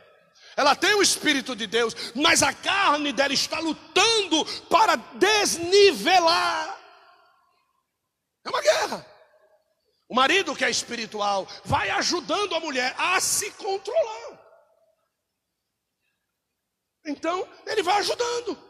Ela 0.57 0.75
tem 0.75 0.93
o 0.95 1.01
Espírito 1.01 1.55
de 1.55 1.67
Deus, 1.67 1.95
mas 2.15 2.43
a 2.43 2.51
carne 2.51 3.13
dela 3.13 3.33
está 3.33 3.59
lutando 3.59 4.43
para 4.67 4.95
desnivelar. 4.95 6.77
É 8.43 8.49
uma 8.49 8.61
guerra. 8.61 9.05
O 10.09 10.15
marido 10.15 10.55
que 10.55 10.65
é 10.65 10.69
espiritual 10.69 11.47
vai 11.63 11.91
ajudando 11.91 12.55
a 12.55 12.59
mulher 12.59 12.95
a 12.97 13.19
se 13.19 13.51
controlar. 13.51 14.39
Então, 17.05 17.47
ele 17.65 17.83
vai 17.83 17.99
ajudando. 17.99 18.68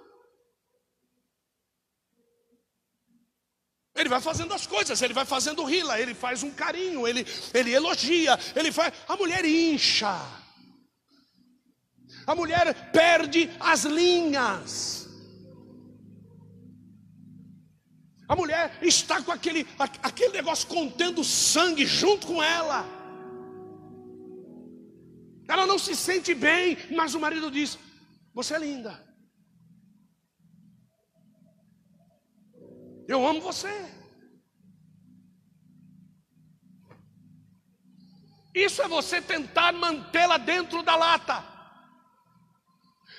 Ele 4.00 4.08
vai 4.08 4.22
fazendo 4.22 4.54
as 4.54 4.66
coisas, 4.66 5.02
ele 5.02 5.14
vai 5.14 5.26
fazendo 5.26 5.66
rila, 5.66 6.00
ele 6.00 6.14
faz 6.14 6.42
um 6.42 6.52
carinho, 6.52 7.06
ele, 7.06 7.26
ele 7.54 7.74
elogia, 7.74 8.40
ele 8.56 8.72
faz. 8.72 8.94
A 9.08 9.18
mulher 9.18 9.44
incha. 9.44 10.16
A 12.26 12.34
mulher 12.34 12.92
perde 12.92 13.50
as 13.60 13.84
linhas. 13.84 15.10
A 18.26 18.36
mulher 18.38 18.78
está 18.82 19.22
com 19.22 19.34
aquele, 19.34 19.68
aquele 19.78 20.34
negócio 20.34 20.68
contendo 20.68 21.22
sangue 21.24 21.86
junto 21.86 22.28
com 22.28 22.42
ela. 22.42 22.86
Ela 25.46 25.66
não 25.66 25.78
se 25.78 25.94
sente 25.94 26.34
bem, 26.34 26.78
mas 26.96 27.16
o 27.16 27.20
marido 27.20 27.52
diz: 27.52 27.78
Você 28.34 28.54
é 28.54 28.60
linda. 28.60 29.09
Eu 33.10 33.26
amo 33.28 33.42
você. 33.42 33.68
Isso 38.54 38.84
é 38.84 38.88
você 38.88 39.20
tentar 39.20 39.72
mantê-la 39.74 40.38
dentro 40.38 40.84
da 40.84 40.96
lata. 40.96 41.44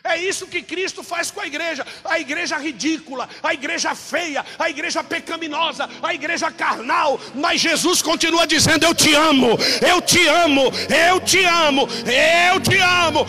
É 0.03 0.17
isso 0.17 0.47
que 0.47 0.63
Cristo 0.63 1.03
faz 1.03 1.31
com 1.31 1.41
a 1.41 1.47
igreja, 1.47 1.87
a 2.05 2.19
igreja 2.19 2.57
ridícula, 2.57 3.29
a 3.43 3.53
igreja 3.53 3.95
feia, 3.95 4.45
a 4.59 4.71
igreja 4.71 5.05
pecaminosa, 5.05 5.89
a 6.03 6.15
igreja 6.15 6.51
carnal, 6.51 7.21
mas 7.35 7.61
Jesus 7.61 8.01
continua 8.01 8.47
dizendo: 8.47 8.85
Eu 8.85 8.95
te 8.95 9.15
amo, 9.15 9.59
eu 9.87 10.01
te 10.01 10.27
amo, 10.27 10.73
eu 10.89 11.21
te 11.21 11.45
amo, 11.45 11.87
eu 12.07 12.61
te 12.61 12.79
amo, 12.79 13.27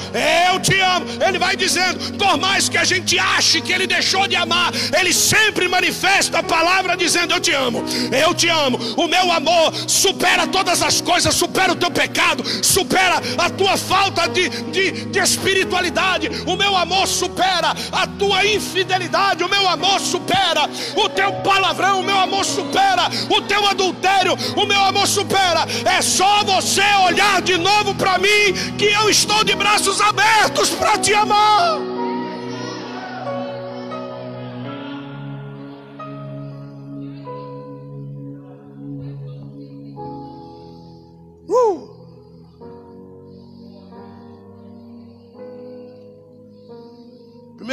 eu 0.48 0.60
te 0.62 0.80
amo. 0.80 1.06
Ele 1.22 1.38
vai 1.38 1.58
dizendo, 1.58 2.18
por 2.18 2.38
mais 2.38 2.70
que 2.70 2.78
a 2.78 2.86
gente 2.86 3.20
ache 3.20 3.62
que 3.62 3.74
ele 3.74 3.86
deixou 3.86 4.26
de 4.26 4.38
amar, 4.38 4.72
ele 4.98 5.14
sempre 5.14 5.68
manifesta 5.68 6.40
a 6.40 6.44
palavra 6.44 6.96
dizendo: 6.96 7.34
Eu 7.34 7.42
te 7.42 7.52
amo, 7.52 7.84
eu 8.12 8.34
te 8.34 8.48
amo. 8.48 8.78
O 8.96 9.08
meu 9.08 9.30
amor 9.30 9.74
supera 9.90 10.48
todas 10.48 10.82
as 10.82 11.02
coisas, 11.02 11.36
supera 11.36 11.74
o 11.74 11.76
teu 11.76 11.92
pecado, 11.92 12.44
supera 12.64 13.22
a 13.38 13.50
tua 13.50 13.76
falta 13.76 14.28
de, 14.28 14.48
de, 14.72 14.92
de 15.06 15.20
espiritualidade. 15.20 16.30
O 16.48 16.61
meu 16.62 16.78
amor 16.78 17.07
supera 17.07 17.74
a 17.91 18.05
tua 18.05 18.45
infidelidade, 18.45 19.43
o 19.43 19.49
meu 19.49 19.68
amor 19.68 19.99
supera 19.99 20.70
o 20.95 21.09
teu 21.09 21.34
palavrão, 21.41 22.01
o 22.01 22.03
meu 22.03 22.20
amor 22.20 22.45
supera 22.45 23.09
o 23.30 23.41
teu 23.41 23.66
adultério, 23.68 24.38
o 24.55 24.66
meu 24.68 24.82
amor 24.84 25.07
supera. 25.07 25.66
É 25.86 26.01
só 26.03 26.43
você 26.43 26.84
olhar 27.07 27.41
de 27.41 27.57
novo 27.57 27.95
para 27.95 28.20
mim 28.20 28.76
que 28.78 28.86
eu 28.86 29.09
estou 29.09 29.43
de 29.43 29.55
braços 29.55 29.99
abertos 29.99 30.70
para 30.70 30.99
te 30.99 31.14
amar. 31.14 31.91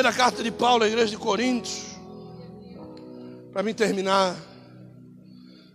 Primeira 0.09 0.25
carta 0.25 0.43
de 0.43 0.51
Paulo 0.51 0.85
à 0.85 0.89
igreja 0.89 1.11
de 1.11 1.19
Coríntios. 1.19 1.83
Para 3.53 3.63
mim 3.63 3.75
terminar. 3.75 4.35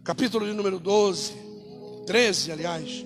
Capítulo 0.04 0.48
de 0.48 0.54
número 0.54 0.80
12. 0.80 1.34
13, 2.08 2.52
aliás. 2.52 3.06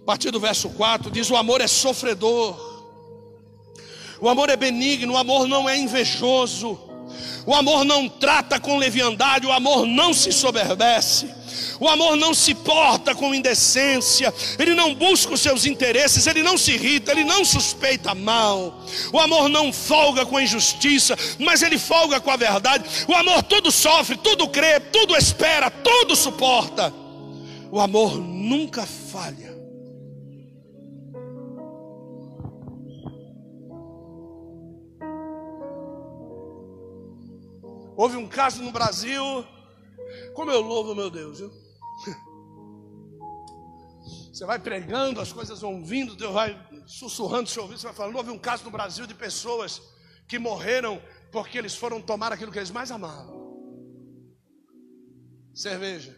A 0.00 0.06
partir 0.06 0.30
do 0.30 0.40
verso 0.40 0.70
4 0.70 1.10
diz: 1.10 1.30
O 1.30 1.36
amor 1.36 1.60
é 1.60 1.66
sofredor. 1.66 2.56
O 4.22 4.26
amor 4.26 4.48
é 4.48 4.56
benigno, 4.56 5.12
o 5.12 5.16
amor 5.18 5.46
não 5.46 5.68
é 5.68 5.76
invejoso. 5.76 6.80
O 7.46 7.54
amor 7.54 7.84
não 7.84 8.08
trata 8.08 8.60
com 8.60 8.76
leviandade, 8.76 9.46
o 9.46 9.52
amor 9.52 9.86
não 9.86 10.12
se 10.12 10.32
soberbece. 10.32 11.38
O 11.80 11.88
amor 11.88 12.16
não 12.16 12.34
se 12.34 12.54
porta 12.54 13.14
com 13.14 13.34
indecência, 13.34 14.34
ele 14.58 14.74
não 14.74 14.94
busca 14.94 15.34
os 15.34 15.40
seus 15.40 15.64
interesses, 15.64 16.26
ele 16.26 16.42
não 16.42 16.58
se 16.58 16.72
irrita, 16.72 17.12
ele 17.12 17.24
não 17.24 17.44
suspeita 17.44 18.14
mal. 18.14 18.84
O 19.12 19.18
amor 19.18 19.48
não 19.48 19.72
folga 19.72 20.26
com 20.26 20.36
a 20.36 20.42
injustiça, 20.42 21.16
mas 21.38 21.62
ele 21.62 21.78
folga 21.78 22.20
com 22.20 22.30
a 22.30 22.36
verdade. 22.36 22.84
O 23.06 23.14
amor 23.14 23.42
tudo 23.44 23.70
sofre, 23.70 24.16
tudo 24.16 24.48
crê, 24.48 24.80
tudo 24.80 25.16
espera, 25.16 25.70
tudo 25.70 26.16
suporta. 26.16 26.92
O 27.70 27.80
amor 27.80 28.18
nunca 28.18 28.84
falha. 28.86 29.47
Houve 37.98 38.16
um 38.16 38.26
caso 38.28 38.62
no 38.62 38.70
Brasil, 38.70 39.24
como 40.32 40.52
eu 40.52 40.60
louvo 40.60 40.94
meu 40.94 41.10
Deus, 41.10 41.40
viu? 41.40 41.50
Você 44.32 44.46
vai 44.46 44.60
pregando, 44.60 45.20
as 45.20 45.32
coisas 45.32 45.60
vão 45.60 45.84
vindo, 45.84 46.14
Deus 46.14 46.32
vai 46.32 46.56
sussurrando 46.86 47.48
seu 47.48 47.64
ouvido, 47.64 47.80
você 47.80 47.88
vai 47.88 47.96
falando. 47.96 48.14
Houve 48.14 48.30
um 48.30 48.38
caso 48.38 48.62
no 48.62 48.70
Brasil 48.70 49.04
de 49.04 49.14
pessoas 49.14 49.82
que 50.28 50.38
morreram 50.38 51.02
porque 51.32 51.58
eles 51.58 51.74
foram 51.74 52.00
tomar 52.00 52.32
aquilo 52.32 52.52
que 52.52 52.58
eles 52.60 52.70
mais 52.70 52.92
amavam. 52.92 53.36
Cerveja. 55.52 56.16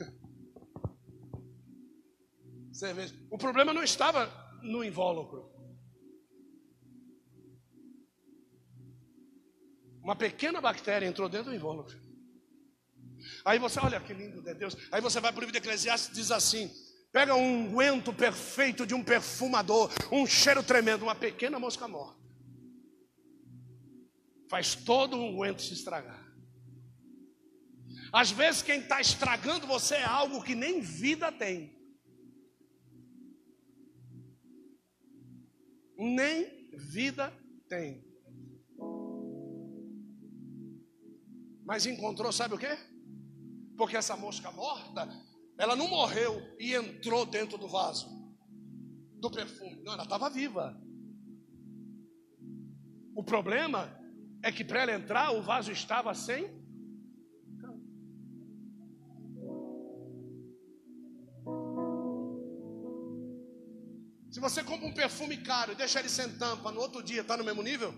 Cerveja. 2.72 3.14
O 3.30 3.36
problema 3.36 3.74
não 3.74 3.84
estava 3.84 4.32
no 4.62 4.82
invólucro. 4.82 5.55
Uma 10.06 10.14
pequena 10.14 10.60
bactéria 10.60 11.04
entrou 11.04 11.28
dentro 11.28 11.50
do 11.50 11.56
invólucro. 11.56 11.98
Aí 13.44 13.58
você, 13.58 13.80
olha 13.80 13.98
que 13.98 14.14
lindo 14.14 14.40
de 14.40 14.54
Deus. 14.54 14.76
Aí 14.92 15.00
você 15.00 15.18
vai 15.18 15.32
para 15.32 15.38
o 15.38 15.40
livro 15.40 15.50
de 15.50 15.58
Eclesiastes 15.58 16.10
e 16.10 16.12
diz 16.12 16.30
assim: 16.30 16.70
pega 17.10 17.34
um 17.34 17.64
unguento 17.64 18.12
perfeito 18.12 18.86
de 18.86 18.94
um 18.94 19.02
perfumador, 19.02 19.90
um 20.12 20.24
cheiro 20.24 20.62
tremendo, 20.62 21.02
uma 21.02 21.16
pequena 21.16 21.58
mosca 21.58 21.88
morta. 21.88 22.22
Faz 24.48 24.76
todo 24.76 25.16
o 25.16 25.24
unguento 25.24 25.60
se 25.60 25.74
estragar. 25.74 26.24
Às 28.12 28.30
vezes 28.30 28.62
quem 28.62 28.78
está 28.78 29.00
estragando 29.00 29.66
você 29.66 29.96
é 29.96 30.04
algo 30.04 30.40
que 30.40 30.54
nem 30.54 30.80
vida 30.80 31.32
tem. 31.32 31.76
Nem 35.98 36.70
vida 36.76 37.36
tem. 37.68 38.05
Mas 41.66 41.84
encontrou, 41.84 42.32
sabe 42.32 42.54
o 42.54 42.58
que? 42.58 42.78
Porque 43.76 43.96
essa 43.96 44.16
mosca 44.16 44.52
morta, 44.52 45.08
ela 45.58 45.74
não 45.74 45.88
morreu 45.88 46.40
e 46.60 46.74
entrou 46.74 47.26
dentro 47.26 47.58
do 47.58 47.68
vaso 47.68 48.08
do 49.18 49.30
perfume. 49.30 49.82
Não, 49.82 49.94
ela 49.94 50.04
estava 50.04 50.30
viva. 50.30 50.80
O 53.16 53.24
problema 53.24 53.98
é 54.44 54.52
que 54.52 54.64
para 54.64 54.82
ela 54.82 54.92
entrar, 54.92 55.32
o 55.32 55.42
vaso 55.42 55.72
estava 55.72 56.14
sem. 56.14 56.44
Se 64.30 64.38
você 64.38 64.62
compra 64.62 64.86
um 64.86 64.94
perfume 64.94 65.38
caro 65.38 65.72
e 65.72 65.74
deixa 65.74 65.98
ele 65.98 66.10
sem 66.10 66.38
tampa, 66.38 66.70
no 66.70 66.80
outro 66.80 67.02
dia 67.02 67.22
está 67.22 67.36
no 67.36 67.42
mesmo 67.42 67.62
nível? 67.62 67.92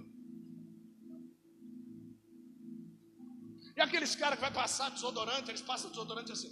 E 3.79 3.81
aqueles 3.81 4.17
caras 4.17 4.35
que 4.35 4.41
vai 4.41 4.53
passar 4.53 4.91
desodorante, 4.91 5.49
eles 5.53 5.63
passam 5.63 5.89
desodorante 5.89 6.33
assim. 6.33 6.51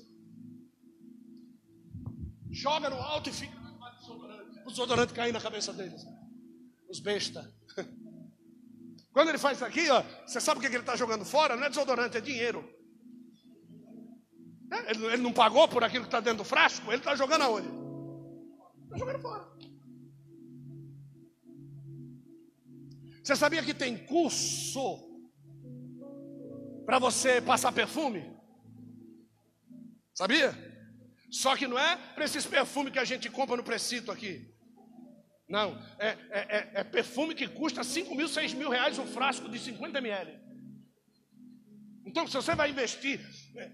Joga 2.53 2.89
no 2.89 2.95
alto 2.95 3.29
e 3.29 3.33
fica 3.33 3.57
desodorante. 4.01 4.61
O 4.65 4.71
desodorante 4.71 5.13
cai 5.13 5.33
na 5.33 5.41
cabeça 5.41 5.73
deles. 5.73 6.07
Os 6.89 7.01
besta. 7.01 7.53
Quando 9.13 9.31
ele 9.31 9.39
faz 9.39 9.59
isso 9.59 9.65
aqui, 9.65 9.91
ó, 9.91 10.05
você 10.25 10.41
sabe 10.41 10.59
o 10.59 10.61
que 10.61 10.69
ele 10.69 10.79
está 10.79 10.95
jogando 10.95 11.25
fora? 11.25 11.57
Não 11.57 11.65
é 11.65 11.69
desodorante, 11.69 12.17
é 12.17 12.21
dinheiro. 12.21 12.61
É, 14.73 14.93
ele, 14.93 15.07
ele, 15.07 15.23
não 15.23 15.33
pagou 15.33 15.67
por 15.67 15.83
aquilo 15.83 16.05
que 16.05 16.09
está 16.09 16.21
dentro 16.21 16.39
do 16.39 16.45
frasco, 16.45 16.93
ele 16.93 16.99
está 16.99 17.17
jogando 17.17 17.43
aonde? 17.43 17.69
Está 18.85 18.99
jogando 18.99 19.21
fora. 19.21 19.49
Você 23.21 23.35
sabia 23.35 23.65
que 23.65 23.75
tem 23.75 24.07
curso 24.07 25.06
para 26.87 27.01
você 27.01 27.43
passar 27.43 27.73
perfume? 27.73 28.25
Sabia? 30.15 30.57
Só 31.31 31.57
que 31.57 31.67
não 31.67 31.79
é 31.79 31.97
para 32.15 32.25
esses 32.25 32.47
perfumes 32.47 32.93
que 32.93 32.99
a 32.99 33.05
gente 33.05 33.29
compra 33.29 33.57
no 33.57 33.65
precito 33.65 34.13
aqui. 34.13 34.55
Não, 35.49 35.77
é, 35.99 36.09
é, 36.09 36.19
é, 36.31 36.71
é 36.75 36.85
perfume 36.85 37.35
que 37.35 37.47
custa 37.47 37.85
5 37.85 38.15
mil, 38.15 38.29
6 38.29 38.55
mil 38.55 38.71
reais 38.71 38.99
um 38.99 39.07
frasco 39.07 39.49
de 39.49 39.59
50 39.59 39.99
ml. 39.99 40.41
Então, 42.05 42.27
se 42.27 42.35
você 42.35 42.55
vai 42.55 42.71
investir 42.71 43.21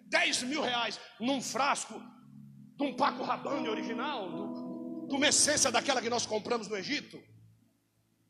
10 0.08 0.42
é, 0.42 0.46
mil 0.46 0.62
reais 0.62 0.98
num 1.20 1.40
frasco 1.40 2.02
de 2.76 2.82
um 2.82 2.96
Paco 2.96 3.22
Rabanne 3.22 3.68
original, 3.68 5.06
de 5.06 5.14
uma 5.14 5.28
essência 5.28 5.70
daquela 5.70 6.00
que 6.00 6.10
nós 6.10 6.24
compramos 6.24 6.66
no 6.66 6.76
Egito, 6.76 7.22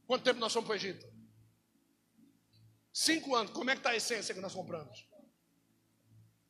quanto 0.06 0.24
tempo 0.24 0.40
nós 0.40 0.52
fomos 0.52 0.66
para 0.66 0.74
o 0.74 0.76
Egito? 0.76 1.11
Cinco 2.92 3.34
anos. 3.34 3.52
Como 3.52 3.70
é 3.70 3.74
que 3.74 3.80
está 3.80 3.90
a 3.90 3.96
essência 3.96 4.34
que 4.34 4.40
nós 4.40 4.54
compramos? 4.54 5.06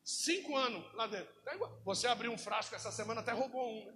Cinco 0.05 0.57
anos 0.57 0.85
lá 0.95 1.07
dentro. 1.07 1.33
Tá 1.43 1.57
você 1.85 2.09
abriu 2.09 2.33
um 2.33 2.39
frasco 2.39 2.75
essa 2.75 2.91
semana, 2.91 3.21
até 3.21 3.33
roubou 3.33 3.71
um, 3.71 3.87
né? 3.87 3.95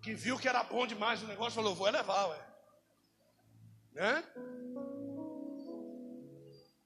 Que 0.00 0.14
viu 0.14 0.38
que 0.38 0.48
era 0.48 0.62
bom 0.62 0.86
demais 0.86 1.22
o 1.22 1.26
negócio, 1.26 1.54
falou, 1.54 1.74
vou 1.74 1.90
levar, 1.90 2.26
ué. 2.28 2.48
Né? 3.92 4.24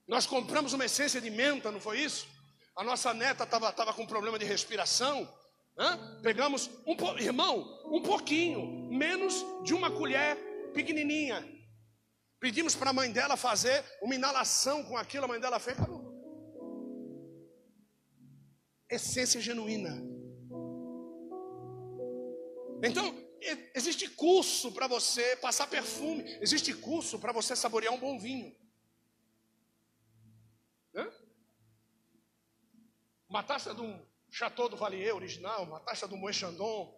Nós 0.08 0.26
compramos 0.26 0.72
uma 0.72 0.86
essência 0.86 1.20
de 1.20 1.30
menta, 1.30 1.70
não 1.70 1.80
foi 1.80 2.00
isso? 2.00 2.26
A 2.74 2.82
nossa 2.82 3.12
neta 3.12 3.44
estava 3.44 3.70
tava 3.70 3.92
com 3.92 4.06
problema 4.06 4.38
de 4.38 4.46
respiração. 4.46 5.30
Né? 5.76 6.20
Pegamos 6.22 6.70
um 6.86 7.18
irmão, 7.18 7.82
um 7.84 8.02
pouquinho, 8.02 8.90
menos 8.90 9.44
de 9.62 9.74
uma 9.74 9.90
colher 9.90 10.36
pequenininha. 10.72 11.46
Pedimos 12.42 12.74
para 12.74 12.90
a 12.90 12.92
mãe 12.92 13.12
dela 13.12 13.36
fazer 13.36 13.84
uma 14.02 14.16
inalação 14.16 14.82
com 14.82 14.96
aquilo, 14.96 15.26
a 15.26 15.28
mãe 15.28 15.38
dela 15.38 15.60
fez. 15.60 15.78
Essência 18.90 19.40
genuína. 19.40 20.02
Então, 22.82 23.16
existe 23.76 24.08
curso 24.08 24.72
para 24.72 24.88
você 24.88 25.36
passar 25.36 25.68
perfume, 25.68 26.24
existe 26.40 26.74
curso 26.74 27.16
para 27.16 27.32
você 27.32 27.54
saborear 27.54 27.94
um 27.94 28.00
bom 28.00 28.18
vinho. 28.18 28.52
Hã? 30.96 31.08
Uma 33.28 33.44
taça 33.44 33.72
de 33.72 33.82
um 33.82 34.04
Chateau 34.28 34.68
do 34.68 34.76
Valier 34.76 35.14
original, 35.14 35.62
uma 35.62 35.78
taça 35.78 36.08
de 36.08 36.14
um 36.14 36.18
Moët 36.18 36.36
Chandon, 36.36 36.92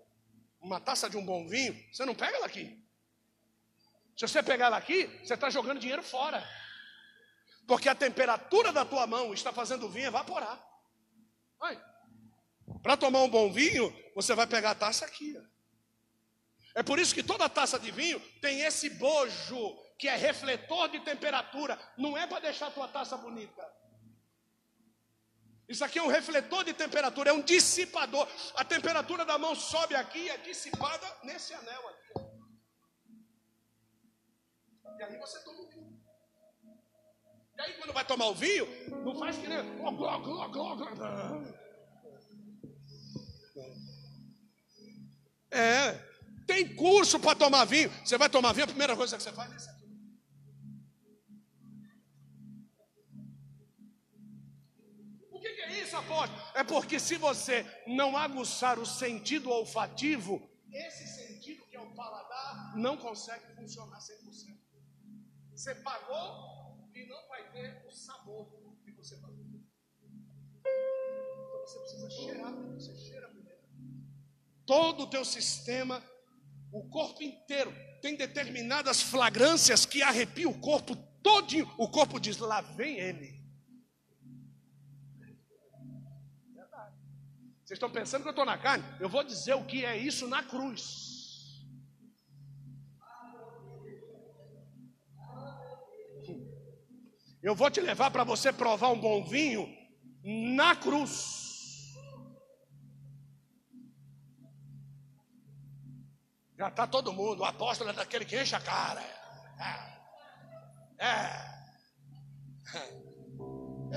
uma 0.59 0.80
taça 0.80 1.11
de 1.11 1.18
um 1.18 1.26
bom 1.26 1.47
vinho, 1.47 1.74
você 1.92 2.07
não 2.07 2.14
pega 2.14 2.34
ela 2.38 2.47
aqui. 2.47 2.82
Se 4.17 4.27
você 4.27 4.43
pegar 4.43 4.67
ela 4.67 4.77
aqui, 4.77 5.07
você 5.25 5.35
está 5.35 5.51
jogando 5.51 5.81
dinheiro 5.81 6.03
fora. 6.03 6.47
Porque 7.67 7.89
a 7.89 7.95
temperatura 7.95 8.73
da 8.73 8.85
tua 8.85 9.07
mão 9.07 9.33
está 9.35 9.53
fazendo 9.53 9.87
o 9.87 9.89
vinho 9.89 10.07
evaporar. 10.07 10.62
Para 12.83 12.97
tomar 12.97 13.23
um 13.23 13.29
bom 13.29 13.51
vinho, 13.51 13.95
você 14.15 14.35
vai 14.35 14.47
pegar 14.47 14.73
a 14.73 14.75
taça 14.75 15.05
aqui. 15.05 15.35
É 16.75 16.83
por 16.83 16.99
isso 16.99 17.15
que 17.15 17.23
toda 17.23 17.49
taça 17.49 17.79
de 17.79 17.91
vinho 17.91 18.21
tem 18.41 18.61
esse 18.61 18.91
bojo, 18.91 19.77
que 19.99 20.09
é 20.09 20.17
refletor 20.17 20.89
de 20.89 21.01
temperatura. 21.01 21.79
Não 21.97 22.17
é 22.17 22.27
para 22.27 22.41
deixar 22.41 22.67
a 22.67 22.71
tua 22.71 22.89
taça 22.89 23.17
bonita. 23.17 23.65
Isso 25.69 25.85
aqui 25.85 25.99
é 25.99 26.03
um 26.03 26.09
refletor 26.09 26.62
de 26.65 26.75
temperatura, 26.75 27.31
é 27.31 27.33
um 27.33 27.41
dissipador. 27.41 28.29
A 28.55 28.65
temperatura 28.65 29.25
da 29.25 29.39
mão 29.39 29.55
sobe 29.55 29.95
aqui 29.95 30.19
e 30.19 30.29
é 30.29 30.37
dissipada 30.39 31.07
nesse 31.23 31.55
anel 31.55 31.89
aqui. 31.89 32.34
E 35.11 35.15
aí 35.15 35.19
você 35.19 35.39
toma 35.41 35.61
o 35.61 35.69
vinho. 35.69 36.01
E 37.57 37.61
aí 37.61 37.75
quando 37.75 37.93
vai 37.93 38.05
tomar 38.05 38.27
o 38.27 38.35
vinho, 38.35 38.67
não 39.05 39.15
faz 39.19 39.37
que 39.37 39.47
nem. 39.47 39.59
É, 45.51 45.93
tem 46.47 46.75
curso 46.75 47.21
para 47.21 47.37
tomar 47.37 47.65
vinho. 47.65 47.91
Você 48.05 48.17
vai 48.17 48.29
tomar 48.29 48.53
vinho, 48.53 48.65
a 48.65 48.69
primeira 48.69 48.97
coisa 48.97 49.17
que 49.17 49.23
você 49.23 49.33
faz 49.33 49.53
é 49.53 49.57
isso 49.57 49.71
aqui. 49.71 49.85
O 55.31 55.39
que, 55.39 55.51
que 55.51 55.61
é 55.61 55.83
isso, 55.83 55.97
apóstolo? 55.97 56.43
É 56.55 56.65
porque 56.65 56.99
se 56.99 57.17
você 57.17 57.65
não 57.87 58.17
aguçar 58.17 58.79
o 58.79 58.87
sentido 58.87 59.51
olfativo, 59.51 60.43
esse 60.73 61.07
sentido 61.07 61.65
que 61.67 61.77
é 61.77 61.81
o 61.81 61.95
paladar 61.95 62.77
não 62.77 62.97
consegue 62.97 63.55
funcionar 63.55 63.99
100%. 63.99 64.64
Você 65.55 65.73
pagou 65.77 66.91
e 66.93 67.07
não 67.07 67.29
vai 67.29 67.49
ter 67.53 67.87
o 67.87 67.93
sabor 67.93 68.51
que 68.85 68.91
você 68.91 69.17
pagou. 69.17 69.37
Então 70.61 71.61
você 71.65 71.79
precisa 71.79 72.11
cheirar 72.11 72.53
primeiro. 72.53 72.81
Você 72.81 72.97
cheira 72.97 73.29
primeiro. 73.29 73.61
Todo 74.67 75.05
o 75.05 75.07
teu 75.07 75.25
sistema, 75.25 76.03
o 76.73 76.89
corpo 76.89 77.23
inteiro, 77.23 77.73
tem 78.03 78.17
determinadas 78.17 79.01
flagrâncias 79.01 79.87
que 79.87 80.03
arrepiam 80.03 80.51
o 80.51 80.61
corpo 80.61 80.97
todinho. 81.23 81.73
O 81.79 81.89
corpo 81.89 82.19
diz: 82.19 82.39
lá 82.39 82.61
vem 82.61 82.99
ele. 82.99 83.45
Vocês 87.65 87.79
estão 87.79 87.91
pensando 87.91 88.23
que 88.23 88.29
eu 88.29 88.33
estou 88.33 88.45
na 88.45 88.59
carne? 88.59 88.85
Eu 89.01 89.09
vou 89.09 89.23
dizer 89.23 89.55
o 89.55 89.65
que 89.65 89.85
é 89.85 89.97
isso 89.97 90.29
na 90.29 90.43
cruz. 90.43 91.14
Eu 97.45 97.55
vou 97.55 97.70
te 97.70 97.78
levar 97.78 98.11
para 98.11 98.24
você 98.24 98.51
provar 98.51 98.88
um 98.88 98.99
bom 98.99 99.22
vinho 99.22 99.68
na 100.57 100.74
cruz. 100.74 101.92
Já 106.57 106.68
está 106.68 106.86
todo 106.86 107.12
mundo, 107.12 107.40
o 107.40 107.45
apóstolo 107.45 107.90
é 107.90 107.92
daquele 107.92 108.24
que 108.24 108.40
enche 108.40 108.57
a 108.57 108.61
cara. 108.61 109.03
É. 110.99 111.05
é. 111.05 111.55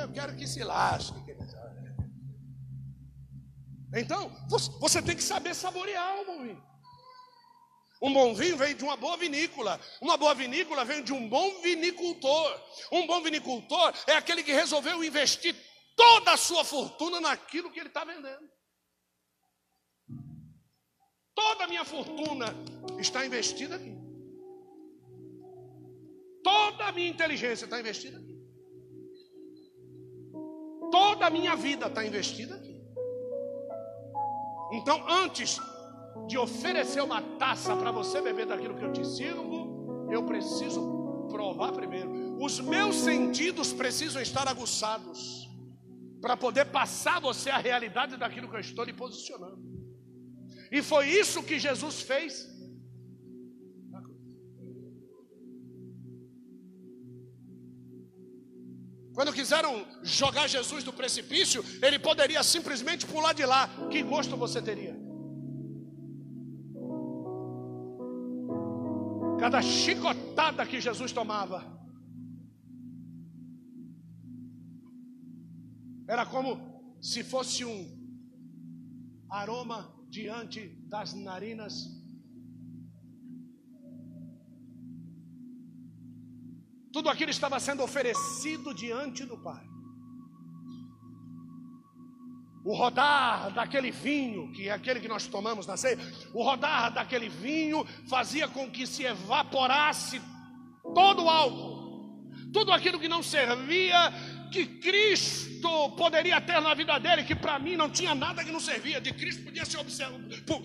Eu 0.01 0.11
quero 0.11 0.35
que 0.35 0.45
se 0.45 0.61
lasque. 0.61 1.17
Então, 3.93 4.29
você 4.81 5.01
tem 5.01 5.15
que 5.15 5.23
saber 5.23 5.55
saborear 5.55 6.19
o 6.19 6.25
bom 6.25 6.43
vinho. 6.43 6.66
Um 8.01 8.13
bom 8.13 8.33
vinho 8.33 8.57
vem 8.57 8.75
de 8.75 8.83
uma 8.83 8.95
boa 8.95 9.17
vinícola. 9.17 9.79
Uma 10.01 10.17
boa 10.17 10.33
vinícola 10.33 10.85
vem 10.85 11.03
de 11.03 11.13
um 11.13 11.27
bom 11.27 11.61
vinicultor. 11.61 12.61
Um 12.91 13.07
bom 13.07 13.21
vinicultor 13.21 13.93
é 14.05 14.13
aquele 14.13 14.43
que 14.43 14.51
resolveu 14.51 15.03
investir 15.03 15.55
toda 15.95 16.33
a 16.33 16.37
sua 16.37 16.63
fortuna 16.63 17.19
naquilo 17.19 17.71
que 17.71 17.79
ele 17.79 17.89
está 17.89 18.05
vendendo. 18.05 18.47
Toda 21.33 21.63
a 21.63 21.67
minha 21.67 21.85
fortuna 21.85 22.55
está 22.99 23.25
investida 23.25 23.75
aqui. 23.75 23.95
Toda 26.43 26.85
a 26.85 26.91
minha 26.91 27.09
inteligência 27.09 27.65
está 27.65 27.79
investida 27.79 28.17
aqui. 28.17 28.37
Toda 30.91 31.25
a 31.25 31.29
minha 31.29 31.55
vida 31.55 31.87
está 31.87 32.05
investida 32.05 32.55
aqui. 32.55 32.77
Então, 34.71 35.03
antes 35.09 35.57
de 36.25 36.37
oferecer 36.37 37.01
uma 37.01 37.21
taça 37.21 37.75
para 37.75 37.91
você 37.91 38.21
beber 38.21 38.45
daquilo 38.45 38.75
que 38.75 38.83
eu 38.83 38.91
te 38.91 39.05
sirvo, 39.05 40.07
eu 40.11 40.23
preciso 40.23 41.27
provar 41.29 41.71
primeiro. 41.71 42.37
Os 42.41 42.59
meus 42.59 42.95
sentidos 42.95 43.73
precisam 43.73 44.21
estar 44.21 44.47
aguçados 44.47 45.47
para 46.21 46.35
poder 46.35 46.65
passar 46.65 47.19
você 47.21 47.49
a 47.49 47.57
realidade 47.57 48.17
daquilo 48.17 48.49
que 48.49 48.55
eu 48.55 48.59
estou 48.59 48.83
lhe 48.83 48.93
posicionando. 48.93 49.59
E 50.71 50.81
foi 50.81 51.07
isso 51.07 51.43
que 51.43 51.59
Jesus 51.59 52.01
fez. 52.01 52.47
Quando 59.13 59.33
quiseram 59.33 59.87
jogar 60.03 60.47
Jesus 60.47 60.83
do 60.83 60.93
precipício, 60.93 61.65
ele 61.81 61.97
poderia 61.97 62.43
simplesmente 62.43 63.05
pular 63.05 63.33
de 63.33 63.45
lá. 63.45 63.67
Que 63.89 64.03
gosto 64.03 64.37
você 64.37 64.61
teria? 64.61 65.06
Cada 69.39 69.61
chicotada 69.61 70.65
que 70.65 70.81
Jesus 70.81 71.11
tomava, 71.11 71.61
era 76.07 76.25
como 76.25 76.97
se 77.01 77.23
fosse 77.23 77.63
um 77.65 77.97
aroma 79.29 79.93
diante 80.09 80.69
das 80.87 81.13
narinas. 81.13 81.73
Tudo 86.91 87.09
aquilo 87.09 87.29
estava 87.29 87.59
sendo 87.59 87.83
oferecido 87.83 88.73
diante 88.73 89.25
do 89.25 89.37
Pai 89.43 89.76
o 92.67 92.73
rodar 92.73 93.49
daquele 93.51 93.91
vinho, 93.91 94.51
que 94.51 94.67
é 94.67 94.73
aquele 94.73 94.99
que 94.99 95.07
nós 95.07 95.25
tomamos 95.25 95.65
na 95.65 95.77
ceia, 95.77 95.97
o 96.33 96.43
rodar 96.43 96.91
daquele 96.91 97.29
vinho 97.29 97.87
fazia 98.09 98.45
com 98.45 98.69
que 98.69 98.85
se 98.85 99.05
evaporasse 99.05 100.21
todo 100.93 101.23
o 101.23 101.29
álcool, 101.29 102.29
tudo 102.51 102.73
aquilo 102.73 102.99
que 102.99 103.07
não 103.07 103.23
servia, 103.23 104.11
que 104.51 104.65
Cristo 104.65 105.91
poderia 105.91 106.41
ter 106.41 106.59
na 106.59 106.73
vida 106.73 106.99
dele, 106.99 107.23
que 107.23 107.35
para 107.35 107.57
mim 107.57 107.77
não 107.77 107.89
tinha 107.89 108.13
nada 108.13 108.43
que 108.43 108.51
não 108.51 108.59
servia, 108.59 108.99
de 108.99 109.13
Cristo 109.13 109.45
podia 109.45 109.63
se, 109.63 109.77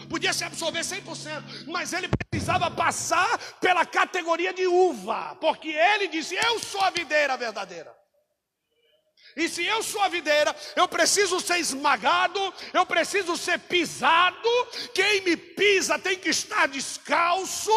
podia 0.08 0.32
se 0.32 0.42
absorver 0.42 0.80
100%, 0.80 1.68
mas 1.68 1.92
ele 1.92 2.08
precisava 2.28 2.68
passar 2.68 3.38
pela 3.60 3.86
categoria 3.86 4.52
de 4.52 4.66
uva, 4.66 5.36
porque 5.40 5.68
ele 5.68 6.08
disse: 6.08 6.34
Eu 6.34 6.58
sou 6.58 6.80
a 6.80 6.90
videira 6.90 7.36
verdadeira. 7.36 8.01
E 9.34 9.48
se 9.48 9.64
eu 9.64 9.82
sou 9.82 10.00
a 10.02 10.08
videira, 10.08 10.54
eu 10.76 10.86
preciso 10.86 11.40
ser 11.40 11.58
esmagado, 11.58 12.52
eu 12.72 12.84
preciso 12.84 13.36
ser 13.36 13.58
pisado. 13.58 14.48
Quem 14.92 15.22
me 15.22 15.36
pisa 15.36 15.98
tem 15.98 16.18
que 16.18 16.28
estar 16.28 16.68
descalço. 16.68 17.72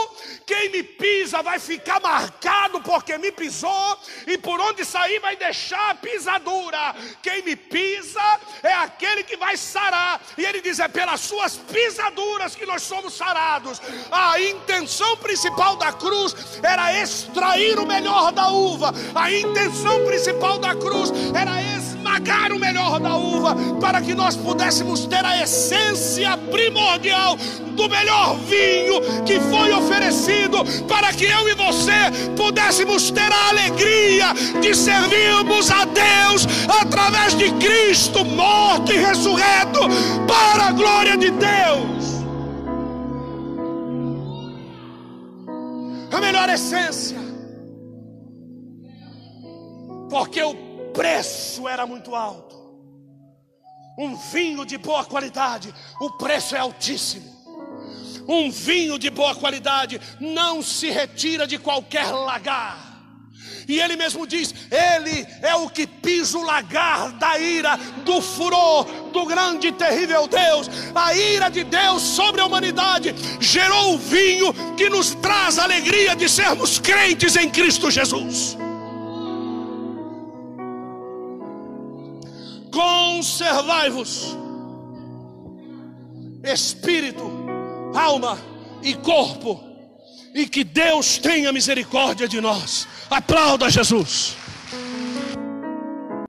Quem 0.45 0.69
me 0.69 0.83
pisa 0.83 1.41
vai 1.41 1.57
ficar 1.59 2.01
marcado 2.01 2.81
porque 2.81 3.17
me 3.17 3.31
pisou. 3.31 3.99
E 4.27 4.37
por 4.37 4.59
onde 4.59 4.83
sair 4.83 5.19
vai 5.19 5.35
deixar 5.37 5.91
a 5.91 5.95
pisadura. 5.95 6.95
Quem 7.21 7.41
me 7.43 7.55
pisa 7.55 8.21
é 8.61 8.73
aquele 8.73 9.23
que 9.23 9.37
vai 9.37 9.55
sarar. 9.55 10.21
E 10.37 10.45
ele 10.45 10.59
diz: 10.59 10.79
é 10.79 10.89
pelas 10.89 11.21
suas 11.21 11.55
pisaduras 11.55 12.55
que 12.55 12.65
nós 12.65 12.81
somos 12.81 13.13
sarados. 13.13 13.81
A 14.11 14.39
intenção 14.41 15.15
principal 15.17 15.77
da 15.77 15.93
cruz 15.93 16.35
era 16.61 17.01
extrair 17.01 17.79
o 17.79 17.85
melhor 17.85 18.31
da 18.33 18.49
uva. 18.49 18.93
A 19.13 19.31
intenção 19.31 20.05
principal 20.05 20.57
da 20.59 20.75
cruz 20.75 21.11
era 21.33 21.44
era 21.45 21.61
esmagar 21.77 22.51
o 22.51 22.59
melhor 22.59 22.99
da 22.99 23.15
uva, 23.15 23.55
para 23.79 24.01
que 24.01 24.15
nós 24.15 24.35
pudéssemos 24.35 25.05
ter 25.05 25.23
a 25.23 25.43
essência 25.43 26.37
primordial 26.51 27.37
do 27.75 27.87
melhor 27.87 28.37
vinho 28.39 29.01
que 29.23 29.39
foi 29.39 29.71
oferecido, 29.71 30.57
para 30.87 31.13
que 31.13 31.25
eu 31.25 31.47
e 31.47 31.53
você 31.53 32.31
pudéssemos 32.35 33.11
ter 33.11 33.31
a 33.31 33.49
alegria 33.49 34.33
de 34.59 34.73
servirmos 34.73 35.69
a 35.69 35.85
Deus 35.85 36.47
através 36.81 37.35
de 37.35 37.51
Cristo 37.53 38.25
morto 38.25 38.91
e 38.91 38.97
ressurreto, 38.97 39.81
para 40.27 40.67
a 40.67 40.71
glória 40.71 41.17
de 41.17 41.29
Deus. 41.31 42.15
A 46.11 46.21
melhor 46.21 46.49
essência, 46.49 47.17
porque 50.09 50.41
o 50.41 50.64
preço 50.95 51.67
era 51.67 51.85
muito 51.85 52.15
alto. 52.15 52.55
Um 53.97 54.15
vinho 54.15 54.65
de 54.65 54.77
boa 54.77 55.05
qualidade, 55.05 55.73
o 56.01 56.09
preço 56.11 56.55
é 56.55 56.59
altíssimo. 56.59 57.35
Um 58.27 58.49
vinho 58.49 58.97
de 58.97 59.09
boa 59.09 59.35
qualidade 59.35 60.01
não 60.19 60.61
se 60.61 60.89
retira 60.89 61.45
de 61.45 61.59
qualquer 61.59 62.11
lagar. 62.11 62.95
E 63.67 63.79
ele 63.79 63.95
mesmo 63.95 64.27
diz: 64.27 64.53
Ele 64.71 65.25
é 65.41 65.55
o 65.55 65.69
que 65.69 65.87
pisa 65.87 66.37
o 66.37 66.43
lagar 66.43 67.11
da 67.13 67.37
ira, 67.39 67.77
do 68.03 68.21
furor, 68.21 68.85
do 69.11 69.25
grande 69.25 69.67
e 69.67 69.71
terrível 69.71 70.27
Deus. 70.27 70.69
A 70.93 71.13
ira 71.15 71.49
de 71.49 71.63
Deus 71.63 72.01
sobre 72.01 72.41
a 72.41 72.45
humanidade 72.45 73.15
gerou 73.39 73.93
o 73.93 73.97
vinho 73.97 74.53
que 74.75 74.89
nos 74.89 75.15
traz 75.15 75.57
a 75.57 75.63
alegria 75.63 76.15
de 76.15 76.27
sermos 76.27 76.79
crentes 76.79 77.35
em 77.35 77.49
Cristo 77.49 77.89
Jesus. 77.89 78.57
Conservai-vos, 83.16 84.36
espírito, 86.43 87.32
alma 87.95 88.38
e 88.84 88.93
corpo, 88.93 89.63
e 90.34 90.45
que 90.45 90.66
Deus 90.66 91.18
tenha 91.18 91.53
misericórdia 91.53 92.28
de 92.28 92.41
nós. 92.41 92.86
Aplauda 93.09 93.70
Jesus. 93.70 94.36